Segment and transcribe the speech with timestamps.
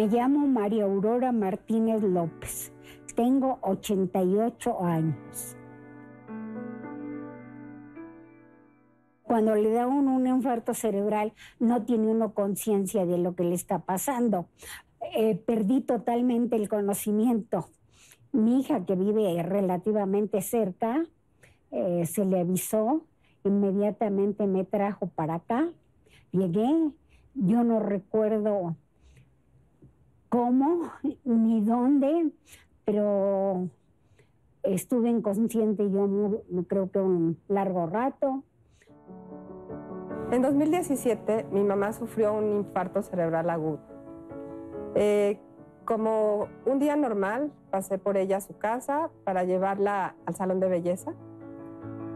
[0.00, 2.72] Me llamo María Aurora Martínez López.
[3.14, 5.58] Tengo 88 años.
[9.22, 13.54] Cuando le da uno un infarto cerebral, no tiene uno conciencia de lo que le
[13.54, 14.46] está pasando.
[15.14, 17.68] Eh, perdí totalmente el conocimiento.
[18.32, 21.04] Mi hija, que vive relativamente cerca,
[21.72, 23.04] eh, se le avisó,
[23.44, 25.68] inmediatamente me trajo para acá.
[26.32, 26.90] Llegué,
[27.34, 28.76] yo no recuerdo
[30.30, 30.92] cómo
[31.24, 32.30] ni dónde,
[32.86, 33.68] pero
[34.62, 38.42] estuve inconsciente yo creo que un largo rato.
[40.30, 43.80] En 2017 mi mamá sufrió un infarto cerebral agudo.
[44.94, 45.38] Eh,
[45.84, 50.68] como un día normal, pasé por ella a su casa para llevarla al salón de
[50.68, 51.14] belleza.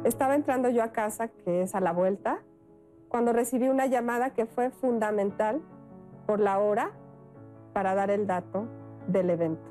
[0.04, 2.42] Estaba entrando yo a casa, que es a la vuelta,
[3.08, 5.60] cuando recibí una llamada que fue fundamental
[6.26, 6.92] por la hora
[7.74, 8.66] para dar el dato
[9.06, 9.68] del evento.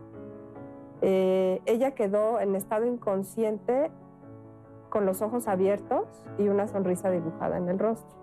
[1.01, 3.89] Eh, ella quedó en estado inconsciente
[4.89, 6.05] con los ojos abiertos
[6.37, 8.21] y una sonrisa dibujada en el rostro.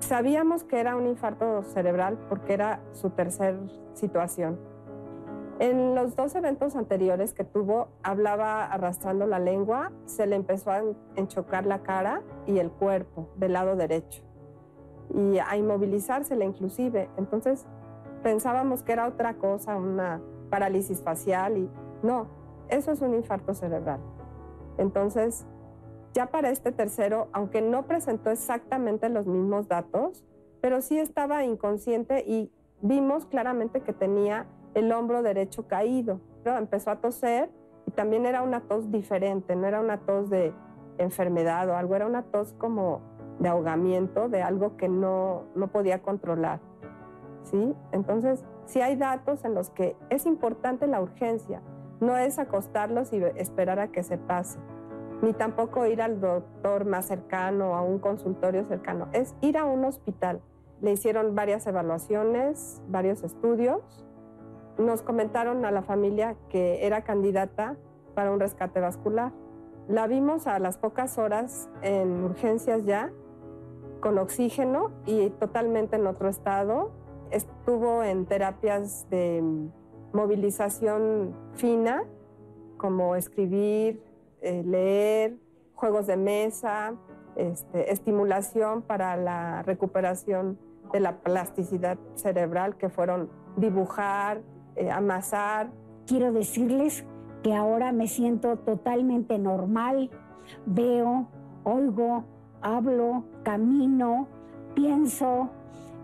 [0.00, 3.56] sabíamos que era un infarto cerebral porque era su tercer
[3.94, 4.58] situación.
[5.58, 10.82] En los dos eventos anteriores que tuvo, hablaba arrastrando la lengua, se le empezó a
[11.16, 14.22] enchocar la cara y el cuerpo del lado derecho
[15.14, 17.08] y a inmovilizársela inclusive.
[17.16, 17.66] Entonces
[18.22, 21.70] pensábamos que era otra cosa, una parálisis facial y
[22.02, 22.26] no,
[22.68, 24.00] eso es un infarto cerebral.
[24.78, 25.46] Entonces,
[26.14, 30.24] ya para este tercero, aunque no presentó exactamente los mismos datos,
[30.60, 32.50] pero sí estaba inconsciente y
[32.80, 36.20] vimos claramente que tenía el hombro derecho caído.
[36.44, 37.50] Pero empezó a toser
[37.86, 40.52] y también era una tos diferente, no era una tos de
[40.98, 43.00] enfermedad o algo, era una tos como
[43.38, 46.60] de ahogamiento de algo que no, no podía controlar.
[47.44, 47.74] ¿sí?
[47.92, 51.60] Entonces, si hay datos en los que es importante la urgencia,
[52.00, 54.58] no es acostarlos y esperar a que se pase,
[55.22, 59.84] ni tampoco ir al doctor más cercano, a un consultorio cercano, es ir a un
[59.84, 60.40] hospital.
[60.80, 64.04] Le hicieron varias evaluaciones, varios estudios.
[64.78, 67.76] Nos comentaron a la familia que era candidata
[68.16, 69.32] para un rescate vascular.
[69.88, 73.10] La vimos a las pocas horas en urgencias ya
[74.00, 76.92] con oxígeno y totalmente en otro estado.
[77.30, 79.42] Estuvo en terapias de
[80.12, 82.04] movilización fina,
[82.76, 84.02] como escribir,
[84.40, 85.36] eh, leer,
[85.74, 86.94] juegos de mesa,
[87.36, 90.58] este, estimulación para la recuperación
[90.92, 94.42] de la plasticidad cerebral, que fueron dibujar,
[94.76, 95.70] eh, amasar.
[96.06, 97.04] Quiero decirles
[97.42, 100.10] que ahora me siento totalmente normal,
[100.66, 101.28] veo,
[101.64, 102.24] oigo,
[102.60, 104.28] hablo, camino,
[104.74, 105.50] pienso,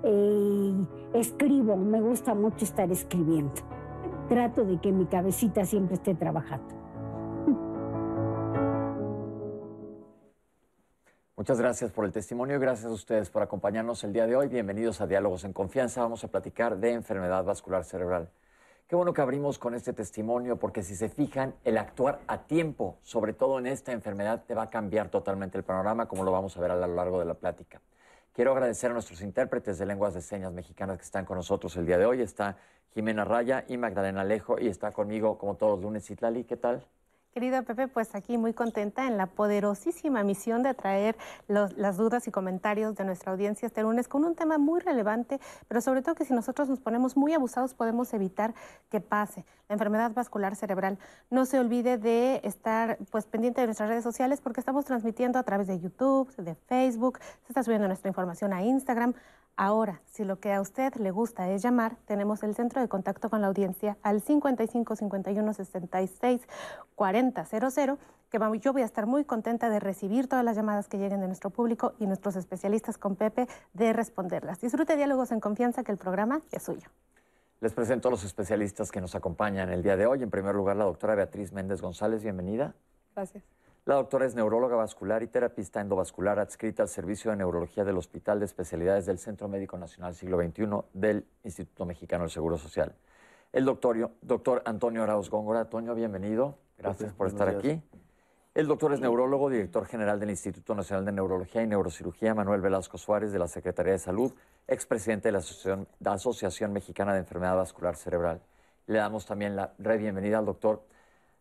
[0.02, 0.74] eh,
[1.14, 1.76] escribo.
[1.76, 3.54] Me gusta mucho estar escribiendo.
[4.28, 6.76] Trato de que mi cabecita siempre esté trabajando.
[11.36, 14.48] Muchas gracias por el testimonio y gracias a ustedes por acompañarnos el día de hoy.
[14.48, 16.02] Bienvenidos a Diálogos en Confianza.
[16.02, 18.28] Vamos a platicar de enfermedad vascular cerebral.
[18.88, 22.96] Qué bueno que abrimos con este testimonio porque si se fijan, el actuar a tiempo,
[23.02, 26.56] sobre todo en esta enfermedad, te va a cambiar totalmente el panorama, como lo vamos
[26.56, 27.82] a ver a lo largo de la plática.
[28.32, 31.84] Quiero agradecer a nuestros intérpretes de lenguas de señas mexicanas que están con nosotros el
[31.84, 32.22] día de hoy.
[32.22, 32.56] Está
[32.94, 36.44] Jimena Raya y Magdalena Alejo y está conmigo como todos los lunes Itlali.
[36.44, 36.82] ¿Qué tal?
[37.32, 41.16] Querido Pepe, pues aquí muy contenta en la poderosísima misión de traer
[41.46, 45.38] las dudas y comentarios de nuestra audiencia este lunes con un tema muy relevante,
[45.68, 48.54] pero sobre todo que si nosotros nos ponemos muy abusados podemos evitar
[48.90, 50.98] que pase la enfermedad vascular cerebral.
[51.30, 55.42] No se olvide de estar pues pendiente de nuestras redes sociales porque estamos transmitiendo a
[55.42, 59.14] través de YouTube, de Facebook, se está subiendo nuestra información a Instagram.
[59.60, 63.28] Ahora, si lo que a usted le gusta es llamar, tenemos el centro de contacto
[63.28, 66.42] con la audiencia al 55 51 66
[66.94, 67.98] 40 00,
[68.30, 71.26] que yo voy a estar muy contenta de recibir todas las llamadas que lleguen de
[71.26, 74.60] nuestro público y nuestros especialistas con Pepe de responderlas.
[74.60, 76.88] Disfrute diálogos en confianza que el programa es suyo.
[77.60, 80.22] Les presento a los especialistas que nos acompañan el día de hoy.
[80.22, 82.76] En primer lugar, la doctora Beatriz Méndez González, bienvenida.
[83.16, 83.42] Gracias.
[83.88, 88.38] La doctora es neuróloga vascular y terapista endovascular adscrita al Servicio de Neurología del Hospital
[88.38, 92.94] de Especialidades del Centro Médico Nacional Siglo XXI del Instituto Mexicano del Seguro Social.
[93.50, 95.60] El doctor, doctor Antonio Arauz Góngora.
[95.60, 96.58] Antonio, bienvenido.
[96.76, 97.80] Gracias por estar aquí.
[98.54, 102.98] El doctor es neurólogo, director general del Instituto Nacional de Neurología y Neurocirugía, Manuel Velasco
[102.98, 104.34] Suárez, de la Secretaría de Salud,
[104.66, 108.42] expresidente de la Asociación, la Asociación Mexicana de Enfermedad Vascular Cerebral.
[108.86, 110.82] Le damos también la re bienvenida al doctor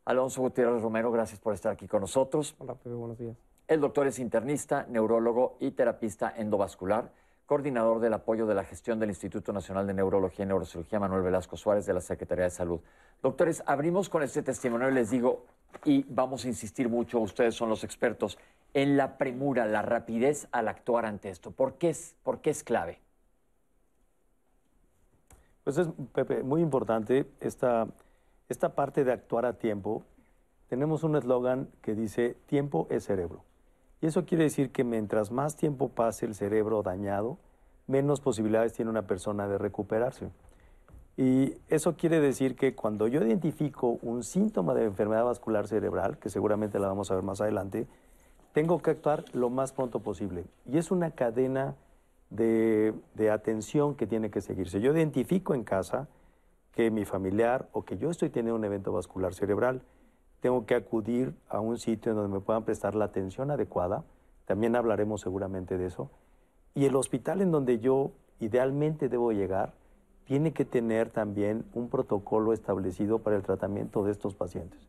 [0.08, 2.56] Alonso Gutiérrez Romero, gracias por estar aquí con nosotros.
[2.60, 3.36] Hola, Pepe, buenos días.
[3.68, 7.12] El doctor es internista, neurólogo y terapista endovascular,
[7.46, 11.58] coordinador del apoyo de la gestión del Instituto Nacional de Neurología y Neurocirugía, Manuel Velasco
[11.58, 12.80] Suárez, de la Secretaría de Salud.
[13.22, 15.44] Doctores, abrimos con este testimonio y les digo,
[15.84, 18.38] y vamos a insistir mucho, ustedes son los expertos,
[18.74, 21.52] en la premura, la rapidez al actuar ante esto.
[21.52, 23.02] ¿Por qué es, por qué es clave?
[25.66, 27.88] Pues es, Pepe, muy importante esta,
[28.50, 30.04] esta parte de actuar a tiempo.
[30.70, 33.44] Tenemos un eslogan que dice, tiempo es cerebro.
[34.02, 37.38] Y eso quiere decir que mientras más tiempo pase el cerebro dañado,
[37.88, 40.30] menos posibilidades tiene una persona de recuperarse.
[41.16, 46.30] Y eso quiere decir que cuando yo identifico un síntoma de enfermedad vascular cerebral, que
[46.30, 47.88] seguramente la vamos a ver más adelante,
[48.54, 50.46] tengo que actuar lo más pronto posible.
[50.72, 51.76] Y es una cadena
[52.30, 52.94] de,
[53.32, 54.80] atención que tiene que seguirse.
[54.80, 56.08] Yo identifico en casa
[56.78, 59.82] que mi familiar o que yo estoy teniendo un evento vascular cerebral,
[60.42, 64.04] tengo que acudir a un sitio en donde me puedan prestar la atención adecuada.
[64.46, 66.12] También hablaremos seguramente de eso.
[66.76, 69.74] Y el hospital en donde yo idealmente debo llegar
[70.26, 74.88] tiene que tener también un protocolo establecido para el tratamiento de estos pacientes.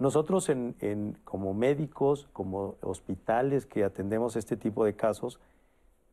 [0.00, 5.38] Nosotros en, como médicos, como hospitales que atendemos este tipo de casos,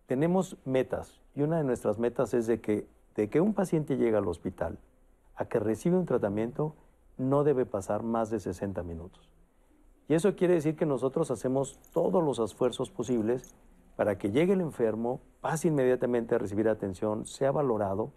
[0.05, 1.19] tenemos metas.
[1.33, 4.79] Y una de nuestras metas es de que, de que un paciente llega al hospital
[5.35, 6.75] a que recibe un tratamiento,
[7.17, 9.29] no debe pasar más de 60 minutos.
[10.07, 13.55] Y eso quiere decir que nosotros hacemos todos los esfuerzos posibles
[13.95, 18.11] para que llegue el enfermo, pase inmediatamente a recibir atención, sea valorado,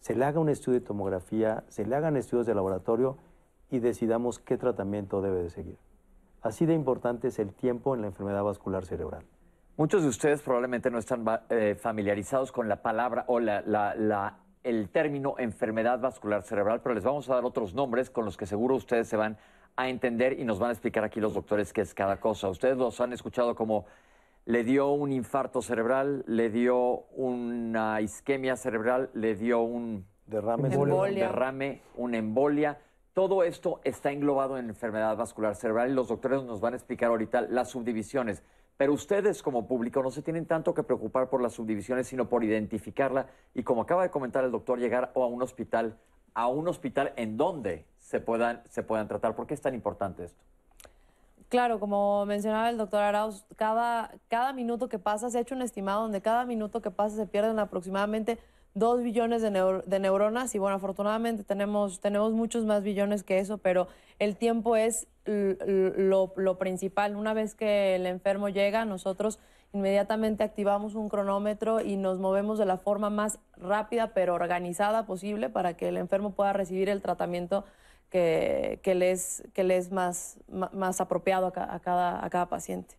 [0.00, 3.16] se le haga un estudio de tomografía, se le hagan estudios de laboratorio
[3.70, 5.78] y decidamos qué tratamiento debe de seguir.
[6.42, 9.24] Así de importante es el tiempo en la enfermedad vascular cerebral.
[9.82, 14.88] Muchos de ustedes probablemente no están eh, familiarizados con la palabra o la, la el
[14.90, 18.76] término enfermedad vascular cerebral, pero les vamos a dar otros nombres con los que seguro
[18.76, 19.38] ustedes se van
[19.74, 22.48] a entender y nos van a explicar aquí los doctores qué es cada cosa.
[22.48, 23.86] Ustedes los han escuchado como
[24.44, 30.68] le dio un infarto cerebral, le dio una isquemia cerebral, le dio un derrame,
[31.12, 32.78] derrame una embolia.
[33.14, 37.08] Todo esto está englobado en enfermedad vascular cerebral y los doctores nos van a explicar
[37.08, 38.44] ahorita las subdivisiones.
[38.76, 42.42] Pero ustedes como público no se tienen tanto que preocupar por las subdivisiones, sino por
[42.42, 45.98] identificarla y como acaba de comentar el doctor, llegar a un hospital,
[46.34, 49.34] a un hospital en donde se puedan, se puedan tratar.
[49.34, 50.42] ¿Por qué es tan importante esto?
[51.48, 55.60] Claro, como mencionaba el doctor Arauz, cada, cada minuto que pasa, se ha hecho un
[55.60, 58.38] estimado donde cada minuto que pasa se pierden aproximadamente
[58.74, 63.58] dos billones de, de, neuronas y bueno, afortunadamente tenemos, tenemos muchos más billones que eso,
[63.58, 63.88] pero
[64.18, 67.16] el tiempo es lo, lo, principal.
[67.16, 69.38] Una vez que el enfermo llega, nosotros
[69.72, 75.48] inmediatamente activamos un cronómetro y nos movemos de la forma más rápida pero organizada posible
[75.48, 77.64] para que el enfermo pueda recibir el tratamiento
[78.10, 82.96] que, que le es, que le es más, más apropiado a, cada, a cada paciente.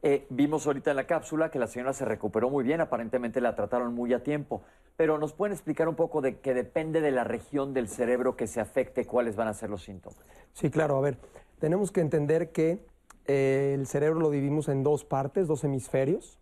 [0.00, 3.56] Eh, vimos ahorita en la cápsula que la señora se recuperó muy bien, aparentemente la
[3.56, 4.62] trataron muy a tiempo,
[4.96, 8.46] pero ¿nos pueden explicar un poco de que depende de la región del cerebro que
[8.46, 10.20] se afecte cuáles van a ser los síntomas?
[10.52, 11.18] Sí, claro, a ver,
[11.58, 12.86] tenemos que entender que
[13.26, 16.38] eh, el cerebro lo dividimos en dos partes, dos hemisferios.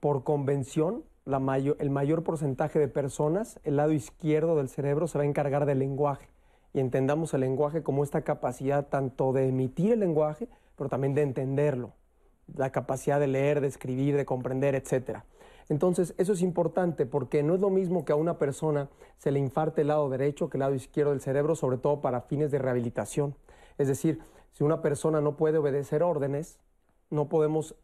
[0.00, 5.24] Por convención, la el mayor porcentaje de personas, el lado izquierdo del cerebro se va
[5.24, 6.28] a encargar del lenguaje.
[6.74, 11.22] Y entendamos el lenguaje como esta capacidad tanto de emitir el lenguaje, pero también de
[11.22, 11.94] entenderlo
[12.54, 15.20] la capacidad de leer, de escribir, de comprender, etc.
[15.68, 19.38] Entonces, eso es importante porque no es lo mismo que a una persona se le
[19.38, 22.58] infarte el lado derecho que el lado izquierdo del cerebro, sobre todo para fines de
[22.58, 23.34] rehabilitación.
[23.78, 24.20] Es decir,
[24.52, 26.58] si una persona no puede obedecer órdenes,
[27.10, 27.74] no podemos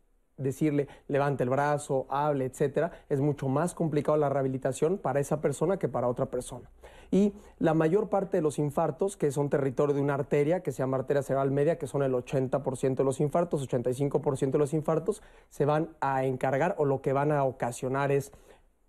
[0.40, 5.78] decirle levante el brazo, hable, etcétera, es mucho más complicado la rehabilitación para esa persona
[5.78, 6.68] que para otra persona.
[7.10, 10.78] Y la mayor parte de los infartos, que son territorio de una arteria, que se
[10.78, 15.22] llama arteria cerebral media, que son el 80% de los infartos, 85% de los infartos,
[15.48, 18.32] se van a encargar o lo que van a ocasionar es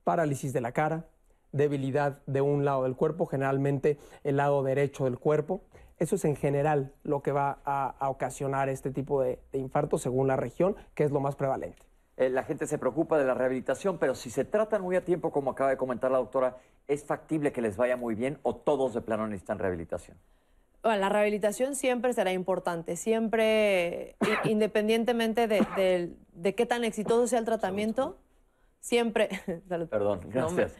[0.03, 1.05] parálisis de la cara,
[1.51, 5.61] debilidad de un lado del cuerpo, generalmente el lado derecho del cuerpo,
[6.01, 10.35] eso es en general lo que va a, ocasionar este tipo de, infarto según la
[10.35, 11.83] región, que es lo más prevalente.
[12.17, 15.31] Eh, la gente se preocupa de la rehabilitación, pero si se tratan muy a tiempo,
[15.31, 18.95] como acaba de comentar la doctora, ¿es factible que les vaya muy bien o todos
[18.95, 20.17] de plano necesitan rehabilitación?
[20.83, 24.15] la rehabilitación siempre será importante, siempre,
[24.45, 28.17] independientemente de, qué tan exitoso sea el tratamiento,
[28.79, 29.29] siempre...
[29.69, 30.75] Perdón, gracias.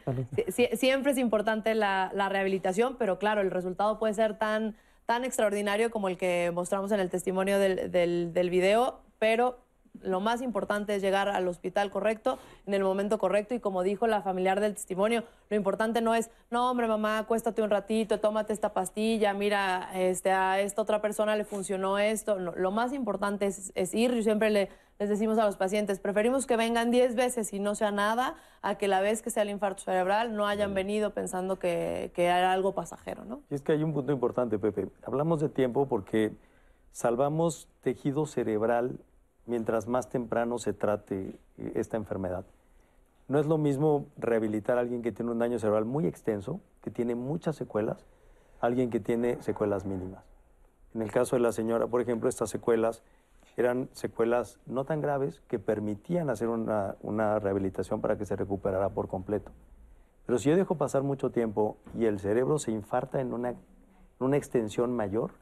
[0.74, 4.74] siempre es importante la, la, rehabilitación, pero claro, el resultado puede ser tan
[5.06, 9.58] tan extraordinario como el que mostramos en el testimonio del, del, video, pero
[10.00, 14.06] lo más importante es llegar al hospital correcto, en el momento correcto y como dijo
[14.06, 18.52] la familiar del testimonio, lo importante no es, no hombre mamá, acuéstate un ratito, tómate
[18.52, 22.38] esta pastilla, mira, este, a esta otra persona le funcionó esto.
[22.38, 24.70] lo más importante es, es ir, yo siempre le,
[25.02, 28.76] les decimos a los pacientes, preferimos que vengan 10 veces y no sea nada, a
[28.76, 32.52] que la vez que sea el infarto cerebral no hayan venido pensando que, que era
[32.52, 33.40] algo pasajero, ¿no?
[33.50, 34.86] Y es que hay un punto importante, Pepe.
[35.04, 36.30] Hablamos de tiempo porque
[36.92, 39.00] salvamos tejido cerebral
[39.46, 42.44] mientras más temprano se trate eh, esta enfermedad.
[43.26, 46.92] No es lo mismo rehabilitar a alguien que tiene un daño cerebral muy extenso, que
[46.92, 48.06] tiene muchas secuelas,
[48.60, 50.22] a alguien que tiene secuelas mínimas.
[50.94, 53.02] En el caso de la señora, por ejemplo, estas secuelas
[53.56, 59.08] eran secuelas no tan graves que permitían hacer una, rehabilitación para que se recuperara por
[59.08, 59.52] completo.
[60.26, 63.54] Pero si yo dejo pasar mucho tiempo y el cerebro se infarta en una,
[64.18, 65.32] una extensión mayor,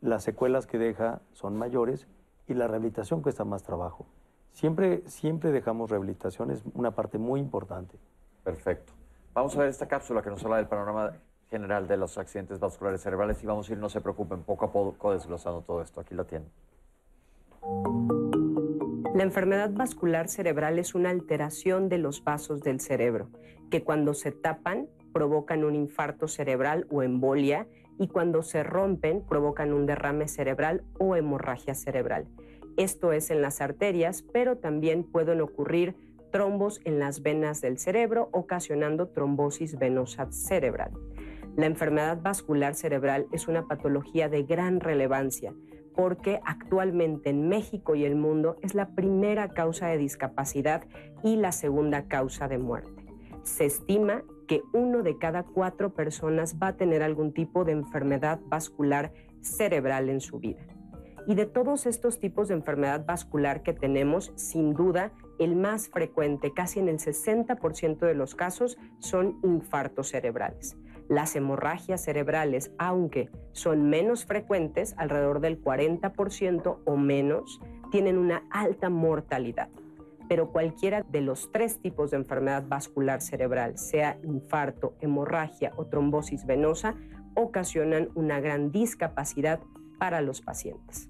[0.00, 2.06] las secuelas que deja son mayores
[2.46, 4.06] y la rehabilitación cuesta más trabajo.
[4.52, 7.96] Siempre, siempre dejamos rehabilitación, es una parte muy importante.
[8.44, 8.92] Perfecto.
[9.34, 11.12] Vamos a ver esta cápsula que nos habla del panorama
[11.50, 14.72] general de los accidentes vasculares cerebrales y vamos a ir, no se preocupen, poco a
[14.72, 16.00] poco desglosando todo esto.
[16.00, 16.48] Aquí la tienen.
[19.14, 23.30] La enfermedad vascular cerebral es una alteración de los vasos del cerebro,
[23.70, 27.66] que cuando se tapan provocan un infarto cerebral o embolia
[27.98, 32.28] y cuando se rompen provocan un derrame cerebral o hemorragia cerebral.
[32.76, 35.96] Esto es en las arterias, pero también pueden ocurrir
[36.30, 40.92] trombos en las venas del cerebro, ocasionando trombosis venosa cerebral.
[41.56, 45.52] La enfermedad vascular cerebral es una patología de gran relevancia
[45.98, 50.84] porque actualmente en México y el mundo es la primera causa de discapacidad
[51.24, 53.04] y la segunda causa de muerte.
[53.42, 58.38] Se estima que uno de cada cuatro personas va a tener algún tipo de enfermedad
[58.46, 60.64] vascular cerebral en su vida.
[61.26, 66.52] Y de todos estos tipos de enfermedad vascular que tenemos, sin duda, el más frecuente,
[66.54, 70.76] casi en el 60% de los casos, son infartos cerebrales.
[71.08, 77.60] Las hemorragias cerebrales, aunque son menos frecuentes, alrededor del 40% o menos,
[77.90, 79.70] tienen una alta mortalidad.
[80.28, 86.44] Pero cualquiera de los tres tipos de enfermedad vascular cerebral, sea infarto, hemorragia o trombosis
[86.44, 86.94] venosa,
[87.34, 89.60] ocasionan una gran discapacidad
[89.98, 91.08] para los pacientes.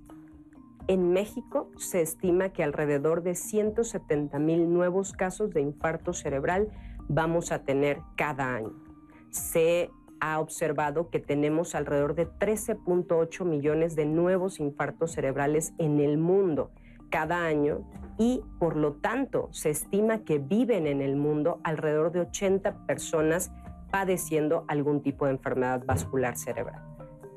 [0.86, 6.68] En México se estima que alrededor de 170 mil nuevos casos de infarto cerebral
[7.08, 8.87] vamos a tener cada año
[9.30, 16.18] se ha observado que tenemos alrededor de 13.8 millones de nuevos infartos cerebrales en el
[16.18, 16.70] mundo
[17.10, 22.20] cada año y por lo tanto se estima que viven en el mundo alrededor de
[22.20, 23.52] 80 personas
[23.90, 26.82] padeciendo algún tipo de enfermedad vascular cerebral.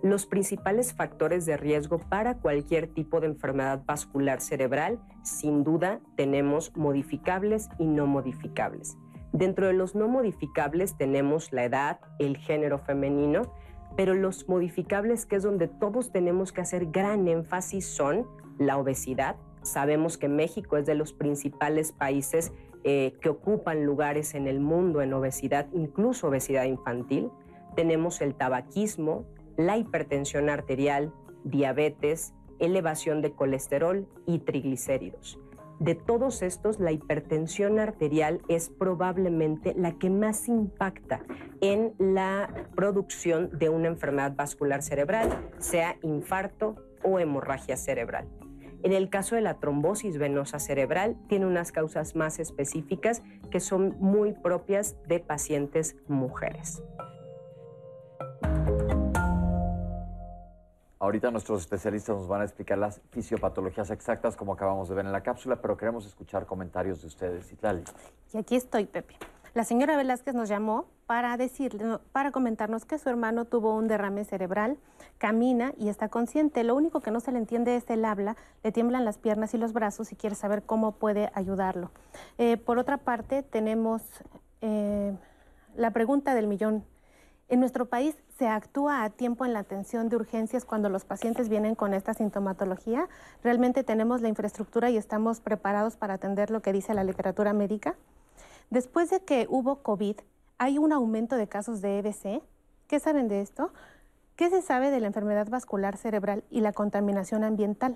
[0.03, 6.75] Los principales factores de riesgo para cualquier tipo de enfermedad vascular cerebral, sin duda, tenemos
[6.75, 8.97] modificables y no modificables.
[9.33, 13.53] Dentro de los no modificables tenemos la edad, el género femenino,
[13.95, 19.35] pero los modificables que es donde todos tenemos que hacer gran énfasis son la obesidad.
[19.63, 22.51] Sabemos que México es de los principales países
[22.83, 27.29] eh, que ocupan lugares en el mundo en obesidad, incluso obesidad infantil.
[27.75, 35.39] Tenemos el tabaquismo, la hipertensión arterial, diabetes, elevación de colesterol y triglicéridos.
[35.81, 41.21] De todos estos, la hipertensión arterial es probablemente la que más impacta
[41.59, 48.27] en la producción de una enfermedad vascular cerebral, sea infarto o hemorragia cerebral.
[48.83, 53.95] En el caso de la trombosis venosa cerebral, tiene unas causas más específicas que son
[53.99, 56.83] muy propias de pacientes mujeres.
[61.01, 65.11] Ahorita nuestros especialistas nos van a explicar las fisiopatologías exactas como acabamos de ver en
[65.11, 67.83] la cápsula, pero queremos escuchar comentarios de ustedes, Itlali.
[68.31, 69.15] Y aquí estoy, Pepe.
[69.55, 74.25] La señora Velázquez nos llamó para decirle, para comentarnos que su hermano tuvo un derrame
[74.25, 74.77] cerebral,
[75.17, 76.63] camina y está consciente.
[76.63, 79.57] Lo único que no se le entiende es el habla, le tiemblan las piernas y
[79.57, 81.89] los brazos y quiere saber cómo puede ayudarlo.
[82.37, 84.03] Eh, por otra parte, tenemos
[84.61, 85.17] eh,
[85.75, 86.85] la pregunta del millón.
[87.49, 91.47] En nuestro país se actúa a tiempo en la atención de urgencias cuando los pacientes
[91.47, 93.07] vienen con esta sintomatología.
[93.43, 97.95] Realmente tenemos la infraestructura y estamos preparados para atender lo que dice la literatura médica.
[98.71, 100.15] Después de que hubo COVID,
[100.57, 102.41] hay un aumento de casos de EBC.
[102.87, 103.71] ¿Qué saben de esto?
[104.35, 107.95] ¿Qué se sabe de la enfermedad vascular cerebral y la contaminación ambiental?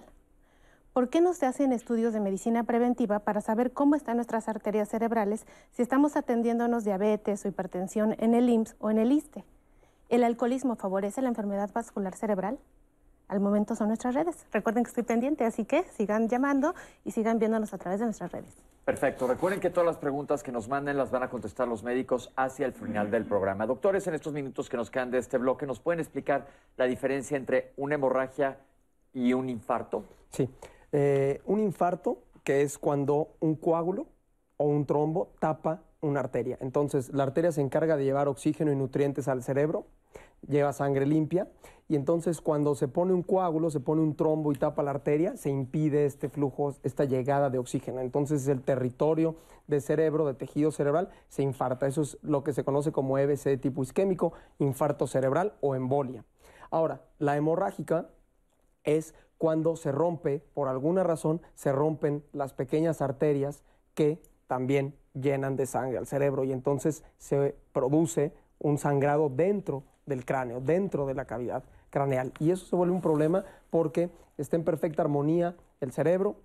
[0.93, 4.89] ¿Por qué no se hacen estudios de medicina preventiva para saber cómo están nuestras arterias
[4.89, 9.43] cerebrales si estamos atendiéndonos diabetes o hipertensión en el IMSS o en el ISTE?
[10.09, 12.59] ¿El alcoholismo favorece la enfermedad vascular cerebral?
[13.27, 14.45] al momento son nuestras redes.
[14.51, 18.31] Recuerden que estoy pendiente, así que sigan llamando y sigan viéndonos a través de nuestras
[18.31, 18.55] redes.
[18.83, 19.27] Perfecto.
[19.27, 22.67] Recuerden que todas las preguntas que nos manden las van a contestar los médicos hacia
[22.67, 23.65] el final del programa.
[23.65, 26.45] Doctores, en estos minutos que nos quedan de este bloque, ¿nos pueden explicar
[26.77, 28.59] la diferencia entre una hemorragia
[29.11, 30.03] y un infarto?
[30.29, 30.47] Sí.
[30.91, 34.05] Eh, un infarto, que es cuando un coágulo
[34.57, 36.57] o un trombo tapa una arteria.
[36.61, 39.85] Entonces, la arteria se encarga de llevar oxígeno y nutrientes al cerebro,
[40.47, 41.49] lleva sangre limpia,
[41.87, 45.37] y entonces cuando se pone un coágulo, se pone un trombo y tapa la arteria,
[45.37, 48.01] se impide este flujo, esta llegada de oxígeno.
[48.01, 49.35] Entonces, el territorio
[49.67, 51.85] de cerebro, de tejido cerebral, se infarta.
[51.87, 56.25] Eso es lo que se conoce como EBC de tipo isquémico, infarto cerebral o embolia.
[56.71, 58.09] Ahora, la hemorrágica
[58.83, 65.55] es cuando se rompe, por alguna razón, se rompen las pequeñas arterias que también llenan
[65.55, 71.13] de sangre al cerebro y entonces se produce un sangrado dentro del cráneo, dentro de
[71.13, 72.31] la cavidad craneal.
[72.39, 76.35] Y eso se vuelve un problema porque está en perfecta armonía el cerebro,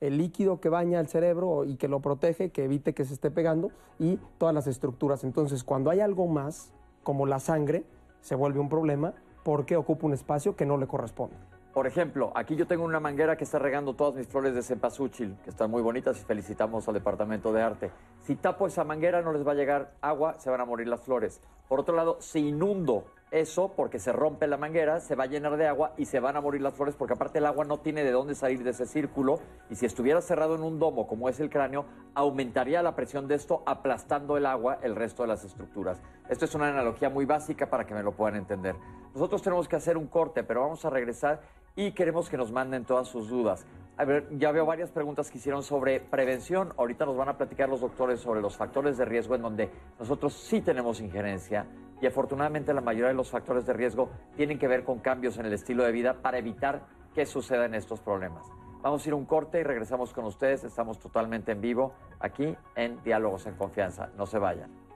[0.00, 3.30] el líquido que baña el cerebro y que lo protege, que evite que se esté
[3.30, 5.24] pegando, y todas las estructuras.
[5.24, 6.72] Entonces, cuando hay algo más,
[7.02, 7.84] como la sangre,
[8.20, 11.36] se vuelve un problema porque ocupa un espacio que no le corresponde.
[11.72, 15.36] Por ejemplo, aquí yo tengo una manguera que está regando todas mis flores de cempasúchil,
[15.44, 17.90] que están muy bonitas y felicitamos al Departamento de Arte.
[18.22, 21.02] Si tapo esa manguera no les va a llegar agua, se van a morir las
[21.02, 21.40] flores.
[21.68, 25.56] Por otro lado, si inundo eso, porque se rompe la manguera, se va a llenar
[25.56, 28.04] de agua y se van a morir las flores, porque aparte el agua no tiene
[28.04, 29.40] de dónde salir de ese círculo.
[29.70, 33.34] Y si estuviera cerrado en un domo, como es el cráneo, aumentaría la presión de
[33.34, 36.00] esto, aplastando el agua el resto de las estructuras.
[36.28, 38.76] Esto es una analogía muy básica para que me lo puedan entender.
[39.14, 41.40] Nosotros tenemos que hacer un corte, pero vamos a regresar
[41.76, 43.66] y queremos que nos manden todas sus dudas.
[43.98, 46.72] A ver, ya veo varias preguntas que hicieron sobre prevención.
[46.76, 50.34] Ahorita nos van a platicar los doctores sobre los factores de riesgo en donde nosotros
[50.34, 51.66] sí tenemos injerencia
[52.00, 55.46] y afortunadamente la mayoría de los factores de riesgo tienen que ver con cambios en
[55.46, 58.46] el estilo de vida para evitar que sucedan estos problemas.
[58.82, 60.62] Vamos a ir un corte y regresamos con ustedes.
[60.62, 64.10] Estamos totalmente en vivo aquí en Diálogos en Confianza.
[64.16, 64.87] No se vayan.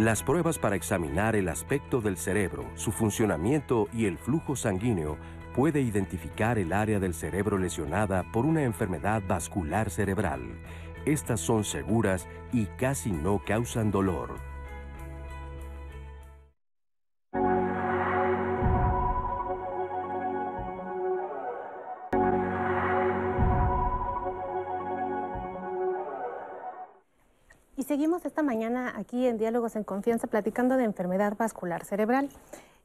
[0.00, 5.18] Las pruebas para examinar el aspecto del cerebro, su funcionamiento y el flujo sanguíneo
[5.54, 10.58] puede identificar el área del cerebro lesionada por una enfermedad vascular cerebral.
[11.04, 14.49] Estas son seguras y casi no causan dolor.
[28.22, 32.28] Esta mañana aquí en Diálogos en Confianza platicando de enfermedad vascular cerebral.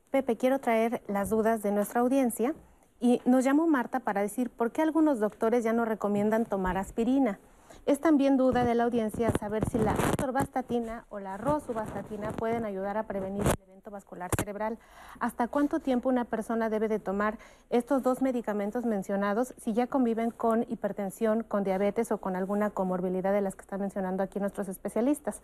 [0.10, 2.56] Pepe, quiero traer las dudas de nuestra audiencia
[3.02, 7.38] y nos llamó Marta para decir por qué algunos doctores ya no recomiendan tomar aspirina.
[7.86, 12.98] Es también duda de la audiencia saber si la atorvastatina o la rosuvastatina pueden ayudar
[12.98, 14.80] a prevenir el evento vascular cerebral.
[15.20, 17.38] ¿Hasta cuánto tiempo una persona debe de tomar
[17.70, 23.32] estos dos medicamentos mencionados si ya conviven con hipertensión, con diabetes o con alguna comorbilidad
[23.32, 25.42] de las que están mencionando aquí nuestros especialistas?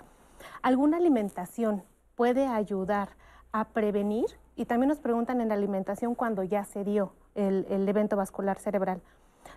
[0.63, 1.83] ¿Alguna alimentación
[2.15, 3.09] puede ayudar
[3.51, 4.25] a prevenir?
[4.55, 8.57] Y también nos preguntan en la alimentación cuando ya se dio el, el evento vascular
[8.57, 8.99] cerebral.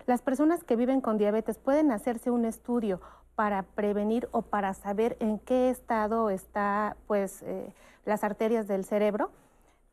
[0.05, 3.01] Las personas que viven con diabetes pueden hacerse un estudio
[3.33, 7.73] para prevenir o para saber en qué estado está pues eh,
[8.05, 9.31] las arterias del cerebro.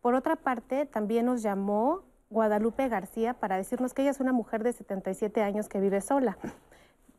[0.02, 4.62] Por otra parte, también nos llamó Guadalupe García para decirnos que ella es una mujer
[4.62, 6.36] de 77 años que vive sola.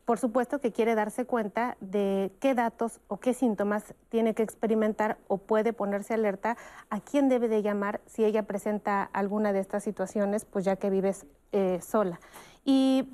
[0.04, 5.16] Por supuesto que quiere darse cuenta de qué datos o qué síntomas tiene que experimentar
[5.28, 6.56] o puede ponerse alerta
[6.90, 10.90] a quién debe de llamar si ella presenta alguna de estas situaciones, pues ya que
[10.90, 12.20] vives eh, sola.
[12.64, 13.08] Y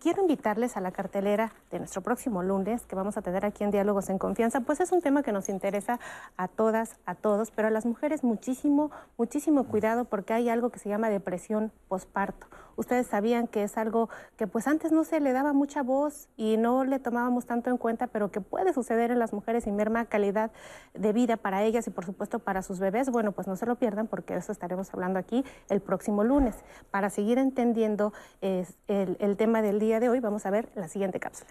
[0.00, 3.70] quiero invitarles a la cartelera de nuestro próximo lunes, que vamos a tener aquí en
[3.70, 5.98] Diálogos en Confianza, pues es un tema que nos interesa
[6.36, 10.78] a todas, a todos, pero a las mujeres muchísimo, muchísimo cuidado porque hay algo que
[10.78, 12.46] se llama depresión posparto.
[12.76, 16.56] Ustedes sabían que es algo que pues antes no se le daba mucha voz y
[16.56, 20.04] no le tomábamos tanto en cuenta, pero que puede suceder en las mujeres y merma
[20.06, 20.50] calidad
[20.94, 23.10] de vida para ellas y por supuesto para sus bebés.
[23.10, 26.56] Bueno, pues no se lo pierdan porque de eso estaremos hablando aquí el próximo lunes.
[26.90, 31.20] Para seguir entendiendo el, el tema del día de hoy, vamos a ver la siguiente
[31.20, 31.50] cápsula.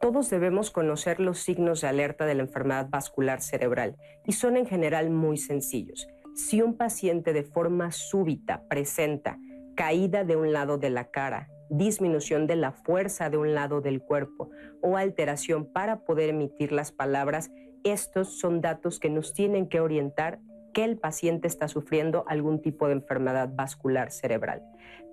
[0.00, 4.64] Todos debemos conocer los signos de alerta de la enfermedad vascular cerebral y son en
[4.64, 6.06] general muy sencillos.
[6.38, 9.38] Si un paciente de forma súbita presenta
[9.76, 14.00] caída de un lado de la cara, disminución de la fuerza de un lado del
[14.00, 14.48] cuerpo
[14.80, 17.50] o alteración para poder emitir las palabras,
[17.84, 20.40] estos son datos que nos tienen que orientar
[20.84, 24.62] el paciente está sufriendo algún tipo de enfermedad vascular cerebral.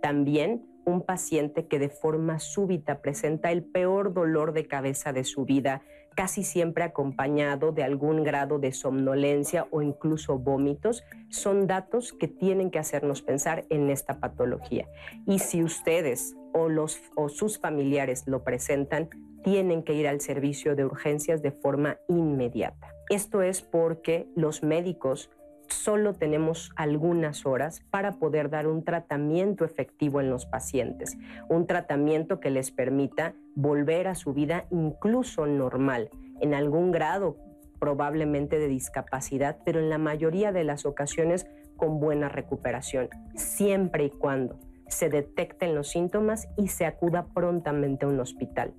[0.01, 5.45] También un paciente que de forma súbita presenta el peor dolor de cabeza de su
[5.45, 5.81] vida,
[6.15, 12.71] casi siempre acompañado de algún grado de somnolencia o incluso vómitos, son datos que tienen
[12.71, 14.87] que hacernos pensar en esta patología.
[15.27, 19.09] Y si ustedes o, sus familiares lo presentan,
[19.43, 22.87] tienen que ir al servicio de urgencias de forma inmediata.
[23.09, 25.29] Esto es porque los médicos
[25.69, 31.17] solo tenemos algunas horas para poder dar un tratamiento efectivo en los pacientes,
[31.49, 36.09] un tratamiento que les permita volver a su vida incluso normal,
[36.41, 37.37] en algún grado
[37.79, 44.09] probablemente de discapacidad, pero en la mayoría de las ocasiones con buena recuperación, siempre y
[44.09, 48.73] cuando se detecten los síntomas y se acuda prontamente a un hospital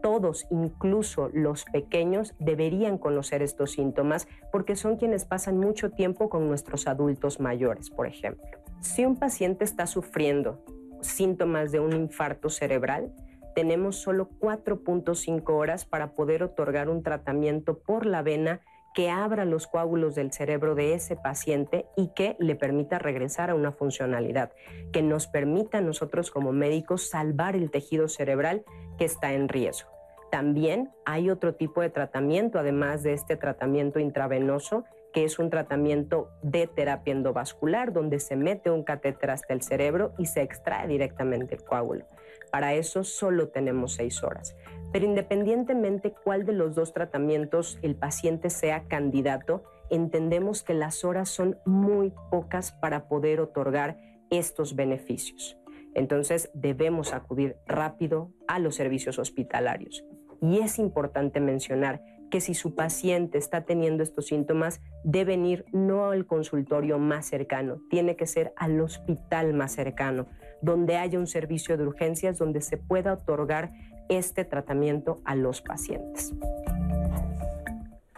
[0.00, 6.48] todos, incluso los pequeños, deberían conocer estos síntomas porque son quienes pasan mucho tiempo con
[6.48, 8.58] nuestros adultos mayores, por ejemplo.
[8.80, 10.64] Si un paciente está sufriendo
[11.00, 13.12] síntomas de un infarto cerebral,
[13.54, 18.60] tenemos solo 4.5 horas para poder otorgar un tratamiento por la vena
[18.94, 23.54] que abra los coágulos del cerebro de ese paciente y que le permita regresar a
[23.54, 24.52] una funcionalidad,
[24.92, 28.64] que nos permita a nosotros como médicos salvar el tejido cerebral
[28.98, 29.90] que está en riesgo.
[30.30, 36.30] También hay otro tipo de tratamiento, además de este tratamiento intravenoso, que es un tratamiento
[36.42, 41.56] de terapia endovascular, donde se mete un catéter hasta el cerebro y se extrae directamente
[41.56, 42.06] el coágulo.
[42.50, 44.56] Para eso solo tenemos seis horas.
[44.92, 51.28] Pero independientemente cuál de los dos tratamientos el paciente sea candidato, entendemos que las horas
[51.28, 53.98] son muy pocas para poder otorgar
[54.30, 55.56] estos beneficios.
[55.94, 60.04] Entonces debemos acudir rápido a los servicios hospitalarios.
[60.40, 66.10] Y es importante mencionar que si su paciente está teniendo estos síntomas, deben ir no
[66.10, 70.28] al consultorio más cercano, tiene que ser al hospital más cercano,
[70.62, 73.72] donde haya un servicio de urgencias donde se pueda otorgar
[74.10, 76.34] este tratamiento a los pacientes.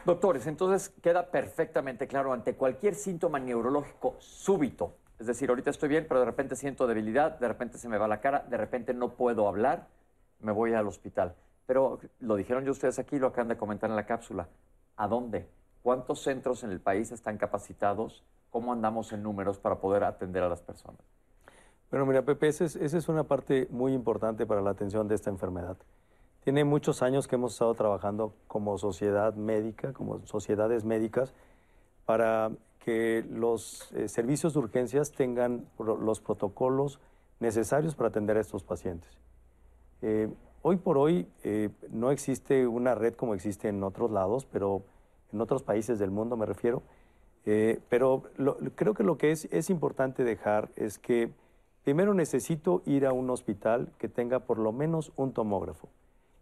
[0.05, 6.07] Doctores, entonces queda perfectamente claro ante cualquier síntoma neurológico súbito, es decir, ahorita estoy bien,
[6.09, 9.11] pero de repente siento debilidad, de repente se me va la cara, de repente no
[9.11, 9.87] puedo hablar,
[10.41, 11.37] me voy al hospital.
[11.67, 14.49] Pero lo dijeron ya ustedes aquí, lo acaban de comentar en la cápsula.
[14.97, 15.49] ¿A dónde?
[15.85, 18.25] ¿Cuántos centros en el país están capacitados?
[18.51, 21.01] ¿Cómo andamos en números para poder atender a las personas?
[21.93, 25.77] Bueno, mira, Pepe, esa es, una parte muy importante para la atención de esta enfermedad.
[26.43, 31.35] Tiene muchos años que hemos estado trabajando como sociedad médica, como sociedades médicas,
[32.07, 36.99] para que los eh, servicios de urgencias tengan los protocolos
[37.41, 39.11] necesarios para atender a estos pacientes.
[40.01, 44.83] Eh, hoy por hoy eh, no existe una red como existe en otros lados, pero
[45.31, 46.83] en otros países del mundo me refiero.
[47.91, 48.23] pero
[48.77, 51.31] creo que lo que es, es importante dejar es que
[51.85, 55.89] Primero necesito ir a un hospital que tenga por lo menos un tomógrafo.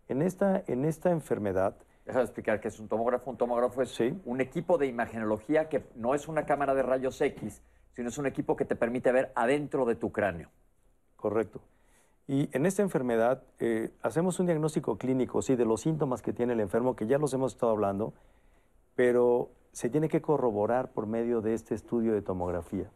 [0.09, 1.77] En esta, en esta enfermedad...
[2.05, 3.31] Déjame explicar qué es un tomógrafo.
[3.31, 7.63] Un tomógrafo es un equipo de imagenología que no es una cámara de rayos X,
[7.93, 10.51] sino es un equipo que te permite ver adentro de tu cráneo.
[11.17, 11.61] Correcto.
[12.27, 16.53] Y en esta enfermedad eh, hacemos un diagnóstico clínico, sí, de los síntomas que tiene
[16.53, 18.13] el enfermo, que ya los hemos estado hablando,
[18.95, 22.91] pero se tiene que corroborar por medio de este estudio de tomografía.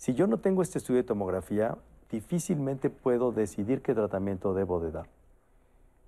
[0.00, 1.76] Si yo no tengo este estudio de tomografía,
[2.10, 5.08] difícilmente puedo decidir qué tratamiento debo de dar.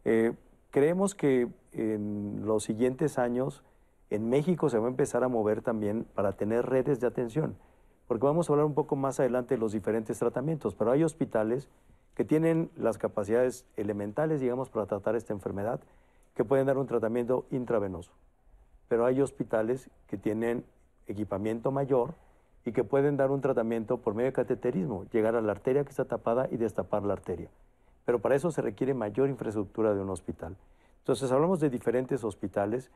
[0.06, 0.32] Eh,
[0.70, 3.62] creemos que en los siguientes años
[4.08, 7.54] en México se va a empezar a mover también para tener redes de atención,
[8.08, 11.68] porque vamos a hablar un poco más adelante de los diferentes tratamientos, pero hay hospitales
[12.14, 15.80] que tienen las capacidades elementales, digamos, para tratar esta enfermedad,
[16.34, 18.12] que pueden dar un tratamiento intravenoso.
[18.88, 20.64] Pero hay hospitales que tienen
[21.06, 22.14] equipamiento mayor,
[22.64, 25.90] y que pueden dar un tratamiento por medio de cateterismo, llegar a la arteria que
[25.90, 27.48] está tapada y destapar la arteria.
[28.04, 30.56] Pero para eso se requiere mayor infraestructura de un hospital.
[30.98, 32.90] Entonces hablamos de diferentes hospitales,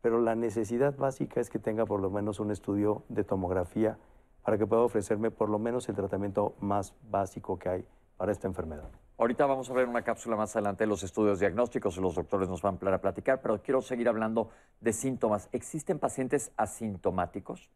[0.00, 3.98] pero la necesidad básica es que tenga por lo menos un estudio de tomografía
[4.42, 7.84] para que pueda ofrecerme por lo menos el tratamiento más básico que hay
[8.16, 8.90] para esta enfermedad.
[9.18, 12.60] Ahorita vamos a ver una cápsula más adelante de los estudios diagnósticos, los doctores nos
[12.62, 15.48] van a platicar, pero quiero seguir hablando de síntomas.
[15.52, 17.70] ¿Existen pacientes asintomáticos?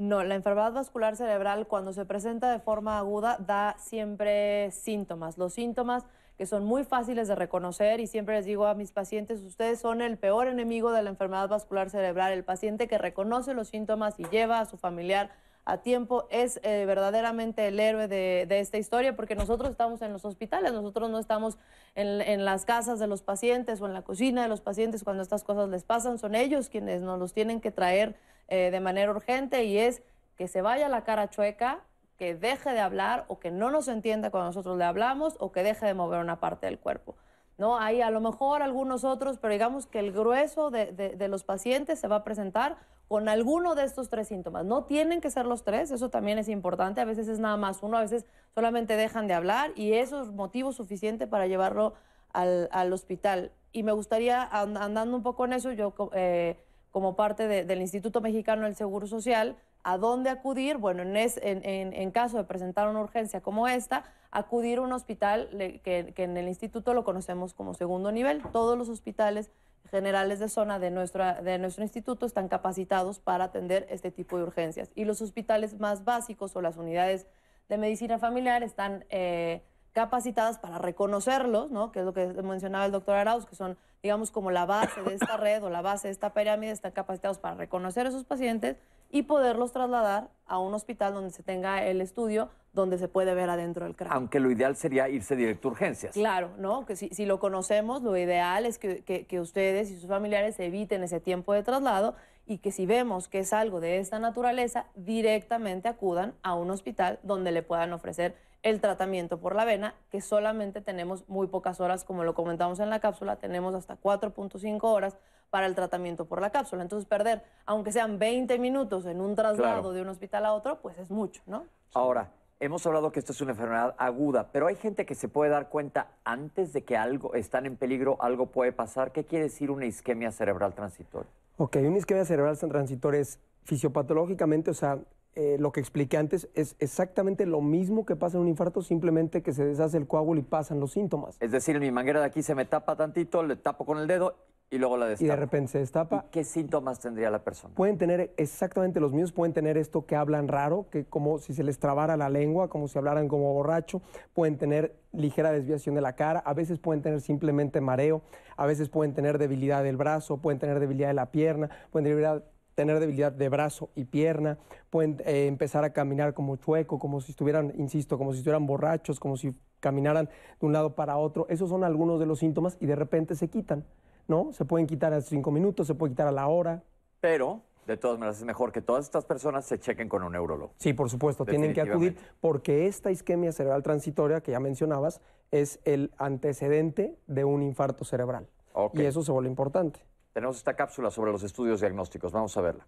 [0.00, 5.36] No, la enfermedad vascular cerebral cuando se presenta de forma aguda da siempre síntomas.
[5.36, 6.06] Los síntomas
[6.38, 10.00] que son muy fáciles de reconocer y siempre les digo a mis pacientes, ustedes son
[10.00, 12.32] el peor enemigo de la enfermedad vascular cerebral.
[12.32, 15.32] El paciente que reconoce los síntomas y lleva a su familiar
[15.64, 20.24] a tiempo es eh, verdaderamente el héroe de, esta historia porque nosotros estamos en los
[20.24, 21.58] hospitales, nosotros no estamos
[21.94, 25.44] en, las casas de los pacientes o en la cocina de los pacientes cuando estas
[25.44, 28.16] cosas les pasan, son ellos quienes nos los tienen que traer
[28.48, 30.02] eh, de manera urgente y es
[30.36, 31.80] que se vaya la cara chueca,
[32.16, 35.62] que deje de hablar o que no nos entienda cuando nosotros le hablamos o que
[35.62, 37.16] deje de mover una parte del cuerpo.
[37.60, 37.78] ¿No?
[37.78, 42.00] Hay a lo mejor algunos otros, pero digamos que el grueso de, de, los pacientes
[42.00, 44.64] se va a presentar con alguno de estos tres síntomas.
[44.64, 47.02] No tienen que ser los tres, eso también es importante.
[47.02, 50.32] A veces es nada más uno, a veces solamente dejan de hablar y eso es
[50.32, 51.92] motivo suficiente para llevarlo
[52.32, 53.52] al, al hospital.
[53.72, 56.56] Y me gustaría, andando un poco en eso, yo eh,
[56.90, 60.76] como parte del Instituto Mexicano del Seguro Social, ¿a dónde acudir?
[60.76, 65.48] Bueno, en, en, en, caso de presentar una urgencia como esta, acudir a un hospital
[65.82, 68.42] que, que, en el instituto lo conocemos como segundo nivel.
[68.52, 69.50] Todos los hospitales
[69.90, 74.44] generales de zona de, nuestra, de nuestro instituto están capacitados para atender este tipo de
[74.44, 74.90] urgencias.
[74.94, 77.26] Y los hospitales más básicos o las unidades
[77.68, 79.62] de medicina familiar están eh,
[79.92, 81.90] capacitadas para reconocerlos, ¿no?
[81.90, 85.14] que es lo que mencionaba el doctor Arauz, que son, digamos, como la base de
[85.14, 88.76] esta red o la base de esta pirámide, están capacitados para reconocer a esos pacientes
[89.10, 93.50] y poderlos trasladar a un hospital donde se tenga el estudio, donde se puede ver
[93.50, 94.16] adentro del cráneo.
[94.16, 96.14] Aunque lo ideal sería irse directo a urgencias.
[96.14, 96.86] Claro, ¿no?
[96.86, 100.58] Que si, si lo conocemos, lo ideal es que, que, que ustedes y sus familiares
[100.60, 102.14] eviten ese tiempo de traslado
[102.46, 107.18] y que si vemos que es algo de esta naturaleza, directamente acudan a un hospital
[107.22, 112.04] donde le puedan ofrecer el tratamiento por la vena, que solamente tenemos muy pocas horas,
[112.04, 115.16] como lo comentamos en la cápsula, tenemos hasta 4.5 horas
[115.50, 116.82] para el tratamiento por la cápsula.
[116.82, 120.96] Entonces, perder, aunque sean 20 minutos en un traslado de un hospital a otro, pues
[120.98, 121.66] es mucho, ¿no?
[121.92, 125.50] Ahora, hemos hablado que esto es una enfermedad aguda, pero hay gente que se puede
[125.50, 129.12] dar cuenta antes de que algo están en peligro, algo puede pasar.
[129.12, 131.30] ¿Qué quiere decir una isquemia cerebral transitoria?
[131.56, 134.98] Ok, una isquemia cerebral transitoria es fisiopatológicamente, o sea,
[135.34, 139.42] eh, lo que expliqué antes es exactamente lo mismo que pasa en un infarto, simplemente
[139.42, 141.36] que se deshace el coágulo y pasan los síntomas.
[141.40, 144.36] Es decir, mi manguera de aquí se me tapa tantito, le tapo con el dedo
[144.70, 145.24] y luego la destapo.
[145.24, 146.24] Y de repente se destapa.
[146.28, 147.74] ¿Y ¿Qué síntomas tendría la persona?
[147.74, 151.64] Pueden tener exactamente los mismos, pueden tener esto que hablan raro, que como si se
[151.64, 154.00] les trabara la lengua, como si hablaran como borracho,
[154.32, 158.22] pueden tener ligera desviación de la cara, a veces pueden tener simplemente mareo,
[158.56, 162.44] a veces pueden tener debilidad del brazo, pueden tener debilidad de la pierna, pueden tener
[162.76, 164.56] tener debilidad de brazo y pierna,
[164.88, 169.20] pueden eh, empezar a caminar como chueco, como si estuvieran, insisto, como si estuvieran borrachos,
[169.20, 170.30] como si caminaran
[170.60, 171.46] de un lado para otro.
[171.50, 173.84] Esos son algunos de los síntomas y de repente se quitan,
[174.30, 174.52] ¿no?
[174.54, 176.82] Se pueden quitar a cinco minutos, se puede quitar a la hora.
[177.20, 180.72] Pero, de todas maneras, es mejor que todas estas personas se chequen con un neurólogo.
[180.78, 185.80] Sí, por supuesto, tienen que acudir porque esta isquemia cerebral transitoria que ya mencionabas es
[185.84, 188.46] el antecedente de un infarto cerebral.
[188.94, 190.00] Y eso se vuelve importante.
[190.32, 192.32] Tenemos esta cápsula sobre los estudios diagnósticos.
[192.32, 192.86] Vamos a verla.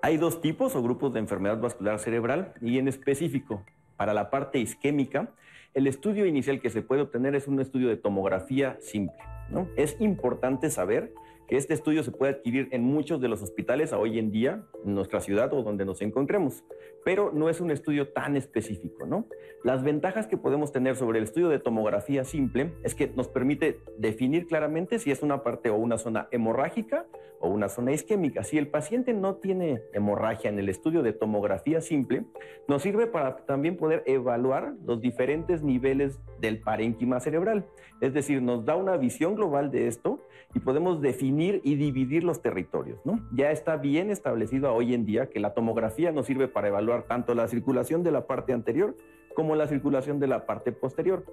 [0.00, 3.62] Hay dos tipos o grupos de enfermedad vascular cerebral y en específico,
[3.96, 5.30] para la parte isquémica,
[5.76, 9.18] el estudio inicial que se puede obtener es un estudio de tomografía simple.
[9.50, 9.68] ¿no?
[9.76, 11.12] Es importante saber
[11.48, 14.64] que este estudio se puede adquirir en muchos de los hospitales a hoy en día,
[14.84, 16.64] en nuestra ciudad o donde nos encontremos,
[17.04, 19.26] pero no es un estudio tan específico, ¿no?
[19.62, 23.80] Las ventajas que podemos tener sobre el estudio de tomografía simple es que nos permite
[23.98, 27.06] definir claramente si es una parte o una zona hemorrágica
[27.40, 28.42] o una zona isquémica.
[28.44, 32.24] Si el paciente no tiene hemorragia en el estudio de tomografía simple,
[32.66, 37.66] nos sirve para también poder evaluar los diferentes niveles del parénquima cerebral.
[38.00, 40.20] Es decir, nos da una visión global de esto
[40.54, 42.98] y podemos definir y dividir los territorios.
[43.04, 43.20] ¿no?
[43.32, 47.34] Ya está bien establecido hoy en día que la tomografía nos sirve para evaluar tanto
[47.34, 48.96] la circulación de la parte anterior
[49.34, 51.24] como la circulación de la parte posterior.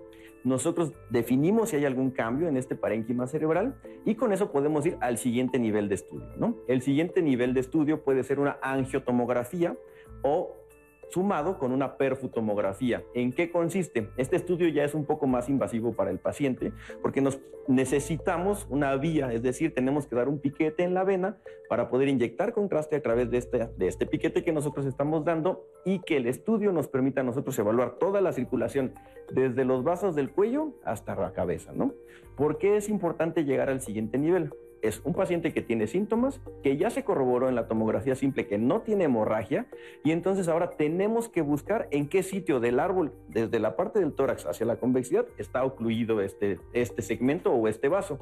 [0.44, 4.98] Nosotros definimos si hay algún cambio en este parénquima cerebral y con eso podemos ir
[5.00, 6.28] al siguiente nivel de estudio.
[6.38, 6.58] ¿no?
[6.68, 9.78] El siguiente nivel de estudio puede ser una angiotomografía
[10.22, 10.54] o
[11.13, 13.04] sumado con una perfutomografía.
[13.13, 14.10] ¿En qué consiste?
[14.17, 16.73] Este estudio ya es un poco más invasivo para el paciente
[17.04, 21.38] porque nos necesitamos una vía, es decir, tenemos que dar un piquete en la vena
[21.69, 23.38] para poder inyectar contraste a través de
[23.88, 27.99] este, piquete que nosotros estamos dando y que el estudio nos permita a nosotros evaluar
[27.99, 28.93] toda la circulación
[29.32, 31.93] desde los vasos del cuello hasta la cabeza, ¿no?
[32.36, 34.52] ¿Por qué es importante llegar al siguiente nivel?
[34.84, 38.58] Es un paciente que tiene síntomas, que ya se corroboró en la tomografía simple que
[38.58, 39.65] no tiene hemorragia,
[40.04, 44.13] y entonces ahora tenemos que buscar en qué sitio del árbol, desde la parte del
[44.13, 48.19] tórax hacia la convexidad, está ocluido este, este segmento o este vaso.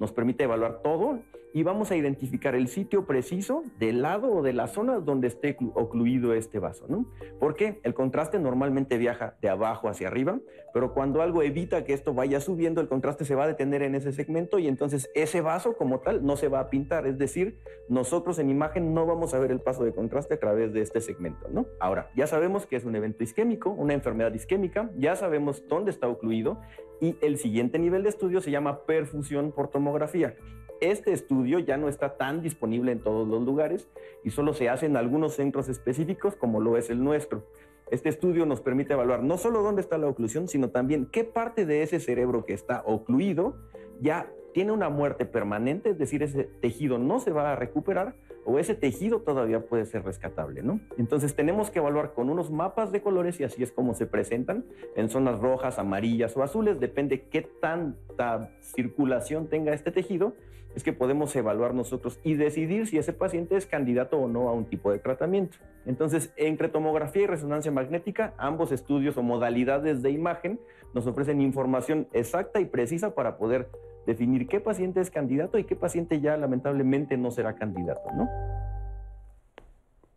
[0.00, 1.20] Nos permite evaluar todo
[1.52, 5.56] y vamos a identificar el sitio preciso del lado o de la zona donde esté
[5.74, 7.06] ocluido este vaso, ¿no?
[7.38, 10.40] Porque el contraste normalmente viaja de abajo hacia arriba,
[10.72, 13.94] pero cuando algo evita que esto vaya subiendo, el contraste se va a detener en
[13.94, 17.58] ese segmento y entonces ese vaso como tal no se va a pintar, es decir,
[17.88, 21.00] nosotros en imagen no vamos a ver el paso de contraste a través de este
[21.00, 21.66] segmento, ¿no?
[21.80, 26.08] Ahora, ya sabemos que es un evento isquémico, una enfermedad isquémica, ya sabemos dónde está
[26.08, 26.60] ocluido
[27.00, 30.36] y el siguiente nivel de estudio se llama perfusión por tomografía.
[30.82, 33.88] Este estudio ya no está tan disponible en todos los lugares
[34.24, 37.46] y solo se hace en algunos centros específicos como lo es el nuestro.
[37.90, 41.66] Este estudio nos permite evaluar no solo dónde está la oclusión, sino también qué parte
[41.66, 43.56] de ese cerebro que está ocluido
[44.00, 48.14] ya tiene una muerte permanente, es decir, ese tejido no se va a recuperar
[48.44, 50.80] o ese tejido todavía puede ser rescatable, ¿no?
[50.98, 54.64] Entonces tenemos que evaluar con unos mapas de colores y así es como se presentan
[54.96, 60.34] en zonas rojas, amarillas o azules, depende qué tanta circulación tenga este tejido,
[60.74, 64.52] es que podemos evaluar nosotros y decidir si ese paciente es candidato o no a
[64.52, 65.58] un tipo de tratamiento.
[65.86, 70.60] Entonces, entre tomografía y resonancia magnética, ambos estudios o modalidades de imagen
[70.94, 73.68] nos ofrecen información exacta y precisa para poder
[74.06, 78.28] definir qué paciente es candidato y qué paciente ya lamentablemente no será candidato, ¿no?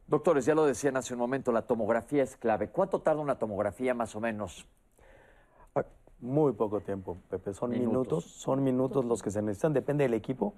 [0.08, 2.70] Doctores, ya lo decían hace un momento, la tomografía es clave.
[2.70, 4.68] ¿Cuánto tarda una tomografía más o menos?
[6.26, 7.54] Muy poco tiempo, Pepe.
[7.54, 7.92] Son minutos.
[7.92, 8.24] Minutos.
[8.26, 9.74] son minutos los que se necesitan.
[9.74, 10.56] Depende del equipo,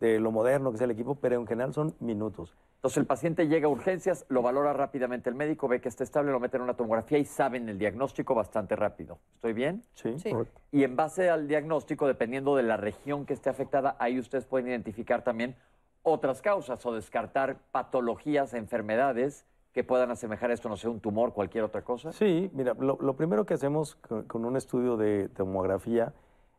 [0.00, 2.54] de lo moderno que sea el equipo, pero en general son minutos.
[2.76, 6.30] Entonces el paciente llega a urgencias, lo valora rápidamente el médico, ve que está estable,
[6.30, 9.18] lo mete en una tomografía y saben el diagnóstico bastante rápido.
[9.34, 9.82] ¿Estoy bien?
[9.94, 10.16] Sí.
[10.18, 10.30] Sí.
[10.30, 10.60] Correcto.
[10.70, 14.68] Y en base al diagnóstico, dependiendo de la región que esté afectada, ahí ustedes pueden
[14.68, 15.56] identificar también
[16.02, 19.46] otras causas o descartar patologías, enfermedades
[19.78, 22.10] que puedan asemejar esto, no sé, un tumor, cualquier otra cosa.
[22.10, 26.14] Sí, mira, lo, lo primero que hacemos con, con un estudio de tomografía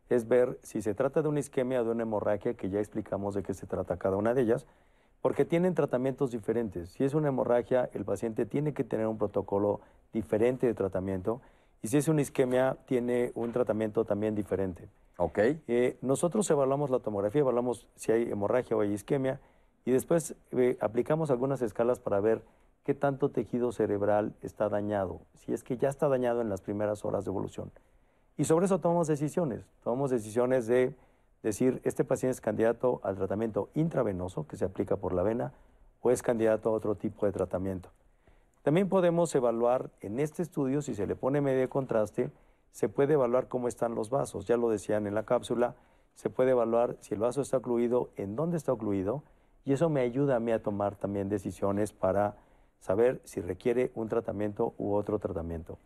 [0.08, 3.34] es ver si se trata de una isquemia o de una hemorragia, que ya explicamos
[3.34, 4.66] de qué se trata cada una de ellas,
[5.20, 6.92] porque tienen tratamientos diferentes.
[6.92, 9.82] Si es una hemorragia, el paciente tiene que tener un protocolo
[10.14, 11.42] diferente de tratamiento,
[11.82, 14.88] y si es una isquemia, tiene un tratamiento también diferente.
[15.18, 15.40] Ok.
[15.68, 19.40] Eh, nosotros evaluamos la tomografía, evaluamos si hay hemorragia o hay isquemia
[19.84, 22.42] y después eh, aplicamos algunas escalas para ver
[22.94, 27.24] tanto tejido cerebral está dañado, si es que ya está dañado en las primeras horas
[27.24, 27.70] de evolución.
[28.36, 29.66] Y sobre eso tomamos decisiones.
[29.82, 30.94] Tomamos decisiones de
[31.42, 35.52] decir, este paciente es candidato al tratamiento intravenoso, que se aplica por la vena,
[36.00, 37.90] o es candidato a otro tipo de tratamiento.
[38.62, 42.30] También podemos evaluar en este estudio, si se le pone medio de contraste,
[42.72, 44.46] se puede evaluar cómo están los vasos.
[44.46, 45.74] Ya lo decían en la cápsula,
[46.14, 49.22] se puede evaluar si el vaso está ocluido, en dónde está ocluido,
[49.64, 52.36] y eso me ayuda a mí a tomar también decisiones para
[52.80, 55.78] saber si requiere un tratamiento u otro tratamiento.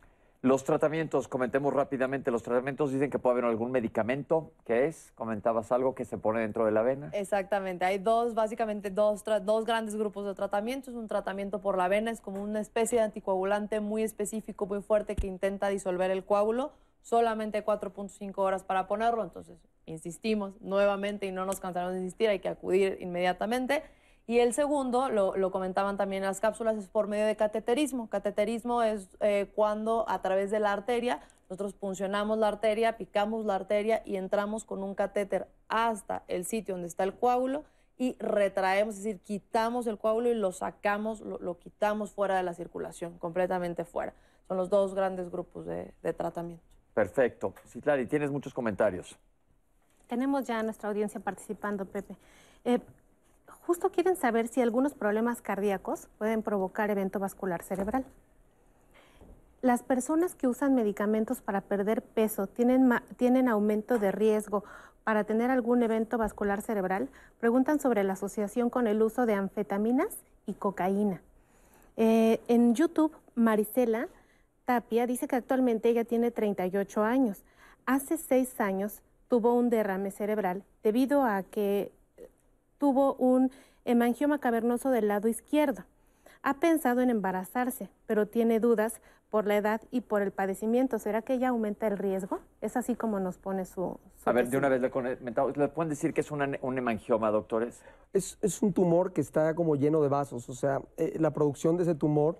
[0.44, 5.10] Los tratamientos, comentemos rápidamente, los tratamientos dicen que puede haber algún medicamento, ¿qué es?
[5.14, 7.08] Comentabas algo que se pone dentro de la vena.
[7.14, 10.92] Exactamente, hay dos, básicamente dos, dos grandes grupos de tratamientos.
[10.92, 15.16] Un tratamiento por la vena es como una especie de anticoagulante muy específico, muy fuerte
[15.16, 16.72] que intenta disolver el coágulo.
[17.00, 22.40] Solamente 4.5 horas para ponerlo, entonces insistimos nuevamente y no nos cansaremos de insistir, hay
[22.40, 23.82] que acudir inmediatamente.
[24.26, 28.08] Y el segundo, lo, lo comentaban también las cápsulas, es por medio de cateterismo.
[28.08, 33.54] Cateterismo es eh, cuando a través de la arteria nosotros puncionamos la arteria, picamos la
[33.54, 37.64] arteria y entramos con un catéter hasta el sitio donde está el coágulo
[37.98, 42.42] y retraemos, es decir, quitamos el coágulo y lo sacamos, lo, lo quitamos fuera de
[42.42, 44.14] la circulación, completamente fuera.
[44.48, 46.64] Son los dos grandes grupos de, de tratamiento.
[46.94, 47.54] Perfecto.
[47.68, 49.16] Citlali, tienes muchos comentarios.
[50.06, 52.16] Tenemos ya a nuestra audiencia participando, Pepe.
[52.64, 52.80] Eh,
[53.66, 58.04] justo quieren saber si algunos problemas cardíacos pueden provocar evento vascular cerebral.
[59.62, 64.64] Las personas que usan medicamentos para perder peso tienen, tienen aumento de riesgo
[65.04, 67.08] para tener algún evento vascular cerebral.
[67.40, 70.08] Preguntan sobre la asociación con el uso de anfetaminas
[70.46, 71.22] y cocaína.
[71.96, 74.08] Eh, en YouTube, Marisela
[74.64, 77.42] Tapia dice que actualmente ella tiene 38 años.
[77.86, 81.92] Hace seis años tuvo un derrame cerebral debido a que
[82.84, 83.50] tuvo un
[83.86, 85.84] hemangioma cavernoso del lado izquierdo.
[86.42, 90.98] Ha pensado en embarazarse, pero tiene dudas por la edad y por el padecimiento.
[90.98, 92.40] ¿Será que ella aumenta el riesgo?
[92.60, 93.98] Es así como nos pone su...
[94.22, 95.50] su A ver, de una vez le he comentado.
[95.56, 97.80] ¿Le pueden decir que es una- un hemangioma, doctores?
[98.12, 101.78] Es, es un tumor que está como lleno de vasos, o sea, eh, la producción
[101.78, 102.38] de ese tumor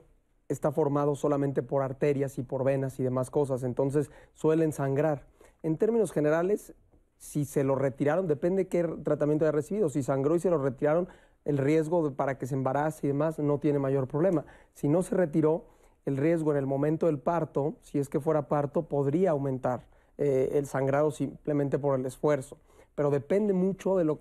[0.49, 5.23] está formado solamente por arterias y por venas y demás cosas, entonces suelen sangrar.
[5.63, 6.75] En términos generales,
[7.25, 9.89] si se lo retiraron, depende qué tratamiento haya recibido.
[9.89, 11.09] Si sangró y se lo retiraron,
[11.47, 14.45] el riesgo para que se embarace y demás no tiene mayor problema.
[14.75, 15.65] Si no se retiró,
[16.05, 19.87] el riesgo en el momento del parto, si es que fuera parto, podría aumentar
[20.19, 22.59] eh, el sangrado simplemente por el esfuerzo.
[22.95, 24.21] Pero depende mucho de lo,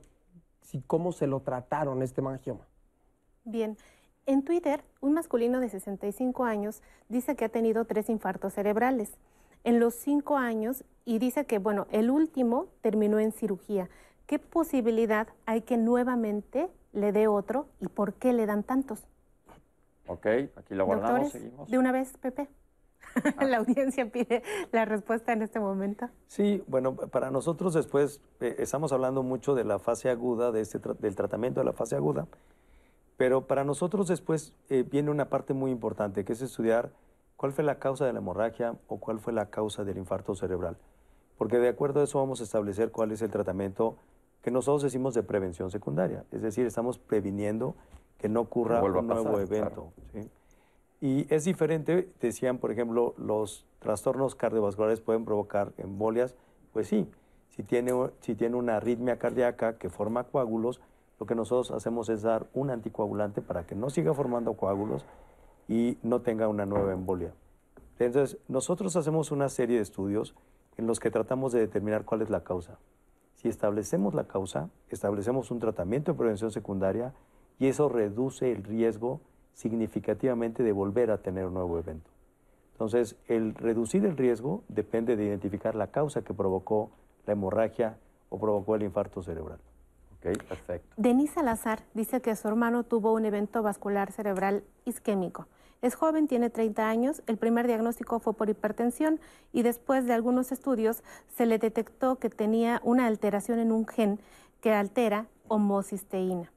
[0.62, 2.66] si, cómo se lo trataron este mangioma.
[3.44, 3.76] Bien.
[4.26, 9.12] En Twitter, un masculino de 65 años dice que ha tenido tres infartos cerebrales
[9.66, 13.90] en los cinco años y dice que, bueno, el último terminó en cirugía.
[14.26, 19.06] ¿Qué posibilidad hay que nuevamente le dé otro y por qué le dan tantos?
[20.08, 20.26] Ok,
[20.56, 21.70] aquí lo guardamos, Doctores, seguimos.
[21.70, 22.50] de una vez, Pepe.
[23.42, 26.10] la audiencia pide la respuesta en este momento.
[26.28, 30.80] Sí, bueno, para nosotros después eh, estamos hablando mucho de la fase aguda, de este
[31.00, 32.28] del tratamiento de la fase aguda,
[33.18, 36.92] pero para nosotros después eh, viene una parte muy importante, que es estudiar
[37.36, 40.78] cuál fue la causa de la hemorragia o cuál fue la causa del infarto cerebral.
[41.44, 43.98] Porque de acuerdo a eso vamos a establecer cuál es el tratamiento
[44.42, 46.24] que nosotros decimos de prevención secundaria.
[46.32, 47.76] Es decir, estamos previniendo
[48.18, 49.92] que no ocurra un nuevo evento.
[51.02, 56.34] Y es diferente, decían, por ejemplo, los trastornos cardiovasculares pueden provocar embolias.
[56.72, 57.10] Pues sí,
[57.50, 57.92] si tiene,
[58.22, 60.80] si tiene una arritmia cardíaca que forma coágulos,
[61.20, 65.06] lo que nosotros hacemos es dar un anticoagulante para que no siga formando coágulos
[65.68, 67.34] y no tenga una nueva embolia.
[68.00, 70.36] Entonces, nosotros hacemos una serie de estudios
[70.78, 72.78] en los que tratamos de determinar cuál es la causa.
[73.36, 77.14] Si establecemos la causa, establecemos un tratamiento de prevención secundaria
[77.60, 79.22] y eso reduce el riesgo
[79.54, 82.10] significativamente de volver a tener un nuevo evento.
[82.74, 86.92] Entonces, el reducir el riesgo depende de identificar la causa que provocó
[87.26, 87.98] la hemorragia
[88.30, 89.60] o provocó el infarto cerebral.
[90.18, 90.94] Ok, perfecto.
[90.98, 95.48] Denise Salazar dice que su hermano tuvo un evento vascular cerebral isquémico.
[95.84, 99.20] Es joven, tiene 30 años, el primer diagnóstico fue por hipertensión
[99.52, 101.04] y después de algunos estudios
[101.36, 104.18] se le detectó que tenía una alteración en un gen
[104.62, 106.50] que altera homocisteína.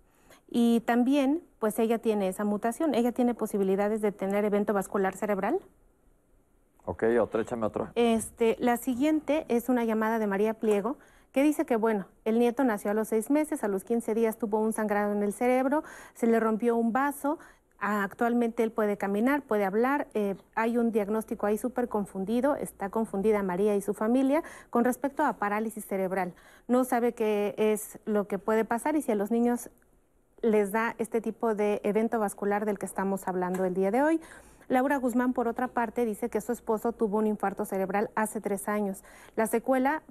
[0.49, 5.59] Y también, pues ella tiene esa mutación, ella tiene posibilidades de tener evento vascular cerebral.
[6.85, 7.91] Ok, otra, échame otra.
[7.97, 10.99] Este, la siguiente es una llamada de María Pliego
[11.37, 14.39] que dice que, bueno, el nieto nació a los seis meses, a los 15 días
[14.39, 17.39] tuvo un sangrado en el cerebro, se le rompió un vaso,
[17.79, 20.09] Actualmente él puede caminar, puede hablar.
[20.15, 22.57] Eh, hay un diagnóstico ahí súper confundido.
[22.57, 26.35] Está confundida María y su familia con respecto a parálisis cerebral.
[26.69, 29.71] No sabe qué es lo que puede pasar y si a los niños
[30.43, 34.21] les da este tipo de evento vascular del que estamos hablando el día de hoy.
[34.69, 38.69] Laura Guzmán, por otra parte, dice que su esposo tuvo un infarto cerebral hace tres
[38.69, 39.05] años.
[39.37, 40.03] La secuela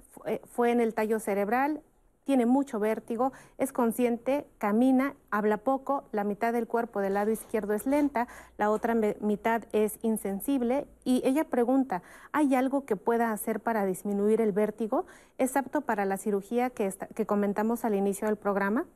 [0.50, 1.82] fue en el tallo cerebral,
[2.26, 7.72] tiene mucho vértigo, es consciente, camina, habla poco, la mitad del cuerpo del lado izquierdo
[7.72, 8.26] es lenta,
[8.58, 12.02] la otra mitad es insensible y ella pregunta,
[12.32, 15.06] ¿hay algo que pueda hacer para disminuir el vértigo?
[15.38, 18.86] ¿Es apto para la cirugía que, que comentamos al inicio del programa?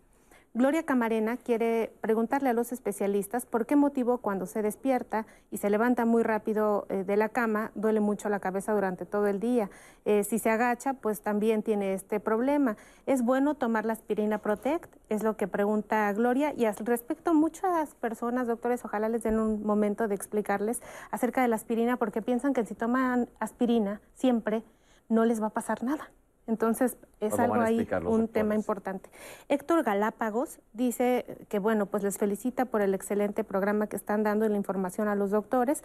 [0.52, 5.70] Gloria Camarena quiere preguntarle a los especialistas por qué motivo cuando se despierta y se
[5.70, 9.70] levanta muy rápido eh, de la cama duele mucho la cabeza durante todo el día.
[10.04, 12.76] Eh, si se agacha, pues también tiene este problema.
[13.06, 14.92] ¿Es bueno tomar la aspirina Protect?
[15.08, 16.52] Es lo que pregunta Gloria.
[16.56, 20.82] Y al respecto, muchas personas, doctores, ojalá les den un momento de explicarles
[21.12, 24.64] acerca de la aspirina porque piensan que si toman aspirina siempre
[25.08, 26.10] no les va a pasar nada.
[26.50, 29.08] Entonces, es algo ahí, un tema importante.
[29.48, 34.48] Héctor Galápagos dice que, bueno, pues les felicita por el excelente programa que están dando
[34.48, 35.84] la información a los doctores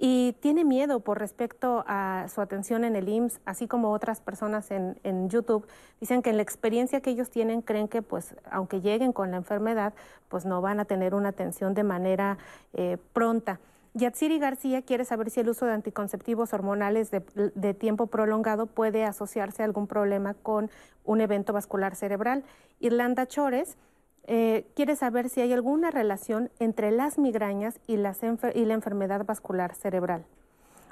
[0.00, 4.72] y tiene miedo por respecto a su atención en el IMSS, así como otras personas
[4.72, 5.64] en, en, YouTube,
[6.00, 9.36] dicen que en la experiencia que ellos tienen creen que pues aunque lleguen con la
[9.36, 9.94] enfermedad,
[10.28, 12.36] pues no van a tener una atención de manera
[12.72, 13.60] eh, pronta.
[13.94, 19.62] Yatsiri García quiere saber si el uso de anticonceptivos hormonales de, tiempo prolongado puede asociarse
[19.62, 20.70] a algún problema con
[21.04, 22.44] un evento vascular cerebral.
[22.78, 23.76] Irlanda Chores
[24.24, 28.14] eh, quiere saber si hay alguna relación entre las migrañas y, la
[28.54, 30.24] enfermedad vascular cerebral.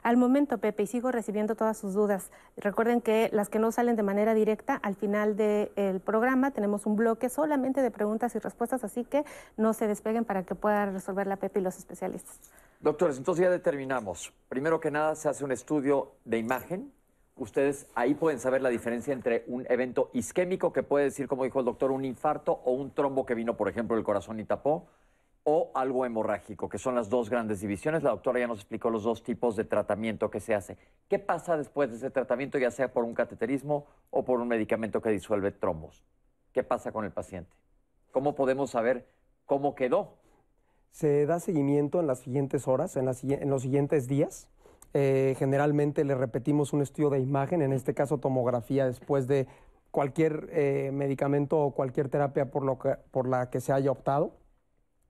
[0.03, 2.31] Al momento, Pepe, y sigo recibiendo todas sus dudas.
[2.57, 6.97] Recuerden que las que no salen de manera directa, al final del programa tenemos un
[6.97, 9.25] bloque solamente de preguntas y respuestas, así que
[9.57, 12.41] no se despeguen para que pueda resolver la Pepe y los especialistas.
[12.81, 14.33] Doctores, entonces ya determinamos.
[14.49, 16.93] Primero que nada, se hace un estudio de imagen.
[17.35, 21.59] Ustedes ahí pueden saber la diferencia entre un evento isquémico, que puede decir, como dijo
[21.59, 24.87] el doctor, un infarto o un trombo que vino, por ejemplo, del corazón y tapó,
[25.43, 28.05] o algo hemorrágico, que son las dos grandes divisiones.
[28.05, 30.79] La doctora ya nos explicó los dos tipos de tratamiento que se hace.
[31.09, 35.03] ¿Qué pasa después de ese tratamiento, ya sea por un cateterismo o por un medicamento
[35.03, 36.05] que disuelve trombos?
[36.53, 37.57] ¿Qué pasa con el paciente?
[38.13, 39.09] ¿Cómo podemos saber
[39.47, 40.15] cómo quedó?
[40.91, 44.49] Se da seguimiento en las siguientes horas, en, los siguientes días.
[44.95, 49.47] Eh, generalmente le repetimos un estudio de imagen, en este caso tomografía, después de
[49.91, 54.33] cualquier eh, medicamento o cualquier terapia por, la que se haya optado.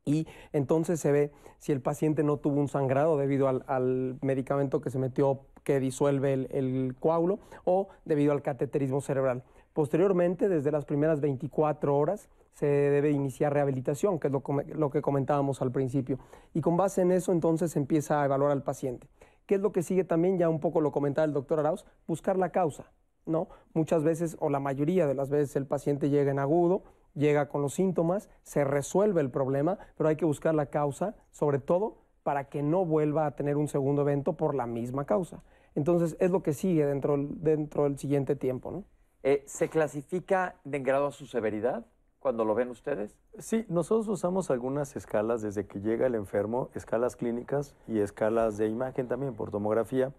[0.05, 4.91] Y entonces se ve si el paciente no tuvo un sangrado debido al, medicamento que
[4.91, 9.45] se metió que disuelve el, el coágulo o debido al cateterismo cerebral.
[9.75, 12.29] Posteriormente, desde las primeras 24 horas,
[12.59, 16.19] se debe iniciar rehabilitación, que es lo, que comentábamos al principio.
[16.55, 19.07] Y con base en eso, entonces se empieza a evaluar al paciente.
[19.47, 20.39] ¿Qué es lo que sigue también?
[20.39, 22.91] Ya un poco lo comentaba el doctor Arauz, buscar la causa.
[23.27, 23.47] ¿no?
[23.75, 26.83] Muchas veces, o la mayoría de las veces, el paciente llega en agudo,
[27.15, 31.61] llega con los síntomas, se resuelve el problema, pero hay que buscar la causa, sobre
[31.61, 35.45] todo para que no vuelva a tener un segundo evento por la misma causa.
[35.77, 38.73] Entonces es lo que sigue dentro, dentro del siguiente tiempo.
[38.73, 38.85] ¿no?
[39.23, 41.87] Eh, ¿Se clasifica en grado a su severidad
[42.29, 43.17] cuando lo ven ustedes?
[43.39, 48.67] Sí, nosotros usamos algunas escalas desde que llega el enfermo, escalas clínicas y escalas de
[48.69, 50.13] imagen también por tomografía,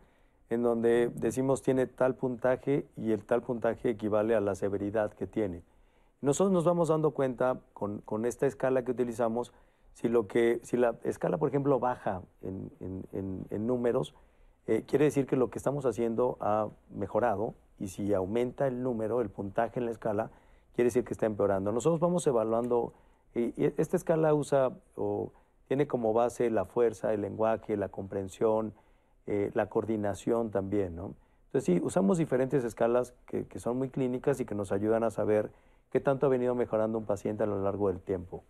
[0.50, 5.28] en donde decimos tiene tal puntaje y el tal puntaje equivale a la severidad que
[5.28, 5.62] tiene.
[6.22, 9.54] Nosotros nos vamos dando cuenta con, con esta escala que utilizamos,
[9.94, 12.72] si, lo que, si la escala, por ejemplo, baja en,
[13.12, 14.16] en, números,
[14.66, 19.22] eh, quiere decir que lo que estamos haciendo ha mejorado y si aumenta el número,
[19.22, 20.32] el puntaje en la escala,
[20.80, 21.74] quiere decir que está empeorando.
[21.74, 22.94] Nosotros vamos evaluando,
[23.36, 25.34] y esta escala usa o
[25.68, 28.74] tiene como base la fuerza, el lenguaje, la comprensión,
[29.28, 31.16] eh, la coordinación también, ¿no?
[31.48, 35.52] Entonces sí, usamos diferentes escalas que, son muy clínicas y que nos ayudan a saber
[35.92, 38.46] qué tanto ha venido mejorando un paciente a lo largo del tiempo.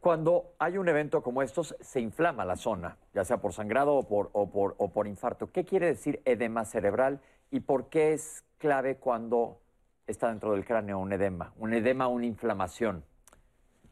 [0.00, 4.90] Cuando hay un evento como estos, se inflama la zona, ya sea por sangrado o
[4.90, 5.52] por infarto.
[5.52, 9.58] ¿Qué quiere decir edema cerebral y por qué es clave cuando
[10.06, 11.52] está dentro del cráneo un edema?
[11.58, 13.04] Un edema, una inflamación.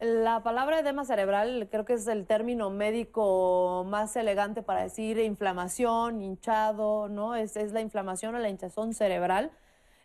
[0.00, 6.22] La palabra edema cerebral creo que es el término médico más elegante para decir inflamación,
[6.22, 7.34] hinchado, ¿no?
[7.34, 9.50] Es, es la inflamación o la hinchazón cerebral.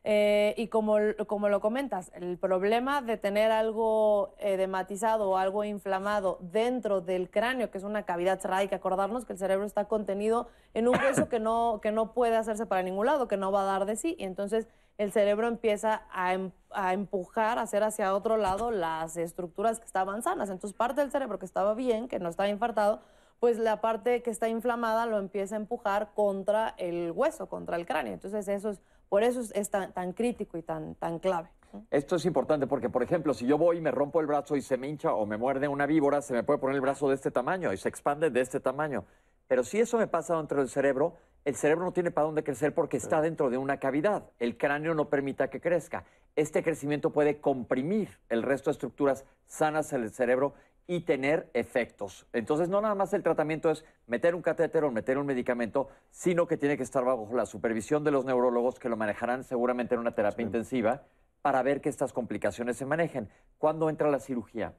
[0.06, 0.98] Eh, y como,
[1.28, 7.72] como lo comentas, el problema de tener algo edematizado o algo inflamado dentro del cráneo,
[7.72, 10.98] que es una cavidad cerrada, hay que acordarnos que el cerebro está contenido en un
[10.98, 13.86] hueso que no, que no puede hacerse para ningún lado, que no va a dar
[13.86, 14.16] de sí.
[14.20, 14.68] Y entonces
[14.98, 19.86] el cerebro empieza a, em, a empujar, a hacer hacia otro lado las estructuras que
[19.86, 20.50] estaban sanas.
[20.50, 23.02] Entonces parte del cerebro que estaba bien, que no estaba infartado,
[23.40, 27.86] pues la parte que está inflamada lo empieza a empujar contra el hueso, contra el
[27.86, 28.14] cráneo.
[28.14, 28.82] Entonces eso es
[29.14, 31.48] por eso es, tan, crítico y tan, tan clave.
[31.92, 34.62] Esto es importante porque, por ejemplo, si yo voy y me rompo el brazo y
[34.64, 37.14] se me hincha o me muerde una víbora, se me puede poner el brazo de
[37.14, 39.06] este tamaño y se expande de este tamaño.
[39.48, 41.16] Pero si eso me pasa dentro del cerebro,
[41.46, 44.30] el cerebro no tiene para dónde crecer porque está dentro de una cavidad.
[44.40, 46.06] El cráneo no permita que crezca.
[46.36, 50.54] Este crecimiento puede comprimir el resto de estructuras sanas en el cerebro
[50.88, 52.28] y tener efectos.
[52.34, 56.48] Entonces, no nada más el tratamiento es meter un catéter o meter un medicamento, sino
[56.48, 60.02] que tiene que estar bajo la supervisión de los neurólogos que lo manejarán seguramente en
[60.02, 61.04] una terapia intensiva
[61.42, 63.30] para ver que estas complicaciones se manejen.
[63.58, 64.74] ¿Cuándo entra la cirugía?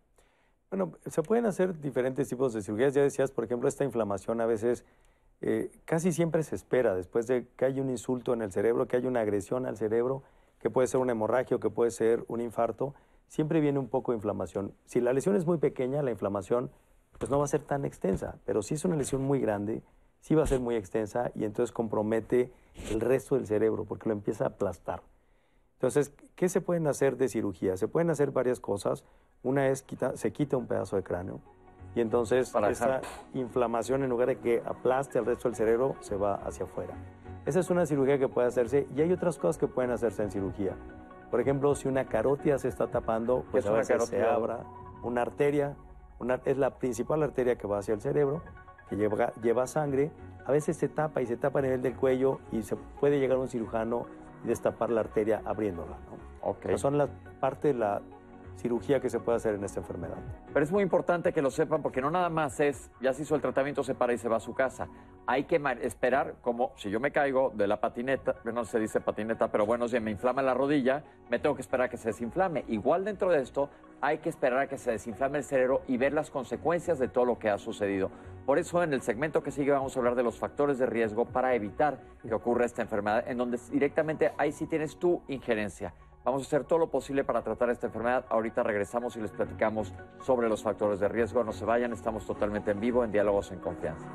[0.70, 2.94] Bueno, se pueden hacer diferentes tipos de cirugías.
[2.94, 4.84] Ya decías, por ejemplo, esta inflamación a veces
[5.40, 8.96] eh, casi siempre se espera después de que hay un insulto en el cerebro, que
[8.96, 10.22] hay una agresión al cerebro,
[10.60, 12.94] que puede ser una hemorragia o que puede ser un infarto
[13.34, 14.74] siempre viene un poco de inflamación.
[14.86, 16.70] Si la lesión es muy pequeña, la inflamación
[17.18, 19.82] pues no va a ser tan extensa, pero si es una lesión muy grande,
[20.20, 22.52] sí va a ser muy extensa y entonces compromete
[22.90, 25.02] el resto del cerebro porque lo empieza a aplastar.
[25.74, 27.76] Entonces, ¿qué se pueden hacer de cirugía?
[27.76, 29.04] Se pueden hacer varias cosas.
[29.42, 31.40] Una es quita, se quita un pedazo de cráneo
[31.94, 33.00] y entonces Para esa
[33.34, 36.94] inflamación en lugar de que aplaste el resto del cerebro se va hacia afuera.
[37.46, 40.30] Esa es una cirugía que puede hacerse y hay otras cosas que pueden hacerse en
[40.30, 40.76] cirugía.
[41.30, 44.64] Por ejemplo, si una carótida se está tapando, pues a veces se abra
[45.02, 45.76] una arteria,
[46.18, 48.40] una, es la principal arteria que va hacia el cerebro,
[48.88, 50.10] que lleva, lleva sangre,
[50.46, 53.38] a veces se tapa y se tapa a nivel del cuello y se puede llegar
[53.38, 54.06] un cirujano
[54.44, 55.96] y destapar la arteria abriéndola.
[56.10, 56.50] ¿no?
[56.50, 56.78] Okay.
[56.78, 57.08] son la
[57.40, 58.02] parte de la
[58.56, 60.16] cirugía que se puede hacer en esta enfermedad.
[60.52, 63.34] Pero es muy importante que lo sepan porque no nada más es, ya se hizo
[63.34, 64.88] el tratamiento, se para y se va a su casa.
[65.26, 69.50] Hay que esperar, como si yo me caigo de la patineta, no se dice patineta,
[69.50, 72.64] pero bueno, si me inflama la rodilla, me tengo que esperar a que se desinflame.
[72.68, 76.12] Igual dentro de esto, hay que esperar a que se desinflame el cerebro y ver
[76.12, 78.10] las consecuencias de todo lo que ha sucedido.
[78.44, 81.24] Por eso en el segmento que sigue vamos a hablar de los factores de riesgo
[81.24, 85.94] para evitar que ocurra esta enfermedad, en donde directamente ahí sí tienes tu injerencia.
[86.24, 88.24] Vamos a hacer todo lo posible para tratar esta enfermedad.
[88.30, 91.44] Ahorita regresamos y les platicamos sobre los factores de riesgo.
[91.44, 94.08] No se vayan, estamos totalmente en vivo en Diálogos en Confianza.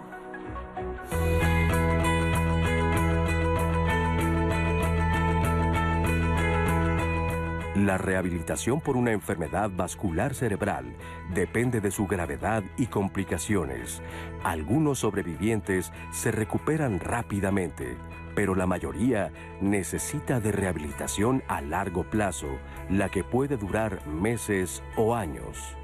[7.76, 10.96] La rehabilitación por una enfermedad vascular cerebral
[11.34, 14.02] depende de su gravedad y complicaciones.
[14.44, 17.98] Algunos sobrevivientes se recuperan rápidamente
[18.36, 22.60] pero la mayoría necesita de rehabilitación a largo plazo,
[22.90, 25.76] la que puede durar meses o años.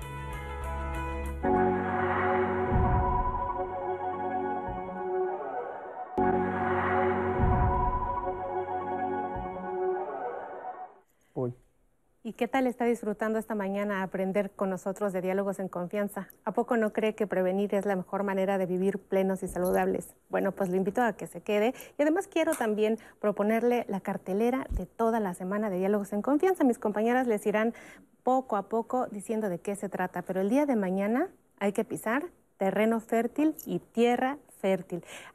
[12.28, 16.28] ¿Y qué tal está disfrutando esta mañana aprender con nosotros de diálogos en confianza?
[16.44, 20.16] ¿A poco no cree que prevenir es la mejor manera de vivir plenos y saludables?
[20.30, 21.76] Bueno, pues lo invito a que se quede.
[22.00, 26.64] Y además quiero también proponerle la cartelera de toda la semana de diálogos en confianza.
[26.64, 27.76] Mis compañeras les irán
[28.24, 31.84] poco a poco diciendo de qué se trata, pero el día de mañana hay que
[31.84, 32.26] pisar
[32.58, 34.40] terreno fértil y tierra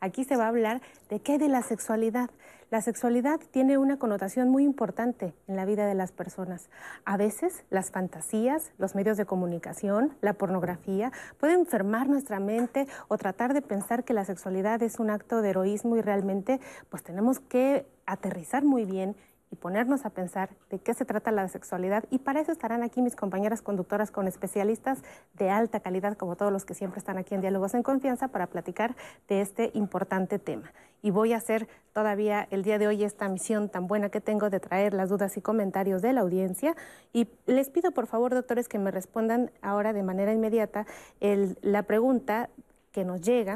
[0.00, 2.30] Aquí se va a hablar de qué de la sexualidad.
[2.70, 6.68] La sexualidad tiene una connotación muy importante en la vida de las personas.
[7.04, 13.18] A veces las fantasías, los medios de comunicación, la pornografía pueden enfermar nuestra mente o
[13.18, 16.60] tratar de pensar que la sexualidad es un acto de heroísmo y realmente
[16.90, 19.16] pues tenemos que aterrizar muy bien
[19.50, 22.04] y ponernos a pensar de qué se trata la sexualidad.
[22.10, 24.98] Y para eso estarán aquí mis compañeras conductoras con especialistas
[25.34, 28.46] de alta calidad, como todos los que siempre están aquí en Diálogos en Confianza, para
[28.46, 28.94] platicar
[29.28, 30.72] de este importante tema.
[31.02, 34.50] Y voy a hacer todavía el día de hoy esta misión tan buena que tengo
[34.50, 36.76] de traer las dudas y comentarios de la audiencia.
[37.12, 40.86] Y les pido, por favor, doctores, que me respondan ahora de manera inmediata
[41.20, 42.50] la pregunta
[42.92, 43.54] que nos llega,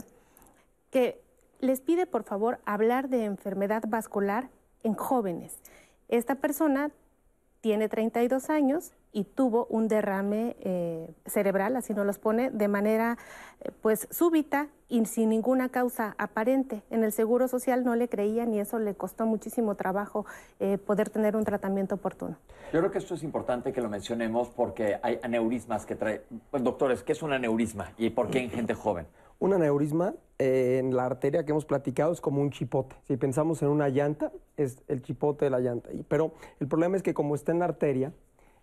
[0.91, 1.21] que
[1.61, 4.49] les pide, por favor, hablar de enfermedad vascular
[4.83, 5.59] en jóvenes.
[6.09, 6.91] Esta persona
[7.61, 13.17] tiene 32 años y tuvo un derrame eh, cerebral, así nos los pone, de manera
[13.61, 16.83] eh, pues súbita y sin ninguna causa aparente.
[16.91, 20.27] En el Seguro Social no le creían y eso le costó muchísimo trabajo
[20.61, 22.37] eh, poder tener un tratamiento oportuno.
[22.73, 26.23] Yo creo que esto es importante que lo mencionemos porque hay aneurismas que trae...
[26.51, 29.07] Pues doctores, ¿qué es un aneurisma y por qué en gente joven?
[29.45, 32.97] Un aneurisma en la arteria que hemos platicado es como un chipote.
[33.07, 35.91] Si pensamos en una llanta, es el chipote de la llanta.
[36.09, 38.11] Pero el problema es que como está en la arteria,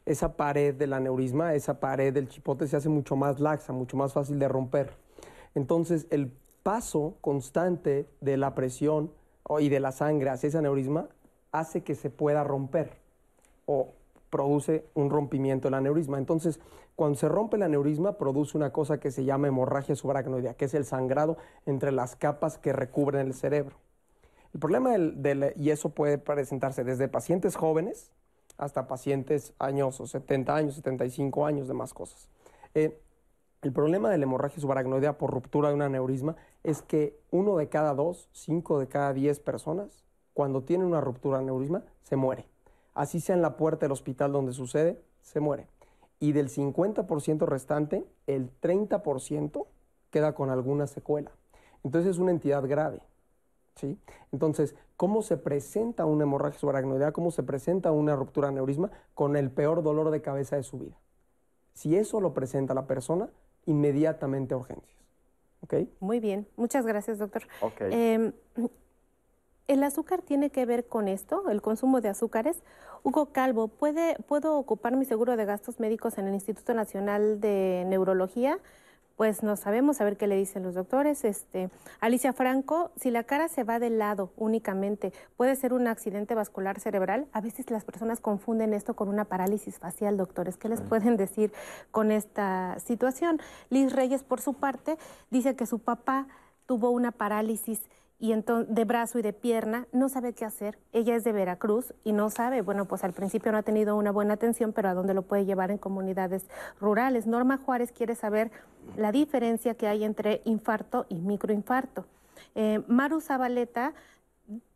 [0.08, 4.14] esa pared del aneurisma, esa pared del chipote se hace mucho más laxa, mucho más
[4.14, 4.90] fácil de romper.
[5.54, 6.32] Entonces, el
[6.64, 9.12] paso constante de la presión
[9.60, 11.10] y de la sangre hacia ese aneurisma
[11.52, 12.90] hace que se pueda romper
[14.32, 16.18] produce un rompimiento del aneurisma.
[16.18, 16.60] Entonces,
[16.96, 20.74] cuando se rompe el aneurisma, produce una cosa que se llama hemorragia subaracnoidea, que es
[20.74, 23.76] el sangrado entre las capas que recubren el cerebro.
[24.54, 28.12] El problema del, y eso puede presentarse desde pacientes jóvenes
[28.58, 32.30] hasta pacientes añosos, 70 años, 75 años, demás cosas.
[32.74, 33.00] Eh,
[33.62, 37.70] el problema de la hemorragia subaracnoidea por ruptura de un aneurisma es que uno de
[37.70, 40.04] cada dos, cinco de cada diez personas,
[40.34, 42.51] cuando tienen una ruptura de aneurisma, se muere.
[42.94, 45.68] Así sea en la puerta del hospital donde sucede, se muere.
[46.20, 49.66] Y del 50% restante, el 30%
[50.10, 51.32] queda con alguna secuela.
[51.84, 53.02] Entonces es una entidad grave.
[53.76, 53.98] ¿sí?
[54.32, 57.12] Entonces, ¿cómo se presenta una hemorragia subaracnoidea?
[57.12, 58.92] ¿Cómo se presenta una ruptura de aneurisma?
[59.14, 60.98] Con el peor dolor de cabeza de su vida.
[61.74, 63.30] Si eso lo presenta la persona,
[63.66, 65.02] inmediatamente a urgencias.
[66.00, 67.44] Muy bien, muchas gracias, doctor.
[67.80, 68.34] Em,
[69.68, 72.62] ¿El azúcar tiene que ver con esto, el consumo de azúcares?
[73.04, 77.86] Hugo Calvo, ¿puede, ¿puedo ocupar mi seguro de gastos médicos en el Instituto Nacional de
[77.88, 78.60] Neurología?
[79.22, 81.24] pues no sabemos, a ver qué le dicen los doctores.
[81.26, 86.34] Este, Alicia Franco, si la cara se va de lado únicamente, ¿puede ser un accidente
[86.34, 87.28] vascular cerebral?
[87.32, 90.58] A veces las personas confunden esto con una parálisis facial, doctores.
[90.58, 91.54] ¿Qué les pueden decir
[91.92, 93.40] con esta situación?
[93.70, 94.98] Liz Reyes, por su parte,
[95.30, 96.28] dice que su papá
[96.66, 97.84] tuvo una parálisis
[98.22, 100.78] y de brazo y de pierna, no sabe qué hacer.
[100.94, 104.12] Ella es de Veracruz y no sabe, bueno, pues al principio no ha tenido una
[104.12, 106.46] buena atención, pero a dónde lo puede llevar en comunidades
[106.80, 107.26] rurales.
[107.26, 108.52] Norma Juárez quiere saber
[108.96, 112.06] la diferencia que hay entre infarto y microinfarto.
[112.54, 113.94] Eh, Maru Zabaleta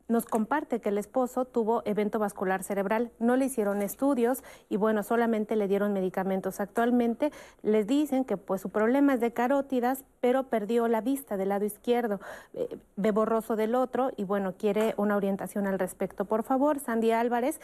[0.08, 5.04] nos comparte que el esposo tuvo evento vascular cerebral, no le hicieron estudios y bueno,
[5.04, 6.60] solamente le dieron medicamentos.
[6.60, 7.32] Actualmente
[7.64, 11.66] les dicen que pues su problema es de carótidas, pero perdió la vista del lado
[11.66, 12.20] izquierdo,
[12.54, 16.26] eh, ve borroso del otro y bueno, quiere una orientación al respecto.
[16.26, 17.60] Por favor, Sandy Álvarez,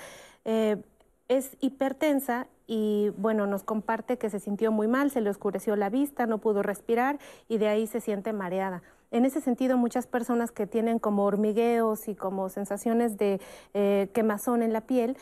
[0.46, 0.82] eh,
[1.28, 5.90] es hipertensa y bueno, nos comparte que se sintió muy mal, se le oscureció la
[5.90, 8.82] vista, no pudo respirar y de ahí se siente mareada.
[9.12, 13.42] En ese sentido, muchas personas que tienen como hormigueos y como sensaciones de
[13.74, 15.18] eh, quemazón en la piel,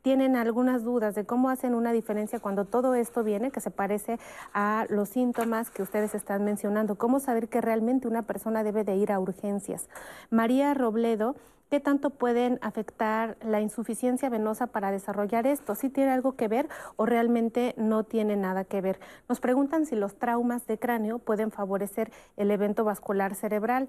[0.00, 4.18] tienen algunas dudas de cómo hacen una diferencia cuando todo esto viene, que se parece
[4.52, 6.96] a los síntomas que ustedes están mencionando.
[6.96, 9.88] ¿Cómo saber que realmente una persona debe de ir a urgencias?
[10.30, 11.36] María Robledo
[11.70, 15.74] ¿Qué tanto pueden afectar la insuficiencia venosa para desarrollar esto?
[15.74, 19.00] ¿Sí tiene algo que ver o realmente no tiene nada que ver?
[19.28, 23.88] Nos preguntan si los traumas de cráneo pueden favorecer el evento vascular cerebral.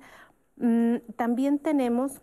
[0.57, 2.21] Mm, también tenemos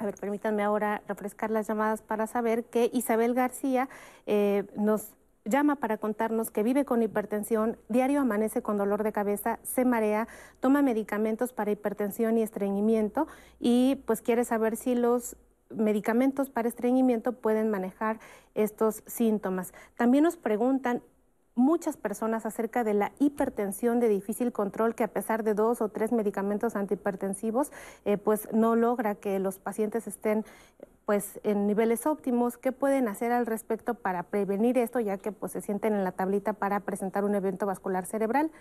[0.00, 3.90] a ver, permítanme ahora refrescar las llamadas para saber que Isabel García
[4.24, 5.14] eh, nos
[5.50, 10.28] llama para contarnos que vive con hipertensión, diario amanece con dolor de cabeza, se marea,
[10.60, 13.26] toma medicamentos para hipertensión y estreñimiento
[13.58, 15.36] y pues quiere saber si los
[15.68, 18.18] medicamentos para estreñimiento pueden manejar
[18.54, 19.72] estos síntomas.
[19.96, 21.02] También nos preguntan
[21.54, 25.88] muchas personas acerca de la hipertensión de difícil control que a pesar de dos o
[25.88, 27.72] tres medicamentos antihipertensivos,
[28.04, 30.44] eh, pues no logra que los pacientes estén
[31.06, 35.50] pues en niveles óptimos, ¿qué pueden hacer al respecto para prevenir esto, ya que pues
[35.50, 38.52] se sienten en la tablita para presentar un evento vascular cerebral?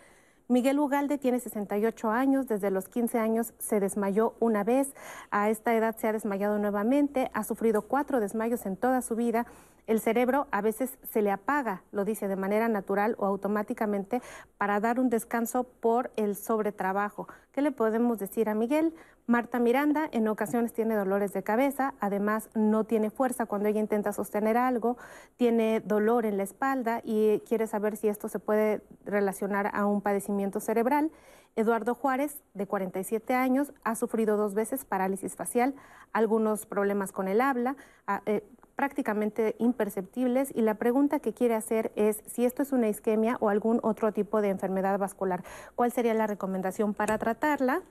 [0.48, 4.96] Miguel Ugalde tiene 68 años, desde los 15 años se desmayó una vez,
[5.30, 9.46] a esta edad se ha desmayado nuevamente, ha sufrido cuatro desmayos en toda su vida.
[9.90, 14.22] El cerebro a veces se le apaga, lo dice de manera natural o automáticamente,
[14.60, 17.28] para dar un descanso por el sobretrabajo.
[17.52, 18.94] ¿Qué le podemos decir a Miguel?
[19.26, 24.14] Marta Miranda en ocasiones tiene dolores de cabeza, además no tiene fuerza cuando ella intenta
[24.14, 24.98] sostener algo,
[25.38, 30.02] tiene dolor en la espalda y quiere saber si esto se puede relacionar a un
[30.02, 31.10] padecimiento cerebral.
[31.56, 35.74] Eduardo Juárez, de 47 años, ha sufrido dos veces parálisis facial,
[36.14, 37.76] algunos problemas con el habla,
[38.06, 38.44] ah, eh,
[38.80, 43.50] prácticamente imperceptibles y la pregunta que quiere hacer es si esto es una isquemia o
[43.50, 45.44] algún otro tipo de enfermedad vascular.
[45.76, 47.82] ¿Cuál sería la recomendación para tratarla?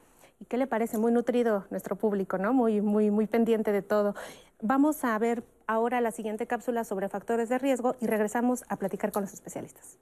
[0.41, 0.97] ¿Y qué le parece?
[0.97, 2.55] Muy nutrido nuestro público, ¿no?
[2.55, 4.15] Muy, muy, muy pendiente de todo.
[4.63, 9.13] Vamos a ver ahora la siguiente cápsula sobre factores de riesgo y regresamos a platicar
[9.13, 9.99] con los especialistas.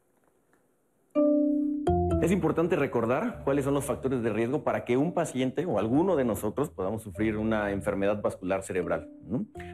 [2.23, 6.17] Es importante recordar cuáles son los factores de riesgo para que un paciente o alguno
[6.17, 9.11] de nosotros podamos sufrir una enfermedad vascular cerebral.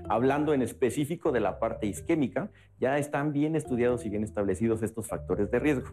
[0.08, 5.06] Hablando en específico de la parte isquémica, ya están bien estudiados y bien establecidos estos
[5.06, 5.88] factores de riesgo.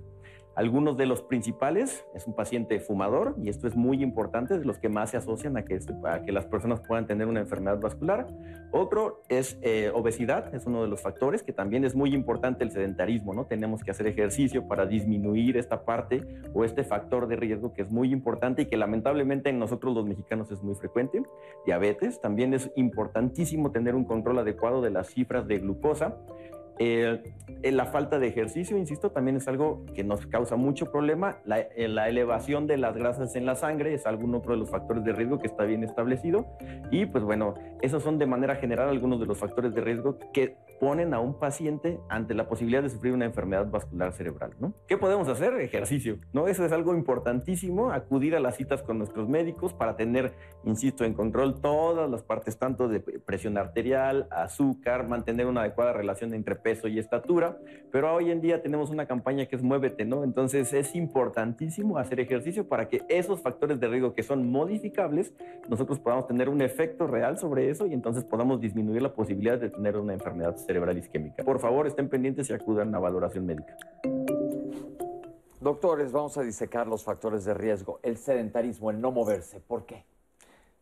[0.55, 4.77] Algunos de los principales es un paciente fumador, y esto es muy importante, de los
[4.77, 5.93] que más se asocian a que, este,
[6.25, 8.27] que las personas puedan tener una enfermedad vascular.
[8.71, 12.71] Otro es eh, obesidad, es uno de los factores, que también es muy importante el
[12.71, 13.45] sedentarismo, ¿no?
[13.45, 16.23] Tenemos que hacer ejercicio para disminuir esta parte
[16.53, 20.05] o este factor de riesgo que es muy importante y que lamentablemente en nosotros los
[20.05, 21.23] mexicanos es muy frecuente.
[21.65, 26.17] Diabetes, también es importantísimo tener un control adecuado de las cifras de glucosa.
[26.81, 27.21] Eh,
[27.61, 31.39] la falta de ejercicio, insisto, también es algo que nos causa mucho problema.
[31.43, 34.69] La, eh, la, elevación de las grasas en la sangre es algún otro de los
[34.69, 36.45] factores de riesgo que está bien establecido.
[36.89, 40.55] Y pues bueno, esos son de manera general algunos de los factores de riesgo que
[40.79, 44.53] ponen a un paciente ante la posibilidad de sufrir una enfermedad vascular cerebral.
[44.59, 44.73] ¿no?
[44.87, 45.53] ¿Qué podemos hacer?
[45.59, 46.17] Ejercicio.
[46.33, 46.47] ¿no?
[46.47, 51.13] Eso es algo importantísimo, acudir a las citas con nuestros médicos para tener, insisto, en
[51.13, 56.87] control todas las partes, tanto de presión arterial, azúcar, mantener una adecuada relación entre peso
[56.87, 57.57] y estatura.
[57.91, 60.23] Pero hoy en día tenemos una campaña que es Muévete, ¿no?
[60.23, 65.33] Entonces es importantísimo hacer ejercicio para que esos factores de riesgo que son modificables,
[65.67, 69.69] nosotros podamos tener un efecto real sobre eso y entonces podamos disminuir la posibilidad de
[69.69, 71.43] tener una enfermedad cerebral cerebral isquémica.
[71.43, 73.75] Por favor, estén pendientes y acudan a valoración médica.
[75.59, 77.99] Doctores, vamos a disecar los factores de riesgo.
[78.03, 80.05] El sedentarismo, el no moverse, ¿por qué?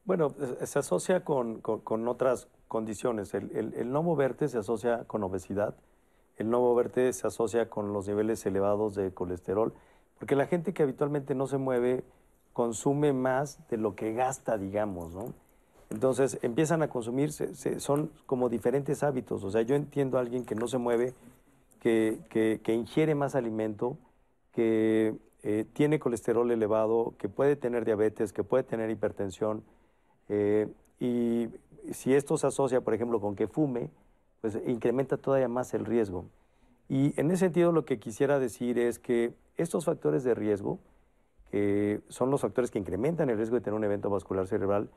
[0.04, 1.62] Bueno, se asocia con,
[2.06, 3.34] otras condiciones.
[3.34, 5.74] El, el, no moverte se asocia con obesidad,
[6.36, 9.74] el no moverte se asocia con los niveles elevados de colesterol,
[10.20, 12.04] porque la gente que habitualmente no se mueve
[12.52, 15.34] consume más de lo que gasta, digamos, ¿no?
[15.90, 19.44] Entonces empiezan a consumir, son como diferentes hábitos.
[19.44, 21.14] O sea, yo entiendo a alguien que no se mueve,
[21.80, 23.98] que, que, ingiere más alimento,
[24.52, 29.64] que eh, tiene colesterol elevado, que puede tener diabetes, que puede tener hipertensión.
[30.28, 30.68] Eh,
[31.00, 31.48] y
[31.94, 33.90] si esto se asocia, por ejemplo, con que fume,
[34.42, 36.26] pues incrementa todavía más el riesgo.
[36.90, 40.80] Y en ese sentido lo que quisiera decir es que estos factores de riesgo,
[41.52, 44.90] que son los factores que incrementan el riesgo de tener un evento vascular cerebral,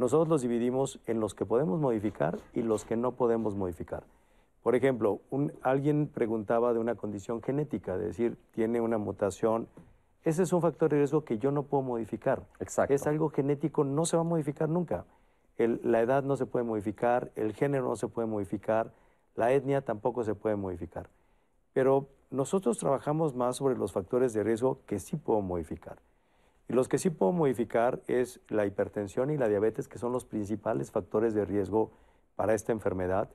[0.00, 4.04] nosotros los dividimos en los que podemos modificar y los que no podemos modificar.
[4.62, 5.20] Por ejemplo,
[5.60, 9.68] alguien preguntaba de una condición genética, es decir, tiene una mutación.
[10.24, 12.42] Ese es un factor de riesgo que yo no puedo modificar.
[12.60, 12.94] Exacto.
[12.94, 15.04] Es algo genético, no se va a modificar nunca.
[15.58, 18.94] la edad no se puede modificar, el género no se puede modificar,
[19.34, 21.10] la etnia tampoco se puede modificar.
[21.74, 25.98] Pero nosotros trabajamos más sobre los factores de riesgo que sí puedo modificar.
[26.70, 30.24] Y los que sí puedo modificar es la hipertensión y la diabetes, que son los
[30.24, 31.90] principales factores de riesgo
[32.36, 33.28] para esta enfermedad.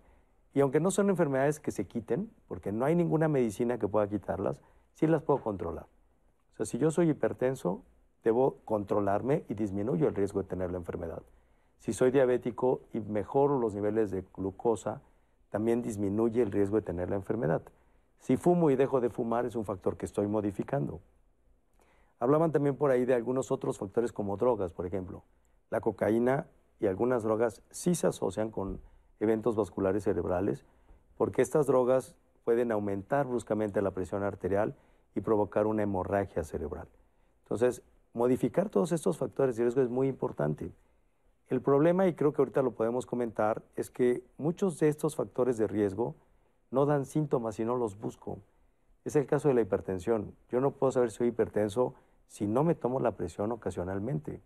[0.53, 4.07] Y aunque no son enfermedades que se quiten, porque no hay ninguna medicina que pueda
[4.07, 4.61] quitarlas,
[4.93, 5.85] sí las puedo controlar.
[6.53, 7.83] O sea, si yo soy hipertenso,
[8.23, 11.21] debo controlarme y disminuyo el riesgo de tener la enfermedad.
[11.79, 15.01] Si soy diabético y mejoro los niveles de glucosa,
[15.49, 17.63] también disminuye el riesgo de tener la enfermedad.
[18.17, 21.01] Si fumo y dejo de fumar es un factor que estoy modificando.
[22.19, 25.23] Hablaban también por ahí de algunos otros factores como drogas, por ejemplo.
[25.69, 26.47] La cocaína
[26.79, 28.79] y algunas drogas sí se asocian con
[29.19, 30.65] eventos vasculares cerebrales
[31.17, 34.75] porque estas drogas pueden aumentar bruscamente la presión arterial
[35.15, 36.87] y provocar una hemorragia cerebral.
[37.43, 37.81] Entonces,
[38.13, 40.71] modificar todos estos factores de riesgo es muy importante.
[41.47, 45.57] El problema, y creo que ahorita lo podemos comentar, es que muchos de estos factores
[45.57, 46.15] de riesgo
[46.71, 48.39] no dan síntomas y no los busco.
[49.05, 50.35] Es el caso de la hipertensión.
[50.49, 51.93] Yo no puedo saber si soy hipertenso
[52.27, 54.41] si no me tomo la presión ocasionalmente.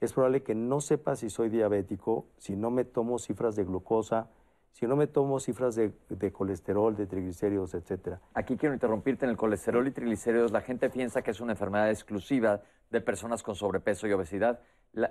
[0.00, 4.28] Es probable que no sepa si soy diabético si no me tomo cifras de glucosa,
[4.72, 5.92] si no me tomo cifras de,
[6.32, 8.20] colesterol, de triglicéridos, etcétera.
[8.34, 10.50] Aquí quiero interrumpirte en el colesterol y triglicéridos.
[10.50, 14.60] La gente piensa que es una enfermedad exclusiva de personas con sobrepeso y obesidad.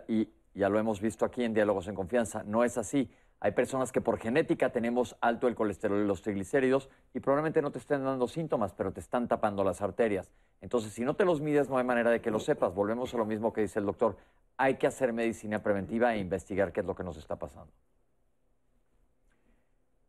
[0.08, 2.44] Y ya lo hemos visto aquí en Diálogos en Confianza.
[2.44, 3.10] No es así.
[3.40, 7.72] Hay personas que por genética tenemos alto el colesterol y los triglicéridos y probablemente no
[7.72, 10.32] te estén dando síntomas, pero te están tapando las arterias.
[10.62, 12.74] Entonces, si no te los mides, no hay manera de que lo sepas.
[12.74, 14.16] Volvemos a lo mismo que dice el doctor.
[14.58, 17.72] Hay que hacer medicina preventiva e investigar qué es lo que nos está pasando.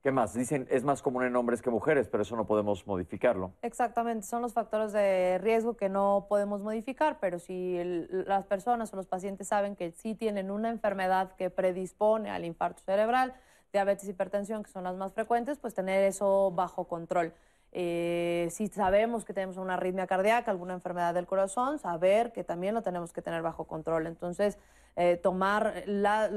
[0.03, 0.35] ¿Qué más?
[0.35, 3.53] Dicen, es más común en hombres que mujeres, pero eso no podemos modificarlo.
[3.63, 8.93] Exactamente, son los factores de riesgo que no podemos modificar, pero si el- las personas
[8.93, 13.33] o los pacientes saben que sí tienen una enfermedad que predispone al infarto cerebral,
[13.73, 17.33] diabetes, hipertensión, que son las más frecuentes, pues tener eso bajo control.
[17.75, 22.75] Eh, si sabemos que tenemos una arritmia cardíaca, alguna enfermedad del corazón, saber que también
[22.75, 24.07] lo tenemos que tener bajo control.
[24.07, 24.59] Entonces,
[24.95, 26.29] eh, tomar la-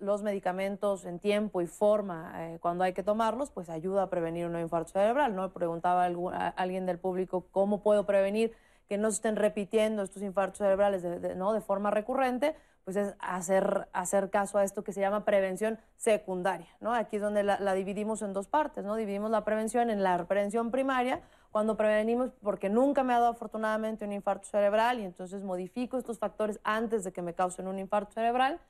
[0.00, 4.46] los medicamentos en tiempo y forma eh, cuando hay que tomarlos, pues ayuda a prevenir
[4.46, 5.34] un infarto cerebral.
[5.34, 5.50] ¿no?
[5.54, 8.52] Preguntaba algún- alguien del público cómo puedo prevenir
[8.90, 11.02] que no se estén repitiendo estos infartos cerebrales
[11.36, 11.54] ¿no?
[11.54, 12.54] de forma recurrente,
[12.84, 16.68] pues es hacer, hacer caso a esto que se llama prevención secundaria.
[16.80, 16.92] ¿no?
[16.92, 18.84] Aquí es donde la, la dividimos en dos partes.
[18.84, 18.94] ¿no?
[18.94, 24.04] Dividimos la prevención en la prevención primaria, cuando prevenimos, porque nunca me ha dado afortunadamente
[24.04, 28.12] un infarto cerebral y entonces modifico estos factores antes de que me causen un infarto
[28.12, 28.60] cerebral.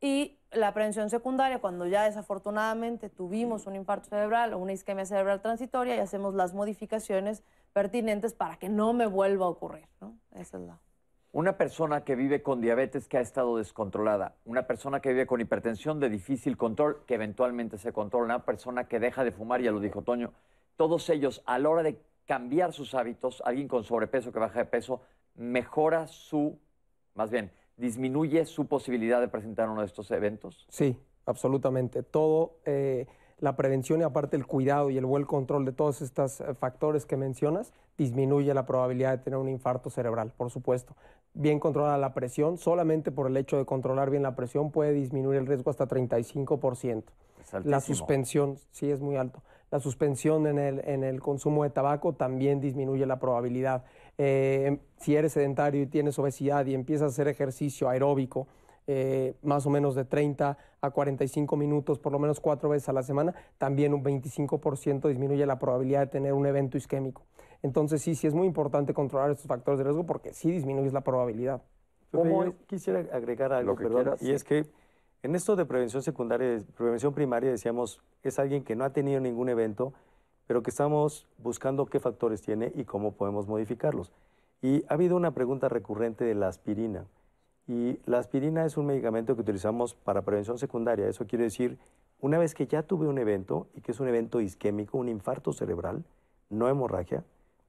[0.00, 5.40] Y la prevención secundaria, cuando ya desafortunadamente tuvimos un infarto cerebral o una isquemia cerebral
[5.40, 7.42] transitoria y hacemos las modificaciones
[7.72, 9.88] pertinentes para que no me vuelva a ocurrir.
[10.00, 10.16] ¿no?
[10.32, 10.78] Esa es la...
[11.30, 15.42] Una persona que vive con diabetes que ha estado descontrolada, una persona que vive con
[15.42, 19.70] hipertensión de difícil control que eventualmente se controla, una persona que deja de fumar, ya
[19.70, 20.32] lo dijo Toño,
[20.76, 24.64] todos ellos a la hora de cambiar sus hábitos, alguien con sobrepeso que baja de
[24.64, 25.02] peso,
[25.34, 26.58] mejora su,
[27.14, 30.66] más bien, disminuye su posibilidad de presentar uno de estos eventos.
[30.70, 32.02] Sí, absolutamente.
[32.02, 33.06] Todo, eh,
[33.40, 37.06] la prevención y aparte el cuidado y el buen control de todos estos eh, factores
[37.06, 40.96] que mencionas, disminuye la probabilidad de tener un infarto cerebral, por supuesto.
[41.40, 45.38] Bien controlada la presión, solamente por el hecho de controlar bien la presión puede disminuir
[45.38, 47.04] el riesgo hasta 35%.
[47.40, 49.40] Es La suspensión, sí es muy alto.
[49.70, 53.84] La suspensión en el, en el consumo de tabaco también disminuye la probabilidad.
[54.18, 58.48] Eh, si eres sedentario y tienes obesidad y empiezas a hacer ejercicio aeróbico,
[58.88, 62.92] eh, más o menos de 30 a 45 minutos, por lo menos cuatro veces a
[62.92, 67.22] la semana, también un 25% disminuye la probabilidad de tener un evento isquémico.
[67.62, 71.00] Entonces sí, sí es muy importante controlar estos factores de riesgo porque sí disminuyes la
[71.00, 71.62] probabilidad.
[72.66, 74.32] Quisiera agregar algo, que perdón, quieras, y sí.
[74.32, 74.66] es que
[75.22, 79.48] en esto de prevención secundaria, prevención primaria, decíamos, es alguien que no ha tenido ningún
[79.48, 79.92] evento,
[80.46, 84.12] pero que estamos buscando qué factores tiene y cómo podemos modificarlos.
[84.62, 87.04] Y ha habido una pregunta recurrente de la aspirina.
[87.66, 91.06] Y la aspirina es un medicamento que utilizamos para prevención secundaria.
[91.06, 91.78] Eso quiere decir,
[92.20, 95.52] una vez que ya tuve un evento, y que es un evento isquémico, un infarto
[95.52, 96.04] cerebral,
[96.48, 97.24] no hemorragia,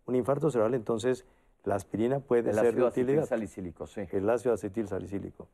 [0.10, 1.26] un infarto cerebral, entonces
[1.64, 4.01] la aspirina puede El ser de ácido utilidad acetilsalicílico, sí.
[4.12, 5.47] el ácido acetil salicílico.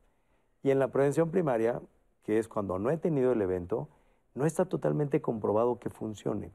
[0.64, 1.82] Y en la prevención primaria,
[2.24, 3.88] que es cuando no he tenido el evento,
[4.34, 6.51] no está totalmente comprobado que funcione.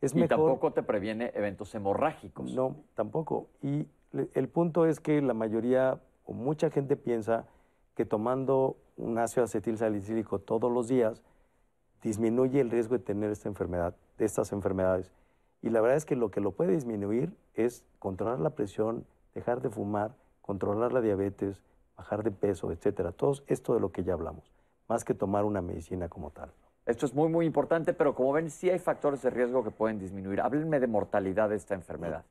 [0.00, 0.28] Es Y mejor.
[0.28, 2.52] tampoco te previene eventos hemorrágicos.
[2.54, 3.48] No, tampoco.
[3.62, 3.86] Y
[4.34, 7.46] el punto es que la mayoría o mucha gente piensa
[7.94, 11.22] que tomando un ácido acetil salicílico todos los días
[12.02, 15.12] disminuye el riesgo de tener esta enfermedad, de estas enfermedades.
[15.62, 19.04] Y la verdad es que lo que lo puede disminuir es controlar la presión,
[19.34, 21.60] dejar de fumar, controlar la diabetes,
[21.96, 23.12] bajar de peso, etcétera.
[23.12, 24.50] Todo esto de lo que ya hablamos,
[24.88, 26.50] más que tomar una medicina como tal.
[26.86, 29.98] Esto es muy, muy importante, pero como ven, sí hay factores de riesgo que pueden
[29.98, 30.40] disminuir.
[30.40, 32.24] Háblenme de mortalidad de esta enfermedad.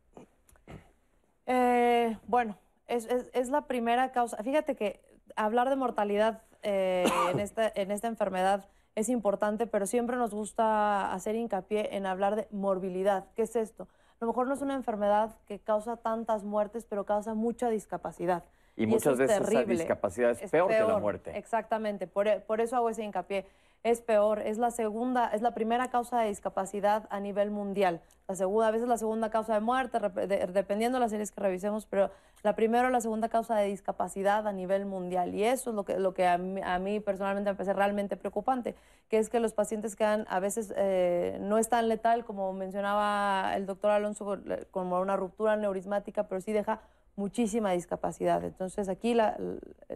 [1.46, 2.58] Eh, bueno,
[2.88, 4.38] es, es- es la primera causa.
[4.44, 5.00] Fíjate que
[5.36, 8.66] hablar de mortalidad eh, en, esta, en esta enfermedad
[9.00, 13.26] es importante, pero siempre nos gusta hacer hincapié en hablar de morbilidad.
[13.36, 13.88] ¿Qué es esto?
[14.20, 18.44] A lo mejor no es una enfermedad que causa tantas muertes, pero causa mucha discapacidad.
[18.76, 21.38] Y, muchas es veces esa discapacidad es, peor, que la muerte.
[21.38, 23.46] Exactamente, por, e- por eso hago ese hincapié.
[23.84, 28.02] Es peor, es la segunda, es la primera causa de discapacidad a nivel mundial.
[28.28, 31.86] La segunda, a veces la segunda causa de muerte, dependiendo de las series que revisemos,
[31.86, 32.12] pero
[32.44, 35.34] la primera o la segunda causa de discapacidad a nivel mundial.
[35.34, 38.18] Y eso es lo que, lo que a, mí, a mí personalmente me parece realmente
[38.18, 38.76] preocupante,
[39.08, 43.54] que es que los pacientes quedan, a veces eh, no es tan letal, como mencionaba
[43.56, 44.38] el doctor Alonso,
[44.72, 46.82] como una ruptura neurismática, pero sí deja
[47.16, 48.44] muchísima discapacidad.
[48.44, 49.38] Entonces aquí la-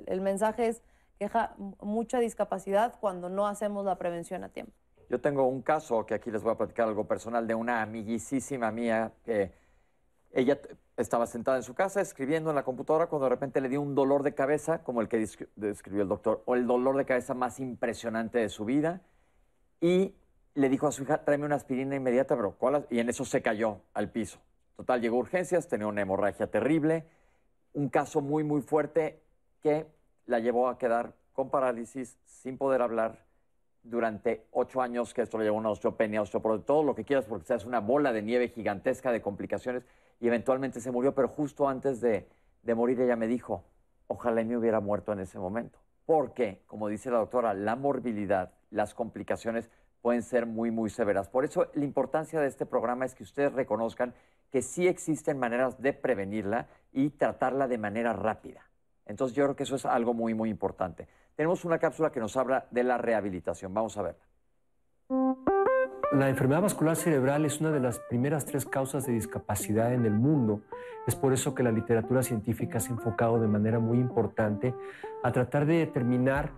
[0.05, 0.81] el mensaje es
[1.18, 4.74] que deja m- mucha discapacidad cuando no hacemos la prevención a tiempo.
[5.09, 8.72] Yo tengo un caso que aquí les voy a platicar algo personal de una amiguísima
[8.72, 9.51] mía que
[10.32, 10.59] ella
[10.97, 13.93] estaba sentada en su casa escribiendo en la computadora cuando de repente le dio un
[13.93, 17.34] dolor de cabeza, como el que descri- describió el doctor, o el dolor de cabeza
[17.36, 19.01] más impresionante de su vida.
[19.82, 20.16] Y
[20.55, 22.88] le dijo a su hija, tráeme una aspirina inmediata, pero ¿cuál?
[22.89, 24.39] Y en eso se cayó al piso.
[24.78, 27.05] Total, llegó a urgencias, tenía una hemorragia terrible,
[27.74, 29.22] un caso muy, muy fuerte
[29.61, 29.86] que
[30.26, 33.26] la llevó a quedar con parálisis, sin poder hablar
[33.84, 37.26] durante ocho años, que esto le llevó a una osteopenia, osteoporosis, todo lo que quieras,
[37.26, 39.84] porque se hace una bola de nieve gigantesca de complicaciones
[40.19, 42.28] y eventualmente se murió, pero justo antes de,
[42.61, 43.63] de morir ella me dijo,
[44.07, 45.80] ojalá me hubiera muerto en ese momento.
[46.05, 49.69] Porque, como dice la doctora, la morbilidad, las complicaciones
[50.01, 51.30] pueden ser muy, muy severas.
[51.30, 54.13] Por eso la importancia de este programa es que ustedes reconozcan
[54.51, 58.65] que sí existen maneras de prevenirla y tratarla de manera rápida.
[59.05, 61.07] Entonces yo creo que eso es algo muy, muy importante.
[61.35, 63.73] Tenemos una cápsula que nos habla de la rehabilitación.
[63.73, 64.23] Vamos a verla.
[66.13, 70.13] La enfermedad vascular cerebral es una de las primeras tres causas de discapacidad en el
[70.13, 70.61] mundo.
[71.07, 74.75] Es por eso que la literatura científica se ha enfocado de manera muy importante
[75.23, 76.51] a tratar de determinar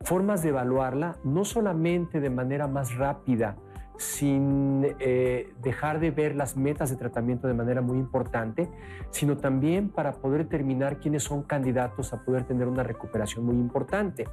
[0.00, 3.56] formas de evaluarla, no solamente de manera más rápida,
[3.96, 8.68] sin eh, dejar de ver las metas de tratamiento de manera muy importante,
[9.10, 14.26] sino también para poder determinar quiénes son candidatos a poder tener una recuperación muy importante.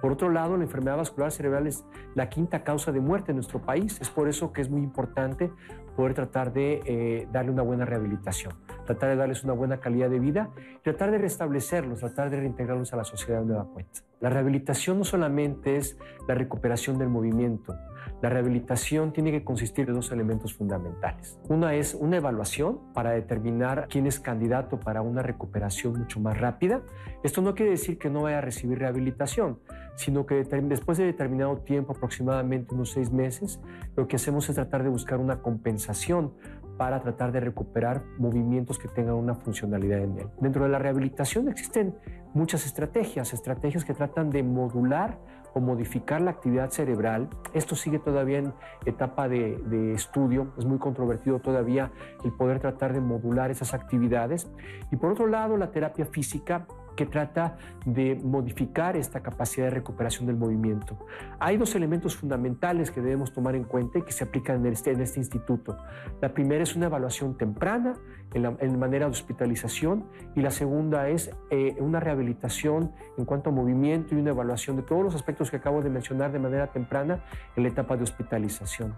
[0.00, 1.84] Por otro lado, la enfermedad vascular cerebral es
[2.14, 3.98] la quinta causa de muerte en nuestro país.
[4.00, 5.50] Es por eso que es muy importante
[5.96, 8.54] poder tratar de eh, darle una buena rehabilitación,
[8.84, 10.50] tratar de darles una buena calidad de vida,
[10.82, 14.00] tratar de restablecerlos, tratar de reintegrarlos a la sociedad de nueva cuenta.
[14.20, 15.96] La rehabilitación no solamente es
[16.28, 17.74] la recuperación del movimiento,
[18.22, 21.38] la rehabilitación tiene que consistir de dos elementos fundamentales.
[21.48, 26.82] Una es una evaluación para determinar quién es candidato para una recuperación mucho más rápida.
[27.22, 29.60] Esto no quiere decir que no vaya a recibir rehabilitación,
[29.94, 33.58] sino que después de determinado tiempo, aproximadamente unos seis meses,
[33.96, 36.34] lo que hacemos es tratar de buscar una compensación
[36.80, 40.28] para tratar de recuperar movimientos que tengan una funcionalidad en él.
[40.40, 41.94] Dentro de la rehabilitación existen
[42.32, 45.18] muchas estrategias, estrategias que tratan de modular
[45.52, 47.28] o modificar la actividad cerebral.
[47.52, 48.54] Esto sigue todavía en
[48.86, 51.92] etapa de, de, estudio, es muy controvertido todavía
[52.24, 54.50] el poder tratar de modular esas actividades.
[54.90, 56.66] Y por otro lado, la terapia física
[56.96, 60.98] que trata de modificar esta capacidad de recuperación del movimiento.
[61.38, 64.92] Hay dos elementos fundamentales que debemos tomar en cuenta y que se aplican en este,
[64.92, 65.78] en este instituto.
[66.20, 67.94] La primera es una evaluación temprana
[68.34, 70.04] en, la, manera de hospitalización
[70.34, 74.82] y la segunda es eh, una rehabilitación en cuanto a movimiento y una evaluación de
[74.82, 77.24] todos los aspectos que acabo de mencionar de manera temprana
[77.56, 78.94] en la etapa de hospitalización.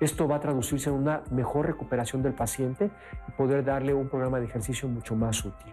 [0.00, 2.90] Esto va a traducirse en una mejor recuperación del paciente
[3.28, 5.72] y poder darle un programa de ejercicio mucho más útil.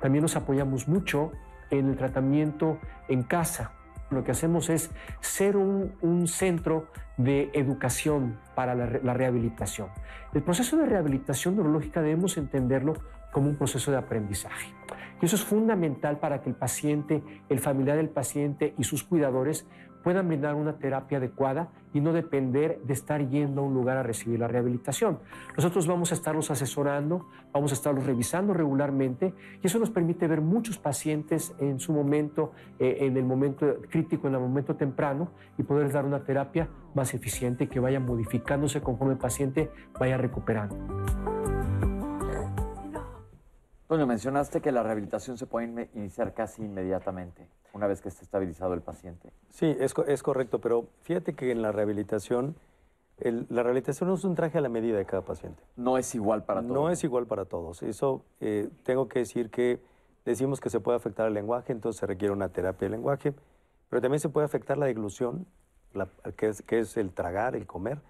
[0.00, 1.32] También nos apoyamos mucho
[1.70, 2.78] en el tratamiento
[3.08, 3.72] en casa.
[4.10, 4.90] Lo que hacemos es
[5.20, 9.88] ser un, un centro de educación para la, rehabilitación.
[10.34, 12.94] El proceso de rehabilitación neurológica debemos entenderlo
[13.32, 14.72] como un proceso de aprendizaje.
[15.20, 19.66] Y eso es fundamental para que el paciente, el familiar del paciente y sus cuidadores
[20.06, 24.04] puedan brindar una terapia adecuada y no depender de estar yendo a un lugar a
[24.04, 25.18] recibir la rehabilitación.
[25.56, 30.42] Nosotros vamos a estarlos asesorando, vamos a estarlos revisando regularmente y eso nos permite ver
[30.42, 35.64] muchos pacientes en su momento, eh, en el momento crítico, en el momento temprano y
[35.64, 40.76] poder dar una terapia más eficiente que vaya modificándose conforme el paciente vaya recuperando.
[43.88, 48.74] Bueno, mencionaste que la rehabilitación se puede iniciar casi inmediatamente, una vez que esté estabilizado
[48.74, 49.30] el paciente.
[49.50, 52.56] Sí, es, es correcto, pero fíjate que en la rehabilitación,
[53.18, 55.62] el, la rehabilitación no es un traje a la medida de cada paciente.
[55.76, 56.74] No es igual para todos.
[56.74, 57.82] No es igual para todos.
[57.84, 59.80] Eso eh, tengo que decir que
[60.24, 63.34] decimos que se puede afectar el lenguaje, entonces se requiere una terapia de lenguaje,
[63.88, 65.46] pero también se puede afectar la deglución,
[65.94, 68.00] la, que, es, que es el tragar, el comer,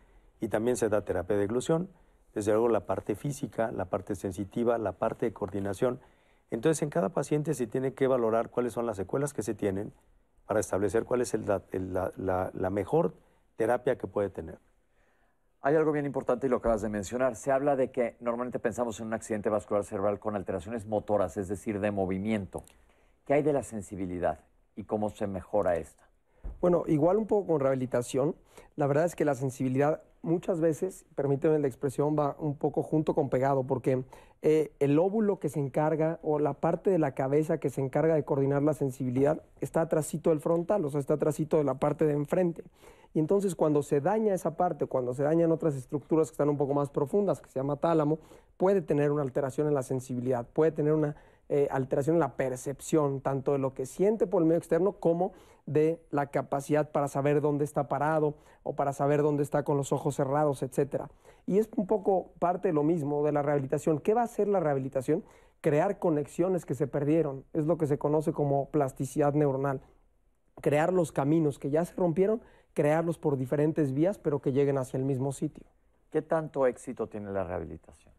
[0.41, 1.91] y también se da terapia de deglución
[2.37, 6.01] desde luego la parte física, la parte sensitiva, la parte de coordinación.
[6.51, 9.91] Entonces, en cada paciente se tiene que valorar cuáles son las secuelas que se tienen
[10.47, 13.15] para establecer cuál es la, la, mejor
[13.57, 14.59] terapia que puede tener.
[15.63, 17.37] Hay algo bien importante y lo acabas de mencionar.
[17.37, 21.49] Se habla de que normalmente pensamos en un accidente vascular cerebral con alteraciones motoras, es
[21.49, 22.65] decir, de movimiento.
[23.25, 24.41] ¿Qué hay de la sensibilidad
[24.77, 26.06] y cómo se mejora esta?
[26.61, 28.35] Bueno, igual un poco con rehabilitación.
[28.77, 33.15] La verdad es que la sensibilidad muchas veces, permíteme la expresión, va un poco junto
[33.15, 34.03] con pegado, porque
[34.43, 38.15] eh, el óvulo que se encarga o la parte de la cabeza que se encarga
[38.15, 42.07] de coordinar la sensibilidad está atrásito del frontal, o sea, está atrásito de la parte
[42.07, 42.65] de enfrente.
[43.15, 46.59] Y entonces cuando se daña esa parte, cuando se dañan otras estructuras que están un
[46.59, 48.19] poco más profundas, que se llama tálamo,
[48.57, 51.17] puede tener una alteración en la sensibilidad, puede tener una
[51.49, 55.33] eh, alteración en la percepción, tanto de lo que siente por el medio externo como
[55.67, 59.93] de la capacidad para saber dónde está parado o para saber dónde está con los
[59.93, 61.05] ojos cerrados, etc.
[61.47, 64.01] Y es un poco parte de lo mismo de la rehabilitación.
[64.01, 65.25] ¿Qué va a hacer la rehabilitación?
[65.61, 67.45] Crear conexiones que se perdieron.
[67.53, 69.81] Es lo que se conoce como plasticidad neuronal.
[70.61, 72.41] Crear los caminos que ya se rompieron,
[72.75, 75.67] crearlos por diferentes vías, pero que lleguen hacia el mismo sitio.
[76.11, 78.16] ¿Qué tanto éxito tiene la rehabilitación?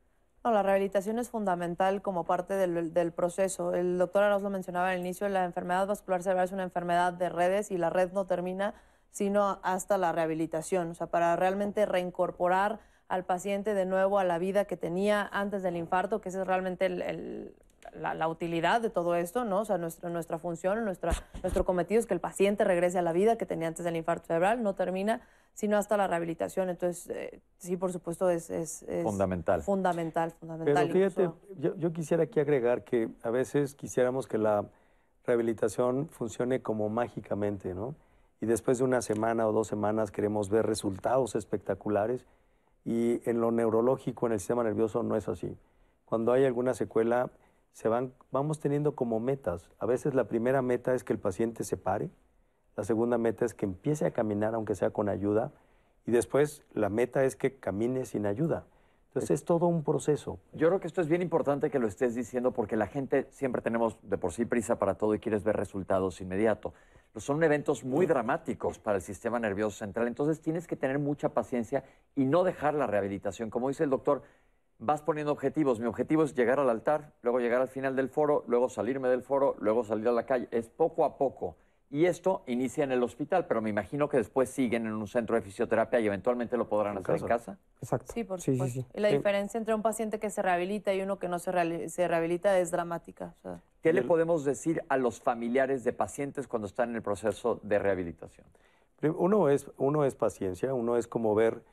[0.47, 3.73] No, la rehabilitación es fundamental como parte del, proceso.
[3.73, 7.27] El doctor Arauz lo mencionaba al inicio, la enfermedad vascular cerebral es una enfermedad de
[7.27, 8.73] redes y la red no termina
[9.11, 12.79] sino hasta la rehabilitación, o sea, para realmente reincorporar
[13.09, 16.47] al paciente de nuevo a la vida que tenía antes del infarto, que esa es
[16.47, 17.53] realmente el-
[17.93, 19.61] la, la utilidad de todo esto, ¿no?
[19.61, 21.11] O sea, nuestra, nuestra función, nuestra,
[21.41, 24.27] nuestro cometido es que el paciente regrese a la vida que tenía antes del infarto
[24.27, 25.21] cerebral, no termina
[25.53, 26.69] sino hasta la rehabilitación.
[26.69, 29.63] Entonces, eh, sí, por supuesto, es, es- es Fundamental.
[29.63, 30.87] Fundamental, fundamental.
[30.87, 34.65] Pero fíjate, incluso- yo, yo quisiera aquí agregar que a veces quisiéramos que la
[35.25, 37.95] rehabilitación funcione como mágicamente, ¿no?
[38.39, 42.25] Y después de una semana o dos semanas queremos ver resultados espectaculares
[42.85, 45.57] y en lo neurológico, en el sistema nervioso, no es así.
[46.05, 47.31] Cuando hay alguna secuela,
[47.77, 49.69] se van, vamos teniendo como metas.
[49.77, 52.09] A veces la primera meta es que el paciente se pare,
[52.75, 55.51] la segunda meta es que empiece a caminar, aunque sea con ayuda,
[56.03, 58.65] y después la meta es que camine sin ayuda.
[59.09, 60.39] Entonces es todo un proceso.
[60.53, 63.61] Yo creo que esto es bien importante que lo estés diciendo porque la gente siempre
[63.61, 66.73] tenemos de por sí prisa para todo y quieres ver resultados inmediato.
[67.15, 71.83] Son eventos muy dramáticos para el sistema nervioso central, entonces tienes que tener mucha paciencia
[72.15, 73.51] y no dejar la rehabilitación.
[73.51, 74.23] Como dice el doctor,
[74.79, 75.79] vas poniendo objetivos.
[75.79, 79.21] Mi objetivo es llegar al altar, luego llegar al final del foro, luego salirme del
[79.23, 80.47] foro, luego salir a la calle.
[80.51, 81.55] Es poco a poco.
[81.89, 85.37] Y esto inicia en el hospital, pero me imagino que después siguen en un centro
[85.37, 87.57] de fisioterapia y eventualmente lo podrán hacer en casa.
[87.81, 88.11] Exacto.
[88.13, 88.81] Sí, por Sí, sí, supuesto.
[88.81, 88.87] sí.
[88.93, 89.15] Y la Sí.
[89.15, 92.71] diferencia entre un paciente que se rehabilita y uno que no se, se rehabilita es
[92.71, 93.33] dramática.
[93.39, 93.61] o sea.
[93.81, 97.79] ¿Qué le podemos decir a los familiares de pacientes cuando están en el proceso de
[97.79, 98.45] rehabilitación?
[99.15, 101.63] Uno es, uno es paciencia, uno es como ver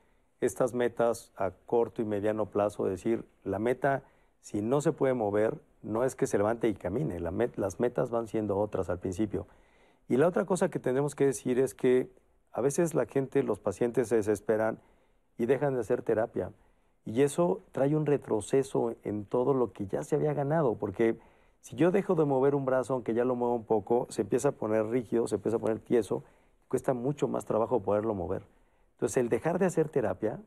[0.45, 4.03] estas metas a corto y mediano plazo, decir, la meta,
[4.41, 8.27] si no se puede mover, no es que se levante y camine, las metas van
[8.27, 9.47] siendo otras al principio.
[10.09, 12.11] Y la otra cosa que tenemos que decir es que
[12.53, 14.79] a veces la gente, los pacientes se desesperan
[15.39, 16.53] y dejan de hacer terapia.
[17.05, 21.19] Y eso trae un retroceso en todo lo que ya se había ganado, porque
[21.61, 24.51] si yo dejo de mover un brazo, aunque ya lo muevo un poco, se empieza
[24.51, 26.23] a poner rígido, se empieza a poner tieso,
[26.69, 28.43] cuesta mucho más trabajo poderlo mover.
[28.95, 30.41] Entonces, el dejar de hacer terapia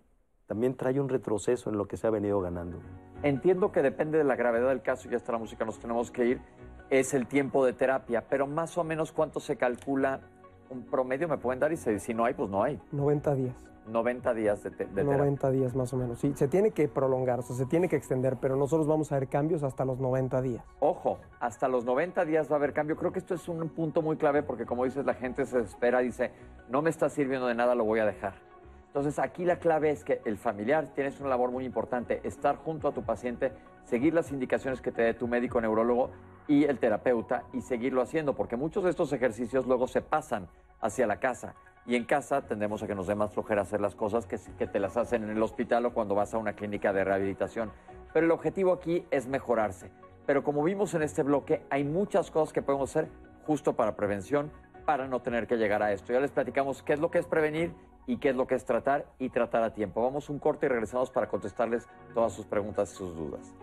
[0.48, 2.80] también trae un retroceso en lo que se ha venido ganando.
[3.24, 6.26] Entiendo que depende de la gravedad del caso, ya está la música, nos tenemos que
[6.26, 6.42] ir,
[6.90, 10.22] es el tiempo de terapia, pero más o menos cuánto se calcula
[10.70, 12.80] un promedio me pueden dar y se- si no hay, pues no hay.
[12.92, 13.56] 90 días.
[13.88, 15.18] 90 días de, te- de terapia.
[15.18, 16.20] 90 días más o menos.
[16.20, 19.16] Sí, se tiene que prolongar, o sea, se tiene que extender, pero nosotros vamos a
[19.20, 20.64] ver cambios hasta los 90 días.
[20.80, 22.96] Ojo, hasta los 90 días va a haber cambio.
[22.96, 26.02] Creo que esto es un punto muy clave porque como dices, la gente se espera
[26.02, 26.32] y dice,
[26.70, 28.34] no me está sirviendo de nada, lo voy a dejar.
[28.88, 32.88] Entonces aquí la clave es que el familiar tienes una labor muy importante, estar junto
[32.88, 33.52] a tu paciente,
[33.86, 36.10] seguir las indicaciones que te dé tu médico neurólogo
[36.48, 40.48] y el terapeuta y seguirlo haciendo, porque muchos de estos ejercicios luego se pasan
[40.82, 41.54] hacia la casa.
[41.88, 44.68] Y en casa tendemos a que nos dé más flojera hacer las cosas que, que
[44.68, 47.72] te las hacen en el hospital o cuando vas a una clínica de rehabilitación.
[48.14, 49.90] Pero el objetivo aquí es mejorarse.
[50.26, 53.10] Pero como vimos en este bloque, hay muchas cosas que podemos hacer
[53.46, 54.52] justo para prevención,
[54.86, 56.12] para no tener que llegar a esto.
[56.12, 57.74] Ya les platicamos qué es lo que es prevenir
[58.06, 60.04] y qué es lo que es tratar y tratar a tiempo.
[60.04, 63.54] Vamos un corte y regresamos para contestarles todas sus preguntas y sus dudas.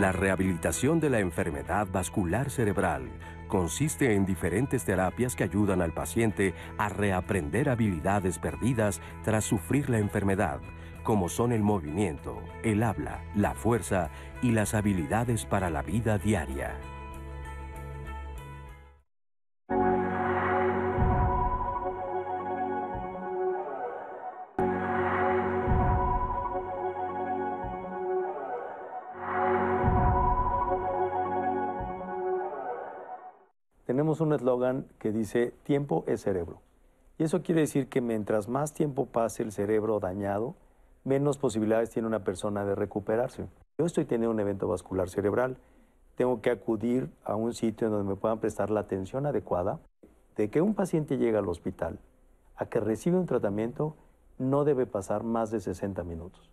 [0.00, 3.08] La rehabilitación de la enfermedad vascular cerebral
[3.48, 9.98] consiste en diferentes terapias que ayudan al paciente a reaprender habilidades perdidas tras sufrir la
[9.98, 10.60] enfermedad,
[11.02, 14.10] como son el movimiento, el habla, la fuerza
[14.42, 16.74] y las habilidades para la vida diaria.
[33.86, 36.60] Tenemos un eslogan que dice tiempo es cerebro.
[37.18, 40.56] Y eso quiere decir que mientras más tiempo pase el cerebro dañado,
[41.04, 43.46] menos posibilidades tiene una persona de recuperarse.
[43.78, 45.56] Yo estoy teniendo un evento vascular cerebral,
[46.16, 49.78] tengo que acudir a un sitio en donde me puedan prestar la atención adecuada.
[50.36, 52.00] De que un paciente llega al hospital
[52.56, 53.94] a que recibe un tratamiento,
[54.38, 56.50] no debe pasar más de 60 minutos.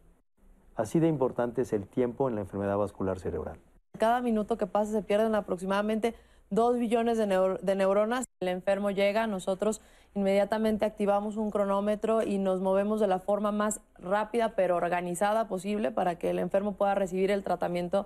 [0.75, 3.57] Así de importante es el tiempo en la enfermedad vascular cerebral.
[3.97, 6.15] Cada minuto que pasa se pierden aproximadamente
[6.53, 8.25] 2 billones de, de neuronas.
[8.41, 9.81] El enfermo llega, nosotros
[10.15, 15.91] inmediatamente activamos un cronómetro y nos movemos de la forma más rápida pero organizada posible
[15.91, 18.05] para que el enfermo pueda recibir el tratamiento.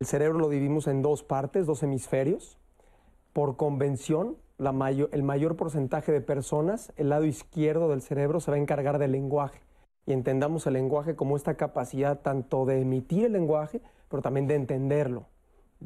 [0.00, 2.56] El cerebro lo dividimos en dos partes, dos hemisferios.
[3.32, 8.60] Por convención, el mayor porcentaje de personas, el lado izquierdo del cerebro se va a
[8.60, 9.60] encargar del lenguaje.
[10.06, 14.54] Y entendamos el lenguaje como esta capacidad tanto de emitir el lenguaje, pero también de
[14.54, 15.26] entenderlo.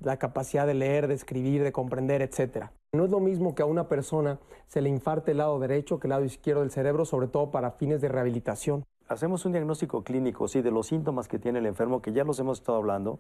[0.00, 2.66] La capacidad de leer, de escribir, de comprender, etc.
[2.92, 6.06] No es lo mismo que a una persona se le infarte el lado derecho que
[6.06, 8.84] el lado izquierdo del cerebro, sobre todo para fines de rehabilitación.
[9.08, 12.38] Hacemos un diagnóstico clínico, sí, de los síntomas que tiene el enfermo, que ya los
[12.38, 13.18] hemos estado hablando,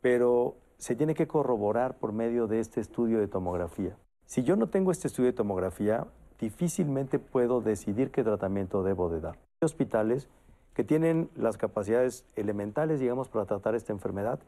[0.00, 3.96] pero se tiene que corroborar por medio de este estudio de tomografía.
[4.24, 6.06] Si yo no tengo este estudio de tomografía,
[6.40, 9.34] difícilmente puedo decidir qué tratamiento debo de dar.
[9.60, 10.28] Hay hospitales
[10.74, 14.40] que tienen las capacidades elementales, digamos, para tratar esta enfermedad,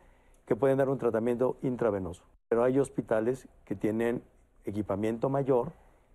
[0.46, 2.22] que pueden dar un tratamiento intravenoso.
[2.48, 4.22] Pero hay hospitales que tienen
[4.64, 5.72] equipamiento mayor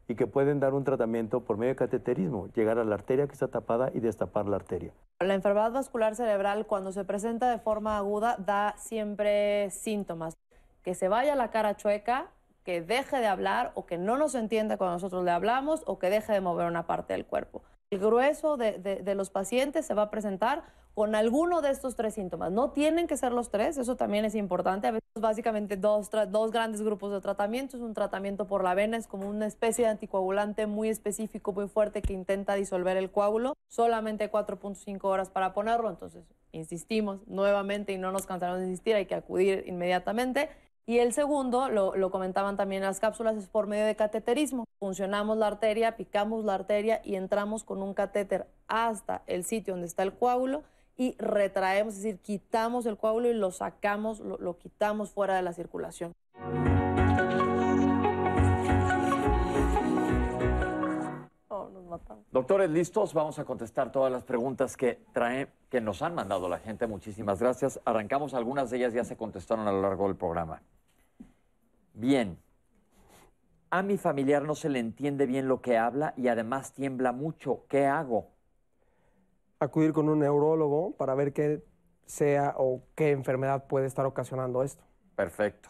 [0.07, 3.33] y que pueden dar un tratamiento por medio de cateterismo, llegar a la arteria que
[3.33, 4.91] está tapada y destapar la arteria.
[5.19, 10.35] La enfermedad vascular cerebral cuando se presenta de forma aguda da siempre síntomas.
[10.83, 12.31] Que se vaya la cara chueca,
[12.63, 16.09] que deje de hablar o que no nos entienda cuando nosotros le hablamos o que
[16.09, 17.61] deje de mover una parte del cuerpo.
[17.91, 20.63] El grueso de, de, los pacientes se va a presentar
[20.99, 22.51] con alguno de estos tres síntomas.
[22.51, 24.87] No tienen que ser los tres, eso también es importante.
[24.87, 26.09] A veces básicamente dos,
[26.51, 27.77] grandes grupos de tratamiento.
[27.77, 31.69] Es un tratamiento por la vena, es como una especie de anticoagulante muy específico, muy
[31.69, 33.53] fuerte que intenta disolver el coágulo.
[33.69, 39.05] Solamente 4.5 horas para ponerlo, entonces insistimos nuevamente y no nos cansaremos de insistir, hay
[39.05, 40.49] que acudir inmediatamente.
[40.85, 44.65] Y el segundo, lo, comentaban también las cápsulas, es por medio de cateterismo.
[44.79, 49.87] Funcionamos la arteria, picamos la arteria y entramos con un catéter hasta el sitio donde
[49.87, 50.61] está el coágulo
[50.99, 55.53] y retraemos, es decir, quitamos el coágulo y lo sacamos, lo, quitamos fuera de la
[55.53, 56.11] circulación.
[61.47, 61.69] Oh,
[62.31, 66.59] Doctores, listos, vamos a contestar todas las preguntas que traen, que nos han mandado la
[66.59, 66.85] gente.
[66.85, 67.79] Muchísimas gracias.
[67.85, 70.61] Arrancamos algunas de ellas, ya se contestaron a lo largo del programa.
[71.93, 72.37] Bien.
[73.69, 77.63] A mi familiar no se le entiende bien lo que habla y además tiembla mucho.
[77.69, 78.27] ¿Qué hago?
[79.59, 81.63] Acudir con un neurólogo para ver qué
[82.05, 84.83] sea o qué enfermedad puede estar ocasionando esto.
[85.15, 85.69] Perfecto.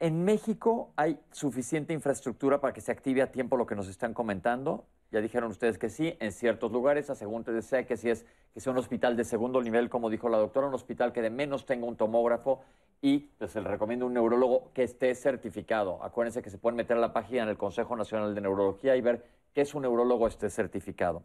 [0.00, 4.14] ¿En México hay suficiente infraestructura para que se active a tiempo lo que nos están
[4.14, 4.86] comentando?
[5.10, 8.60] Ya dijeron ustedes que sí, en ciertos lugares, según te desea que si es que
[8.60, 11.64] sea un hospital de segundo nivel, como dijo la doctora, un hospital que de menos
[11.64, 12.60] tenga un tomógrafo
[13.00, 13.68] y pues se le
[14.04, 16.02] un neurólogo que esté certificado.
[16.04, 19.24] Acuérdense que se pueden meter a la página del Consejo Nacional de Neurología y ver
[19.54, 21.22] que es un neurólogo esté certificado.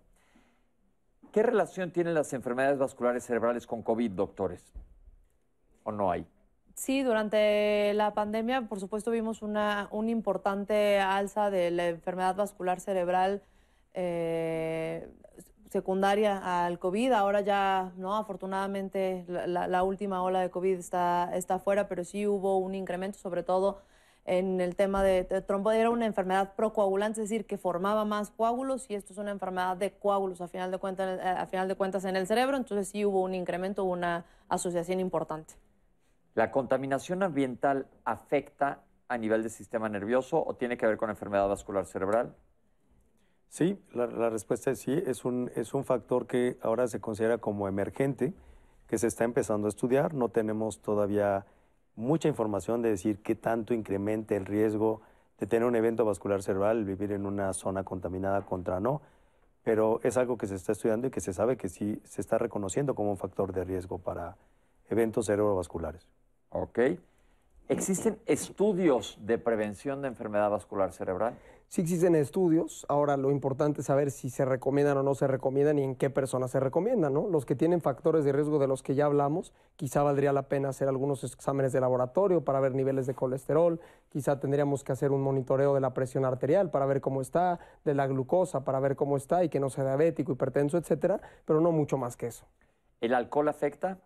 [1.34, 4.72] ¿Qué relación tienen las enfermedades vasculares cerebrales con COVID, doctores?
[5.82, 6.28] ¿O no hay?
[6.76, 12.80] Sí, durante la pandemia, por supuesto, vimos una, un importante alza de la enfermedad vascular
[12.80, 13.42] cerebral
[13.96, 15.10] eh,
[15.72, 17.12] secundaria al COVID.
[17.14, 22.60] Ahora ya, no, afortunadamente la, última ola de COVID está, está fuera, pero sí hubo
[22.60, 23.82] un incremento, sobre todo
[24.26, 25.44] en el tema de, de
[25.78, 29.76] Era una enfermedad procoagulante, es decir, que formaba más coágulos y esto es una enfermedad
[29.76, 32.56] de coágulos a final de, cuentas, eh, a final de cuentas en el cerebro.
[32.56, 35.56] Entonces sí hubo un incremento, una asociación importante.
[36.36, 41.48] ¿La contaminación ambiental afecta a nivel del sistema nervioso o tiene que ver con enfermedad
[41.48, 42.36] vascular cerebral?
[43.50, 45.04] Sí, la, respuesta es sí.
[45.06, 48.34] Es un, es un factor que ahora se considera como emergente,
[48.88, 50.16] que se está empezando a estudiar.
[50.16, 51.46] No tenemos todavía
[51.96, 55.02] mucha información de decir qué tanto incrementa el riesgo
[55.40, 59.02] de tener un evento vascular cerebral, vivir en una zona contaminada contra no,
[59.64, 62.38] pero es algo que se está estudiando y que se sabe que sí se está
[62.38, 64.38] reconociendo como un factor de riesgo para
[64.90, 66.08] eventos cerebrovasculares.
[66.50, 66.80] Ok.
[67.70, 71.38] ¿Existen estudios de prevención de enfermedad vascular cerebral?
[71.74, 75.80] Sí existen estudios, ahora lo importante es saber si se recomiendan o no se recomiendan
[75.80, 77.28] y en qué personas se recomiendan, ¿no?
[77.28, 80.70] Los que tienen factores de riesgo de los que ya hablamos, quizá valdría la pena
[80.70, 83.80] hacer algunos exámenes de laboratorio para ver niveles de colesterol,
[84.10, 87.96] quizá tendríamos que hacer un monitoreo de la presión arterial para ver cómo está, de
[87.96, 91.72] la glucosa para ver cómo está y que no sea diabético, hipertenso, etcétera, pero no
[91.72, 92.46] mucho más que eso.
[93.02, 93.98] ¿El alcohol afecta?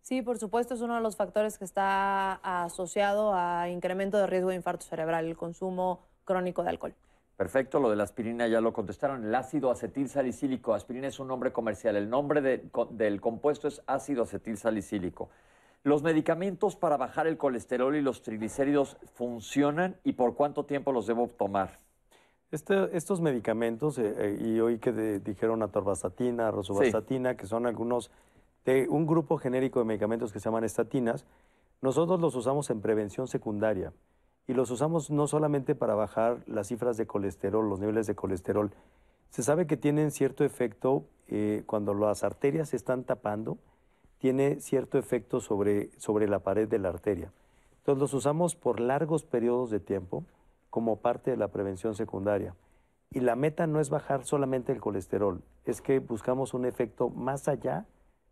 [0.00, 4.48] Sí, por supuesto, es uno de los factores que está asociado a incremento de riesgo
[4.48, 6.94] de infarto cerebral, el consumo crónico de alcohol.
[7.36, 9.24] Perfecto, lo de la aspirina ya lo contestaron.
[9.24, 10.72] El ácido acetil salicílico.
[10.72, 11.96] Aspirina es un nombre comercial.
[11.96, 15.30] El nombre del compuesto es ácido acetil salicílico.
[15.82, 21.06] ¿Los medicamentos para bajar el colesterol y los triglicéridos funcionan y por cuánto tiempo los
[21.06, 21.78] debo tomar?
[22.52, 28.12] Este, estos medicamentos, eh, eh, y hoy que dijeron atorvastatina, rosuvastatina, que son algunos
[28.64, 31.26] de un grupo genérico de medicamentos que se llaman estatinas,
[31.82, 33.92] nosotros los usamos en prevención secundaria
[34.46, 38.70] y los usamos no solamente para bajar las cifras de colesterol, los niveles de colesterol.
[39.30, 43.58] Se sabe que tienen cierto efecto eh, cuando las arterias se están tapando,
[44.18, 47.32] tiene cierto efecto sobre, sobre la pared de la arteria.
[47.78, 50.24] Entonces los usamos por largos periodos de tiempo
[50.70, 52.54] como parte de la prevención secundaria.
[53.10, 57.48] Y la meta no es bajar solamente el colesterol, es que buscamos un efecto más
[57.48, 57.86] allá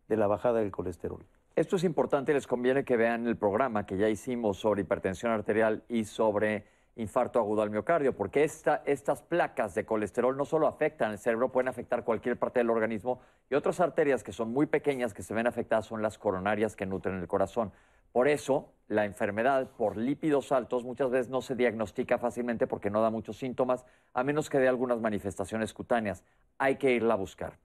[0.08, 1.24] de la bajada del colesterol.
[1.54, 5.82] Esto es importante, les conviene que vean el programa que ya hicimos sobre hipertensión arterial
[5.86, 6.64] y sobre
[6.96, 11.52] infarto agudo al miocardio, porque esta, estas placas de colesterol no solo afectan el cerebro,
[11.52, 13.20] pueden afectar cualquier parte del organismo
[13.50, 16.86] y otras arterias que son muy pequeñas que se ven afectadas son las coronarias que
[16.86, 17.70] nutren el corazón.
[18.12, 23.02] Por eso, la enfermedad por lípidos altos muchas veces no se diagnostica fácilmente porque no
[23.02, 23.84] da muchos síntomas,
[24.14, 26.24] a menos que dé algunas manifestaciones cutáneas.
[26.56, 27.58] Hay que irla a buscar.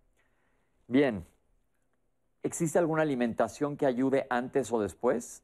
[0.87, 1.25] Bien,
[2.47, 5.43] ¿existe alguna alimentación que ayude antes o después?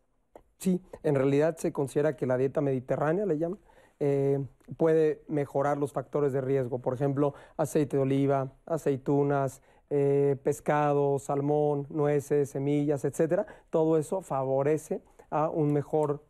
[0.58, 3.60] Sí, en realidad se considera que la dieta mediterránea, le llaman,
[4.00, 4.44] eh,
[4.78, 6.80] puede mejorar los factores de riesgo.
[6.80, 13.46] Por ejemplo, aceite de oliva, aceitunas, eh, pescado, salmón, nueces, semillas, etcétera.
[13.70, 16.24] Todo eso favorece a un mejor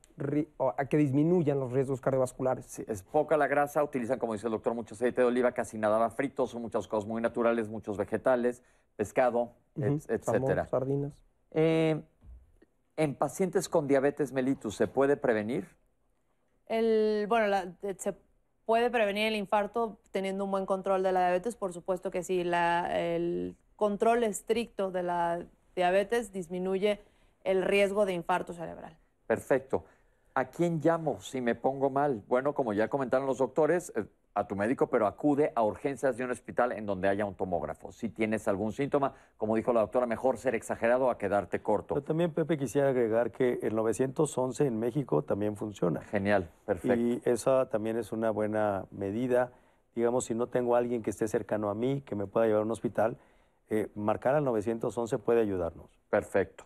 [0.78, 2.80] a que disminuyan los riesgos cardiovasculares.
[2.80, 5.98] es poca la grasa, utilizan, como dice el doctor, mucho aceite de oliva, casi nada
[5.98, 8.64] va frito, son muchas cosas muy naturales, muchos vegetales,
[8.96, 10.68] pescado, etcétera.
[10.68, 11.14] sardinas.
[11.52, 12.02] Eh,
[12.96, 15.68] en pacientes con diabetes mellitus, ¿se puede prevenir?
[16.68, 18.16] El, bueno, se
[18.66, 22.42] puede prevenir el infarto teniendo un buen control de la diabetes, por supuesto que sí.
[22.42, 25.46] el control estricto de la
[25.76, 27.02] diabetes disminuye
[27.44, 28.98] el riesgo de infarto cerebral.
[29.28, 29.86] Perfecto.
[30.36, 32.24] ¿A quién llamo si me pongo mal?
[32.28, 36.24] Bueno, como ya comentaron los doctores, eh, a tu médico, pero acude a urgencias de
[36.24, 37.92] un hospital en donde haya un tomógrafo.
[37.92, 41.96] Si tienes algún síntoma, como dijo la doctora, mejor ser exagerado a quedarte corto.
[41.96, 46.02] Yo también, Pepe, quisiera agregar que el 911 en México también funciona.
[46.02, 47.00] Genial, perfecto.
[47.00, 49.52] Y esa también es una buena medida.
[49.94, 52.64] Digamos, si no tengo a alguien que esté cercano a mí, que me pueda llevar
[52.64, 53.18] a un hospital,
[53.70, 55.92] eh, marcar al 911 puede ayudarnos.
[56.10, 56.66] Perfecto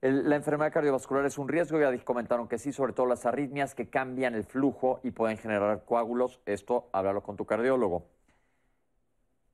[0.00, 3.88] la enfermedad cardiovascular es un riesgo, ya comentaron que sí, sobre todo las arritmias que
[3.88, 6.40] cambian el flujo y pueden generar coágulos.
[6.46, 8.06] Esto háblalo con tu cardiólogo.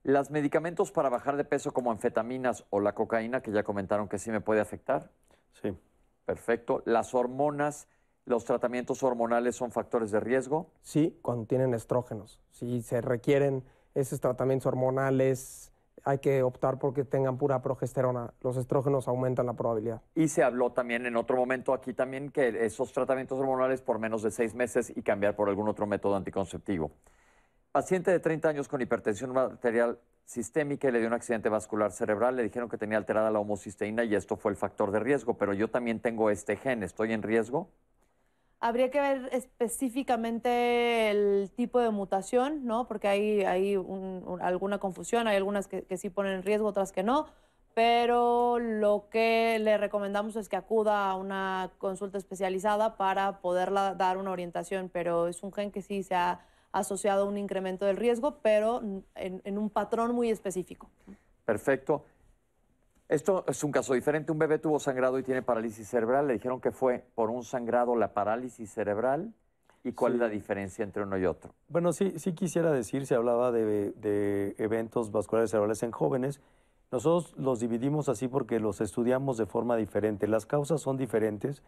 [0.03, 4.19] ¿Los medicamentos para bajar de peso como anfetaminas o la cocaína, que ya comentaron que
[4.19, 5.09] sí me puede afectar?
[5.61, 5.75] Sí.
[6.25, 6.83] Perfecto.
[6.85, 7.87] ¿Las hormonas,
[8.25, 10.69] los tratamientos hormonales son factores de riesgo?
[10.83, 12.39] Sí, cuando tienen estrógenos.
[12.51, 13.63] Si se requieren
[13.95, 15.71] esos tratamientos hormonales,
[16.03, 18.33] hay que optar porque tengan pura progesterona.
[18.41, 20.01] Los estrógenos aumentan la probabilidad.
[20.13, 24.21] Y se habló también en otro momento aquí también que esos tratamientos hormonales por menos
[24.21, 26.91] de seis meses y cambiar por algún otro método anticonceptivo.
[27.71, 32.35] Paciente de 30 años con hipertensión arterial sistémica y le dio un accidente vascular cerebral,
[32.35, 35.53] le dijeron que tenía alterada la homocisteína y esto fue el factor de riesgo, pero
[35.53, 37.69] yo también tengo este gen, ¿estoy en riesgo?
[38.65, 42.87] Habría que ver específicamente el tipo de mutación, ¿no?
[42.87, 43.75] Porque hay, hay
[44.41, 47.27] alguna confusión, hay algunas que, sí ponen en riesgo, otras que no.
[47.75, 54.17] Pero lo que le recomendamos es que acuda a una consulta especializada para poderla dar
[54.17, 54.89] una orientación.
[54.91, 56.39] Pero es un gen que sí se ha
[56.71, 58.81] asociado a un incremento del riesgo, pero
[59.13, 60.89] en, en un patrón muy específico.
[61.45, 62.03] Perfecto.
[63.07, 64.31] Esto es un caso diferente.
[64.31, 66.27] Un bebé tuvo sangrado y tiene parálisis cerebral.
[66.27, 69.33] Le dijeron que fue por un sangrado la parálisis cerebral.
[69.83, 71.53] ¿Y cuál es la diferencia entre uno y otro?
[71.67, 76.41] Bueno, sí, sí quisiera decir, se hablaba de, de, eventos vasculares cerebrales en jóvenes.
[76.91, 80.27] Nosotros los dividimos así porque los estudiamos de forma diferente.
[80.27, 81.61] Las causas son diferentes.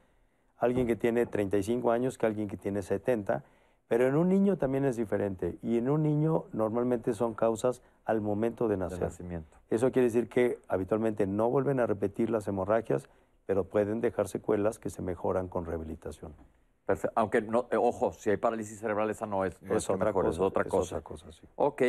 [0.57, 3.43] Alguien que tiene 35 años que alguien que tiene 70.
[3.87, 5.57] Pero en un niño también es diferente.
[5.61, 9.01] Y en un niño normalmente son causas al momento de nacer.
[9.01, 9.57] nacimiento.
[9.69, 13.07] Eso quiere decir que habitualmente no vuelven a repetir las hemorragias,
[13.45, 16.33] pero pueden dejar secuelas que se mejoran con rehabilitación.
[16.85, 17.13] Perfecto.
[17.15, 20.39] Aunque, no, eh, ojo, si hay parálisis cerebral, esa no es, es, otra, cosa, es
[20.39, 20.63] otra
[21.01, 21.01] cosa.
[21.31, 21.47] sí.
[21.55, 21.81] Ok.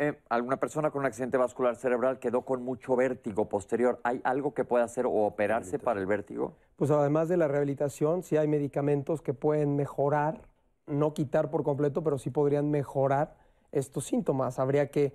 [0.00, 3.98] Eh, ¿Alguna persona con un accidente vascular cerebral quedó con mucho vértigo posterior?
[4.04, 6.54] ¿Hay algo que pueda hacer o operarse para el vértigo?
[6.76, 10.40] Pues además de la rehabilitación, sí hay medicamentos que pueden mejorar,
[10.88, 13.36] no quitar por completo, pero sí podrían mejorar
[13.72, 14.58] estos síntomas.
[14.58, 15.12] Habría que,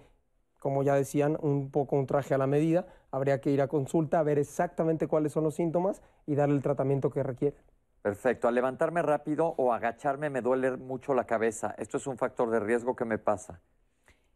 [0.60, 4.20] como ya decían, un poco un traje a la medida, habría que ir a consulta
[4.20, 7.58] a ver exactamente cuáles son los síntomas y darle el tratamiento que requiere.
[8.02, 8.48] Perfecto.
[8.48, 11.74] Al levantarme rápido o agacharme me duele mucho la cabeza.
[11.78, 13.62] ¿Esto es un factor de riesgo que me pasa?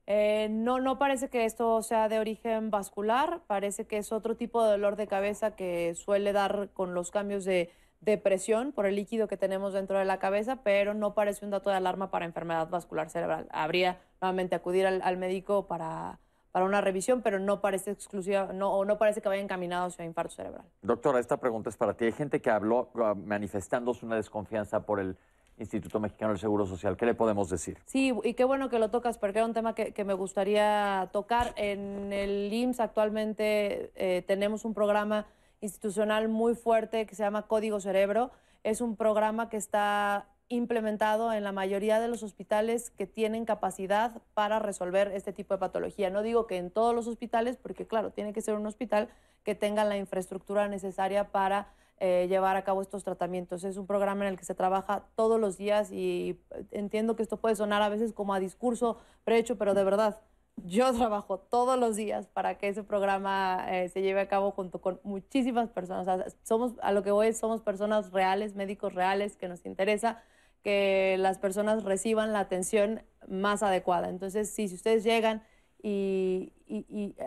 [0.05, 4.63] Eh, no, no parece que esto sea de origen vascular, parece que es otro tipo
[4.63, 7.69] de dolor de cabeza que suele dar con los cambios de,
[8.01, 11.69] depresión por el líquido que tenemos dentro de la cabeza, pero no parece un dato
[11.69, 13.47] de alarma para enfermedad vascular cerebral.
[13.51, 16.19] Habría nuevamente acudir al, médico para,
[16.51, 20.35] para, una revisión, pero no parece exclusiva, no, no parece que vaya encaminado hacia infarto
[20.35, 20.65] cerebral.
[20.81, 22.05] Doctora, esta pregunta es para ti.
[22.05, 25.17] Hay gente que habló uh, manifestándose una desconfianza por el
[25.59, 26.95] Instituto Mexicano del Seguro Social.
[26.97, 27.79] ¿Qué le podemos decir?
[27.85, 31.53] Sí, y qué bueno que lo tocas, porque era un tema que, me gustaría tocar.
[31.55, 35.25] En el IMSS actualmente eh, tenemos un programa
[35.61, 38.31] institucional muy fuerte que se llama Código Cerebro.
[38.63, 44.21] Es un programa que está implementado en la mayoría de los hospitales que tienen capacidad
[44.33, 46.09] para resolver este tipo de patología.
[46.09, 49.09] No digo que en todos los hospitales, porque claro, tiene que ser un hospital
[49.43, 53.63] que tenga la infraestructura necesaria para eh, llevar a cabo estos tratamientos.
[53.63, 56.39] Es un programa en el que se trabaja todos los días y
[56.71, 60.21] entiendo que esto puede sonar a veces como a discurso prehecho, pero de verdad,
[60.63, 64.81] yo trabajo todos los días para que ese programa eh, se lleve a cabo junto
[64.81, 66.35] con muchísimas personas.
[66.43, 70.21] somos, a lo que voy, somos personas reales, médicos reales, que nos interesa
[70.63, 74.09] que las personas reciban la atención más adecuada.
[74.09, 75.43] Entonces, si ustedes llegan
[75.81, 76.53] y,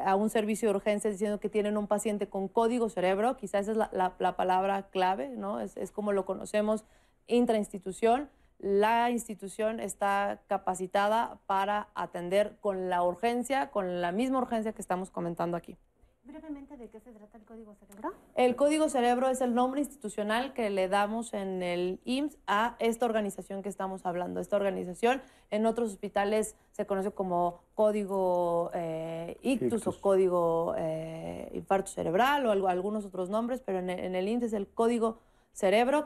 [0.04, 3.88] a un servicio de urgencias diciendo que tienen un paciente con código cerebro, quizás esa
[3.90, 5.60] es la, palabra clave, ¿no?
[5.60, 6.84] Es, es, como lo conocemos
[7.26, 8.28] intrainstitución.
[8.60, 15.10] La institución está capacitada para atender con la urgencia, con la misma urgencia que estamos
[15.10, 15.78] comentando aquí.
[16.24, 18.12] Brevemente, ¿de qué se trata el Código Cerebro?
[18.34, 23.06] El Código Cerebro es el nombre institucional que le damos en el IMSS a esta
[23.06, 24.40] organización que estamos hablando.
[24.40, 31.90] Esta organización en otros hospitales se conoce como Código eh, Ictus, o Código eh, Infarto
[31.90, 35.29] Cerebral o algunos otros nombres, pero en el, en el IMSS es el Código Cerebro,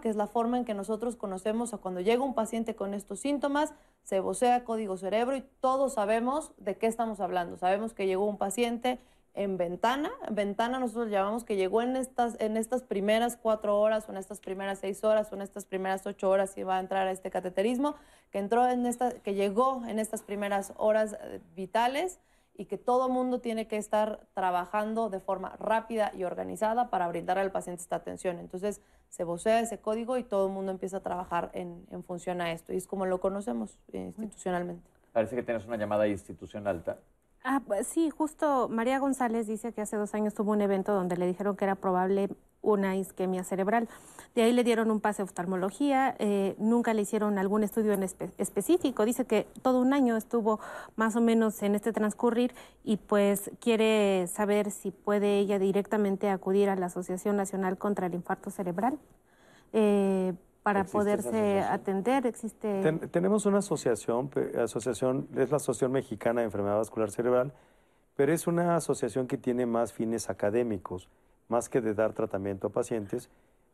[0.00, 3.20] que es la forma en que nosotros conocemos a cuando llega un paciente con estos
[3.20, 7.56] síntomas, se vocea Código Cerebro y todos sabemos de qué estamos hablando.
[7.56, 8.98] Sabemos que llegó un paciente
[9.34, 10.10] en ventana.
[10.30, 14.40] ventana nosotros llamamos que llegó en estas, en estas primeras cuatro horas, o en estas
[14.40, 17.30] primeras seis horas, o en estas primeras ocho horas y va a entrar a este
[17.30, 17.96] cateterismo,
[18.30, 22.20] que entró en esta, que llegó en estas primeras horas eh, vitales
[22.56, 27.38] y que todo mundo tiene que estar trabajando de forma rápida y organizada para brindar
[27.38, 28.38] al paciente esta atención.
[28.38, 32.40] Entonces se vocea ese código y todo el mundo empieza a trabajar en, en función
[32.40, 32.72] a esto.
[32.72, 34.88] Y es como lo conocemos institucionalmente.
[35.12, 36.82] Parece que tienes una llamada institucional.
[37.42, 41.16] Ah, pues sí, justo María González dice que hace dos años tuvo un evento donde
[41.16, 42.28] le dijeron que era probable
[42.64, 43.88] una isquemia cerebral.
[44.34, 48.02] De ahí le dieron un pase a oftalmología, eh, nunca le hicieron algún estudio en
[48.02, 49.04] específico.
[49.04, 50.58] Dice que todo un año estuvo
[50.96, 56.68] más o menos en este transcurrir y pues quiere saber si puede ella directamente acudir
[56.68, 58.98] a la Asociación Nacional contra el Infarto Cerebral.
[59.72, 60.32] Eh,
[60.64, 62.26] para poderse atender?
[62.26, 62.80] ¿Existe?
[63.10, 67.52] tenemos una asociación, asociación, es la Asociación Mexicana de Enfermedad Vascular Cerebral,
[68.16, 71.08] pero es una asociación que tiene más fines académicos,
[71.48, 73.30] más que de dar tratamiento a pacientes.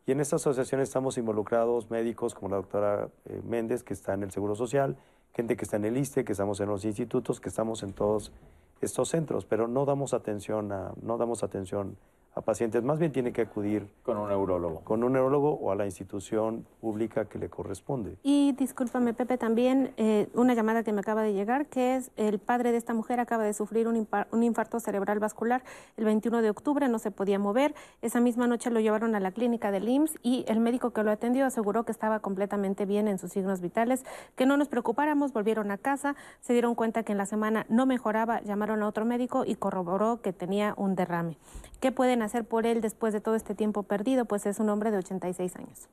[0.07, 4.23] Y en esta asociación estamos involucrados médicos como la doctora eh, Méndez, que está en
[4.23, 4.97] el Seguro Social,
[5.35, 8.33] gente que está en el ISTE, que estamos en los institutos, que estamos en todos
[8.81, 11.97] estos centros, pero no damos atención a, no damos atención
[12.35, 14.81] a pacientes, más bien tiene que acudir con un neurólogo.
[14.81, 18.17] Con un neurólogo o a la institución pública que le corresponde.
[18.23, 22.39] Y discúlpame, Pepe, también eh, una llamada que me acaba de llegar, que es el
[22.39, 25.65] padre de esta mujer acaba de sufrir un, un, infarto cerebral vascular
[25.97, 27.75] el 21 de octubre, no se podía mover.
[28.01, 31.11] Esa misma noche lo llevaron a la clínica del IMSS y el médico que lo
[31.11, 34.05] atendió aseguró que estaba completamente bien en sus signos vitales,
[34.37, 37.87] que no nos preocupáramos, volvieron a casa, se dieron cuenta que en la semana no
[37.87, 41.37] mejoraba, llamaron a otro médico y corroboró que tenía un derrame.
[41.81, 44.27] ¿Qué pueden hacer por él después de todo este tiempo perdido?
[44.27, 45.89] Pues es un hombre de 86 años.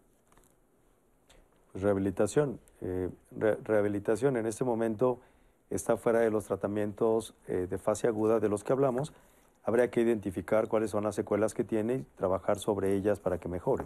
[1.71, 2.59] Pues rehabilitación.
[2.81, 3.09] Eh,
[3.63, 5.19] rehabilitación en este momento
[5.69, 9.13] está fuera de los tratamientos eh, de fase aguda de los que hablamos.
[9.63, 13.47] Habría que identificar cuáles son las secuelas que tiene y trabajar sobre ellas para que
[13.47, 13.85] mejore.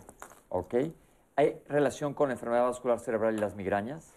[0.49, 0.76] Ok.
[1.36, 4.11] ¿Hay relación con la enfermedad vascular cerebral y las migrañas?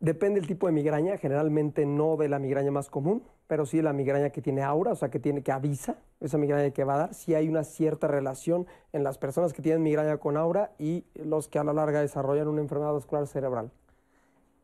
[0.00, 3.92] Depende del tipo de migraña, generalmente no de la migraña más común, pero sí la
[3.92, 6.98] migraña que tiene aura, o sea, que tiene que avisa esa migraña que va a
[6.98, 7.14] dar.
[7.14, 11.48] Sí hay una cierta relación en las personas que tienen migraña con aura y los
[11.48, 13.72] que a la larga desarrollan una enfermedad vascular cerebral.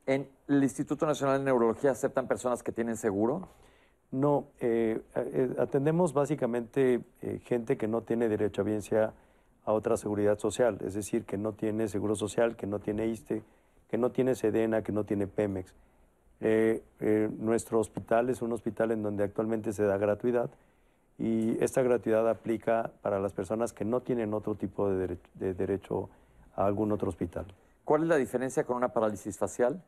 [0.06, 3.48] ¿En el Instituto Nacional de Neurología aceptan personas que tienen seguro?
[4.12, 9.14] No, eh, eh, atendemos básicamente eh, gente que no tiene derecho a biencia
[9.64, 13.42] a otra seguridad social, es decir, que no tiene seguro social, que no tiene ISTE,
[13.88, 15.74] que no tiene Sedena, que no tiene Pemex.
[16.40, 20.50] Eh, eh, nuestro hospital es un hospital en donde actualmente se da gratuidad
[21.18, 26.10] y esta gratuidad aplica para las personas que no tienen otro tipo de, derecho
[26.54, 27.46] a algún otro hospital.
[27.84, 29.82] ¿Cuál es la diferencia con una parálisis facial?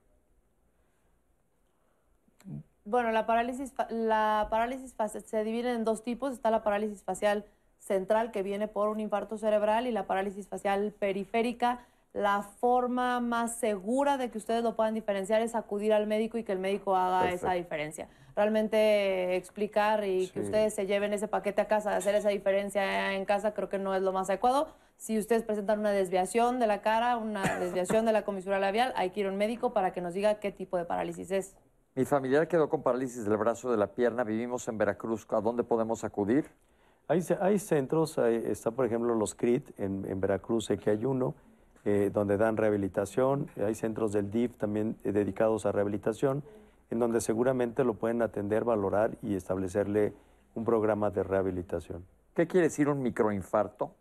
[2.85, 6.33] Bueno, la parálisis, la parálisis facial se divide en dos tipos.
[6.33, 7.45] Está la parálisis facial
[7.79, 11.81] central que viene por un infarto cerebral y la parálisis facial periférica
[12.19, 16.43] la forma más segura de que ustedes lo puedan diferenciar es acudir al médico y
[16.43, 18.09] que el médico haga esa diferencia.
[18.35, 23.24] Realmente explicar y que ustedes se lleven ese paquete a casa, hacer esa diferencia en
[23.24, 24.69] casa, creo que no es lo más adecuado.
[24.97, 29.11] Si ustedes presentan una desviación de la cara, una desviación de la comisura labial, hay
[29.11, 31.57] que ir a un médico para que nos diga qué tipo de parálisis es.
[31.95, 35.62] Mi familiar quedó con parálisis del brazo de la pierna, vivimos en Veracruz, ¿a dónde
[35.62, 36.51] podemos acudir?
[37.07, 41.35] Hay, hay centros, está por ejemplo los CRIT en, en Veracruz, sé que hay uno,
[41.90, 43.48] eh, donde dan rehabilitación.
[43.56, 46.43] Hay centros del DIF también eh, dedicados a rehabilitación,
[46.90, 50.12] en donde seguramente lo pueden atender, valorar y establecerle
[50.55, 52.05] un programa de rehabilitación.
[52.35, 53.93] ¿Qué quiere decir un microinfarto?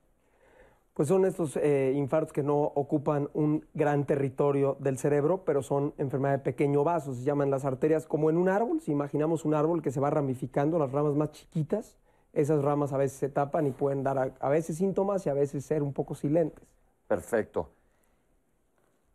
[0.95, 5.93] Pues son estos eh, infartos que no ocupan un gran territorio del cerebro, pero son
[5.97, 9.53] enfermedades de pequeño vaso, se llaman las arterias como en un árbol, si imaginamos un
[9.53, 11.95] árbol que se va ramificando, las ramas más chiquitas,
[12.33, 15.33] esas ramas a veces se tapan y pueden dar a, a veces síntomas y a
[15.33, 16.67] veces ser un poco silentes.
[17.07, 17.76] Perfecto.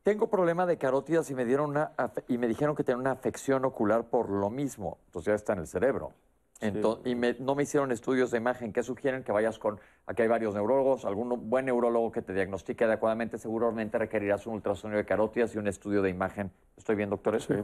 [0.03, 3.13] Tengo problema de carótidas y me, dieron una, afe- y me dijeron que tenía una
[3.13, 4.99] afección ocular por lo mismo.
[5.07, 6.13] Entonces ya está en el cerebro.
[6.61, 8.73] Ento- Y me- no me hicieron estudios de imagen.
[8.73, 9.23] ¿Qué sugieren?
[9.23, 9.81] Que vayas con...
[10.07, 11.05] Aquí hay varios neurólogos.
[11.05, 15.69] Algún buen neurólogo que te diagnostique adecuadamente seguramente requerirás un ultrasonido de carótidas y un
[15.69, 16.51] estudio de imagen.
[16.77, 17.45] ¿Estoy bien, doctores?
[17.45, 17.55] Sí,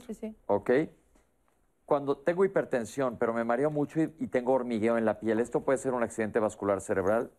[0.00, 0.36] Sí, sí, sí.
[0.46, 0.70] Ok.
[1.84, 5.60] Cuando tengo hipertensión, pero me mareo mucho y, y tengo hormigueo en la piel, ¿esto
[5.60, 7.30] puede ser un accidente vascular cerebral?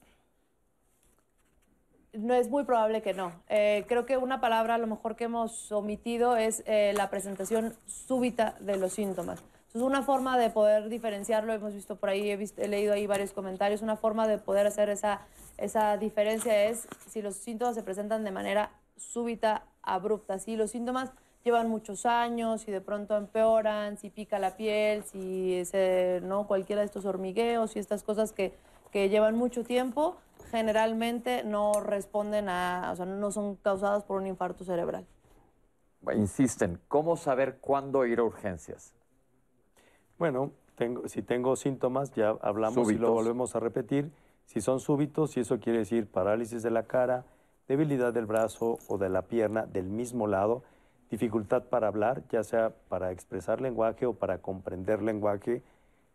[2.17, 3.33] No es muy probable que no.
[3.49, 7.75] Eh, creo que una palabra a lo mejor que hemos omitido es eh, la presentación
[7.85, 9.43] súbita de los síntomas.
[9.73, 13.81] Es una forma de poder diferenciarlo, hemos visto por ahí, he, leído ahí varios comentarios,
[13.81, 15.21] una forma de poder hacer esa,
[15.57, 20.39] esa diferencia es si los síntomas se presentan de manera súbita, abrupta.
[20.39, 21.11] Si los síntomas
[21.43, 25.61] llevan muchos años y de pronto empeoran, si pica la piel, si
[26.21, 28.53] no cualquiera de estos hormigueos y estas cosas que,
[28.91, 30.15] que llevan mucho tiempo,
[30.51, 35.05] generalmente no responden a, o sea, no son causadas por un infarto cerebral.
[36.13, 38.93] Insisten, ¿cómo saber cuándo ir a urgencias?
[40.17, 43.01] Bueno, tengo, si tengo síntomas, ya hablamos y Súbitos.
[43.01, 44.11] lo volvemos a repetir.
[44.45, 47.25] Si son súbitos, y eso quiere decir parálisis de la cara,
[47.67, 50.63] debilidad del brazo o de la pierna del mismo lado,
[51.09, 55.63] dificultad para hablar, ya sea para expresar lenguaje o para comprender lenguaje,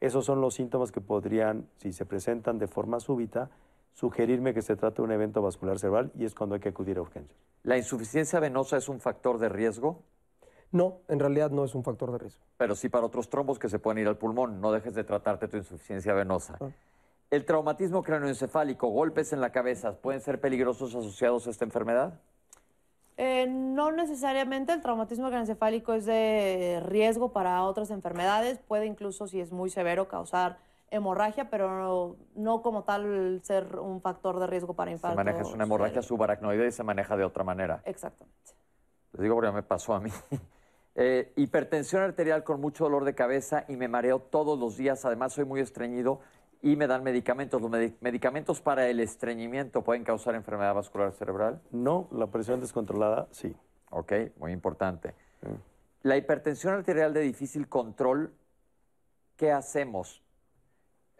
[0.00, 3.50] esos son los síntomas que podrían, si se presentan de forma súbita,
[3.92, 6.98] sugerirme que se trata de un evento vascular cerebral y es cuando hay que acudir
[6.98, 7.38] a urgencias.
[7.62, 10.02] ¿La insuficiencia venosa es un factor de riesgo?
[10.72, 12.42] No, en realidad no es un factor de riesgo.
[12.56, 14.60] Pero sí para otros trombos que se pueden ir al pulmón.
[14.60, 16.58] No dejes de tratarte tu insuficiencia venosa.
[17.30, 22.20] ¿El traumatismo cráneoencefálico, golpes en la cabeza, pueden ser peligrosos asociados a esta enfermedad?
[23.16, 29.40] Eh, no necesariamente el traumatismo craneoencefálico es de riesgo para otras enfermedades, puede incluso, si
[29.40, 30.58] es muy severo, causar
[30.90, 35.16] hemorragia, pero no, no como tal ser un factor de riesgo para Se infarto.
[35.16, 37.82] maneja, es una hemorragia subaracnoide y se maneja de otra manera.
[37.84, 38.52] Exactamente.
[39.12, 40.10] Les digo porque me pasó a mí.
[40.96, 45.04] Eh, hipertensión arterial con mucho dolor de cabeza y me mareo todos los días.
[45.04, 46.18] Además, soy muy estreñido
[46.62, 47.62] y me dan medicamentos.
[47.62, 51.62] ¿Los medi- medicamentos para el estreñimiento pueden causar enfermedad vascular cerebral?
[51.70, 53.54] No, la presión descontrolada, sí.
[53.90, 55.14] Ok, muy importante.
[56.02, 58.34] La hipertensión arterial de difícil control,
[59.36, 60.20] ¿qué hacemos?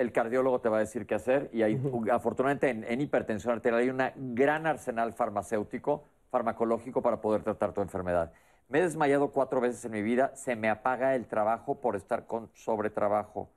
[0.01, 1.79] El cardiólogo te va a decir qué hacer y hay,
[2.11, 7.83] afortunadamente en, en hipertensión arterial hay un gran arsenal farmacéutico, farmacológico para poder tratar tu
[7.83, 8.33] enfermedad.
[8.71, 12.25] Me he desmayado cuatro veces en mi vida, se me apaga el trabajo por estar
[12.27, 13.51] con sobretrabajo.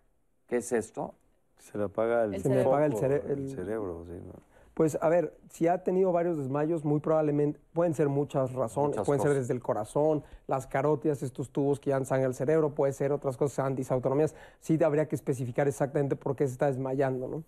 [0.50, 1.16] ¿Qué es esto?
[1.60, 4.04] Se le apaga el, Se le apaga el, foco, cere- el el- cerebro.
[4.06, 4.34] sí, ¿no?
[4.74, 8.92] Pues a ver, si ha tenido varios desmayos, muy probablemente pueden ser muchas razones.
[8.92, 12.74] Muchas pueden ser desde el corazón, las carótidas, estos tubos que dan sangre al cerebro,
[12.74, 14.34] puede ser otras cosas, sean disautonomías.
[14.62, 17.44] Sí habría que especificar exactamente por qué se está desmayando, ¿no?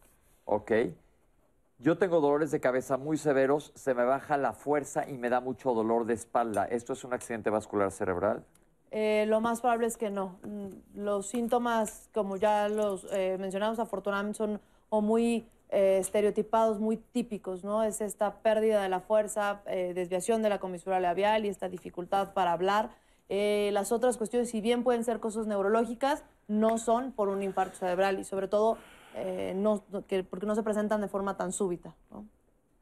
[0.45, 0.71] Ok.
[1.79, 5.41] Yo tengo dolores de cabeza muy severos, se me baja la fuerza y me da
[5.41, 6.65] mucho dolor de espalda.
[6.65, 8.45] ¿Esto es un accidente vascular cerebral?
[8.91, 10.37] Eh, lo más probable es que no.
[10.43, 16.97] Mm, Los síntomas, como ya los eh, mencionamos, afortunadamente son o muy eh, estereotipados, muy
[16.97, 17.83] típicos, ¿no?
[17.83, 22.33] Es esta pérdida de la fuerza, eh, desviación de la comisura labial y esta dificultad
[22.33, 22.91] para hablar.
[23.29, 27.77] Eh, las otras cuestiones, si bien pueden ser cosas neurológicas, no son por un infarto
[27.77, 28.77] cerebral y sobre todo
[29.15, 31.95] eh, no, que, porque no se presentan de forma tan súbita.
[32.11, 32.25] ¿no?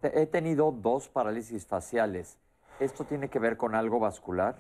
[0.01, 2.38] He tenido dos parálisis faciales.
[2.80, 4.60] ¿Esto tiene que ver con algo vascular?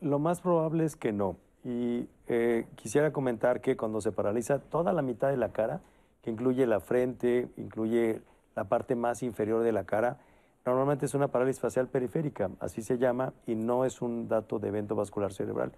[0.00, 1.36] Lo más probable es que no.
[1.64, 5.80] Y eh, quisiera comentar que cuando se paraliza toda la mitad de la cara,
[6.26, 8.20] que incluye la frente, incluye
[8.56, 10.18] la parte más inferior de la cara,
[10.64, 14.66] normalmente es una parálisis facial periférica, así se llama, y no es un dato de
[14.66, 15.70] evento vascular cerebral.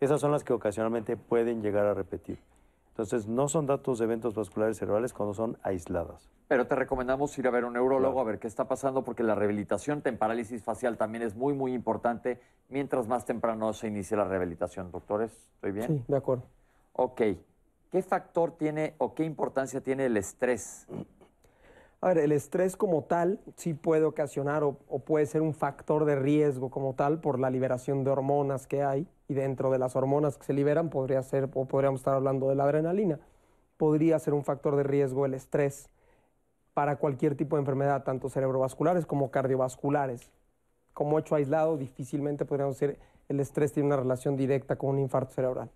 [0.00, 2.40] Esas son las que ocasionalmente pueden llegar a repetir.
[2.88, 6.28] Entonces, no son datos de eventos vasculares cerebrales cuando son aisladas.
[6.48, 9.22] Pero te recomendamos ir a ver a un neurólogo a ver qué está pasando porque
[9.22, 14.16] la rehabilitación en parálisis facial también es muy, muy importante mientras más temprano se inicie
[14.16, 14.90] la rehabilitación.
[14.90, 15.86] Doctores, ¿estoy bien?
[15.86, 16.42] Sí, de acuerdo.
[16.94, 17.22] Ok.
[17.94, 20.88] ¿Qué factor tiene o qué importancia tiene el estrés?
[22.00, 26.04] A ver, el estrés como tal sí puede ocasionar o, o puede ser un factor
[26.04, 29.94] de riesgo como tal por la liberación de hormonas que hay y dentro de las
[29.94, 33.20] hormonas que se liberan podría ser o podríamos estar hablando de la adrenalina.
[33.76, 35.88] Podría ser un factor de riesgo el estrés.
[36.72, 40.32] para cualquier tipo de enfermedad, tanto cerebrovasculares como cardiovasculares.
[40.94, 42.98] Como hecho aislado, difícilmente podríamos decir
[43.28, 45.70] el estrés tiene una relación directa con un infarto cerebral.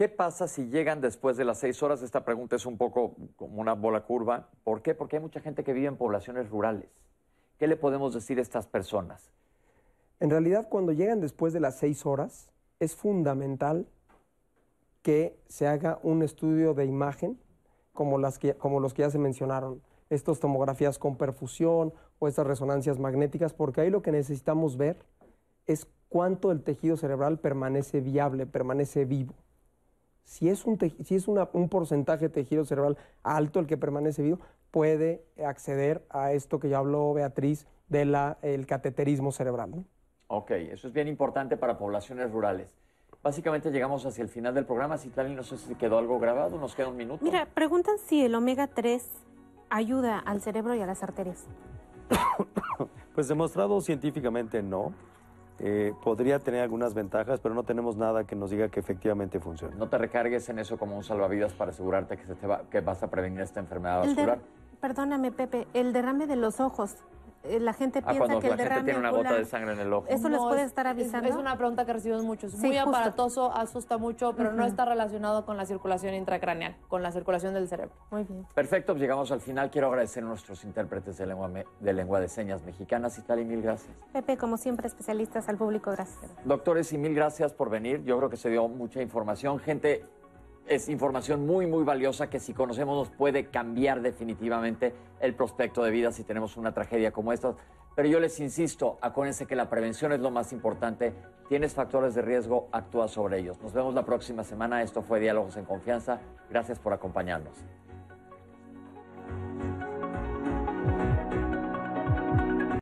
[0.00, 2.00] ¿Qué pasa si llegan después de las seis horas?
[2.00, 4.48] Esta pregunta es un poco como una bola curva.
[4.64, 4.94] ¿Por qué?
[4.94, 6.88] Porque hay mucha gente que vive en poblaciones rurales.
[7.58, 9.30] ¿Qué le podemos decir a estas personas?
[10.18, 12.48] En realidad, cuando llegan después de las seis horas,
[12.78, 13.86] es fundamental
[15.02, 17.38] que se haga un estudio de imagen
[17.92, 18.16] como,
[18.56, 23.82] como los que ya se mencionaron, estas tomografías con perfusión o estas resonancias magnéticas, porque
[23.82, 24.96] ahí lo que necesitamos ver
[25.66, 29.34] es cuánto el tejido cerebral permanece viable, permanece vivo.
[30.30, 34.38] Si es un, si es un porcentaje de tejido cerebral alto el que permanece vivo,
[34.70, 39.84] puede acceder a esto que ya habló Beatriz del el cateterismo cerebral.
[40.28, 42.68] Ok, eso es bien importante para poblaciones rurales.
[43.24, 44.98] Básicamente llegamos hacia el final del programa.
[44.98, 47.24] Si tal, no sé si quedó algo grabado, nos queda un minuto.
[47.24, 49.04] Mira, preguntan si el omega 3
[49.68, 51.44] ayuda al cerebro y a las arterias.
[53.16, 54.94] pues demostrado científicamente no.
[55.62, 59.76] Eh, podría tener algunas ventajas, pero no tenemos nada que nos diga que efectivamente funcione.
[59.76, 62.80] No te recargues en eso como un salvavidas para asegurarte que, se te va, que
[62.80, 64.38] vas a prevenir esta enfermedad vascular.
[64.80, 66.96] perdóname, Pepe, el derrame de los ojos.
[67.42, 69.92] Eh, la gente ah, piensa que el derrame tiene una gota de sangre en el
[69.92, 70.06] ojo.
[70.08, 71.28] ¿Eso les puede estar avisando?
[71.28, 72.54] Es, una pregunta que recibimos muchos.
[72.54, 77.54] muy aparatoso, asusta mucho, pero no está relacionado con la circulación intracraneal, con la circulación
[77.54, 77.94] del cerebro.
[78.10, 78.46] Muy bien.
[78.54, 79.70] Perfecto, pues llegamos al final.
[79.70, 81.50] Quiero agradecer a nuestros intérpretes de lengua,
[81.80, 83.16] de lengua de señas mexicanas.
[83.18, 83.94] Y tal, y mil gracias.
[84.12, 86.30] Pepe, como siempre, especialistas al público, gracias.
[86.44, 88.04] Doctores, y mil gracias por venir.
[88.04, 89.58] Yo creo que se dio mucha información.
[89.58, 90.04] Gente,
[90.70, 95.90] es información muy, muy valiosa que si conocemos nos puede cambiar definitivamente el prospecto de
[95.90, 97.54] vida si tenemos una tragedia como esta.
[97.96, 101.12] Pero yo les insisto, acuérdense que la prevención es lo más importante.
[101.48, 103.60] Tienes factores de riesgo, actúa sobre ellos.
[103.60, 104.80] Nos vemos la próxima semana.
[104.82, 106.20] Esto fue Diálogos en Confianza.
[106.48, 107.56] Gracias por acompañarnos.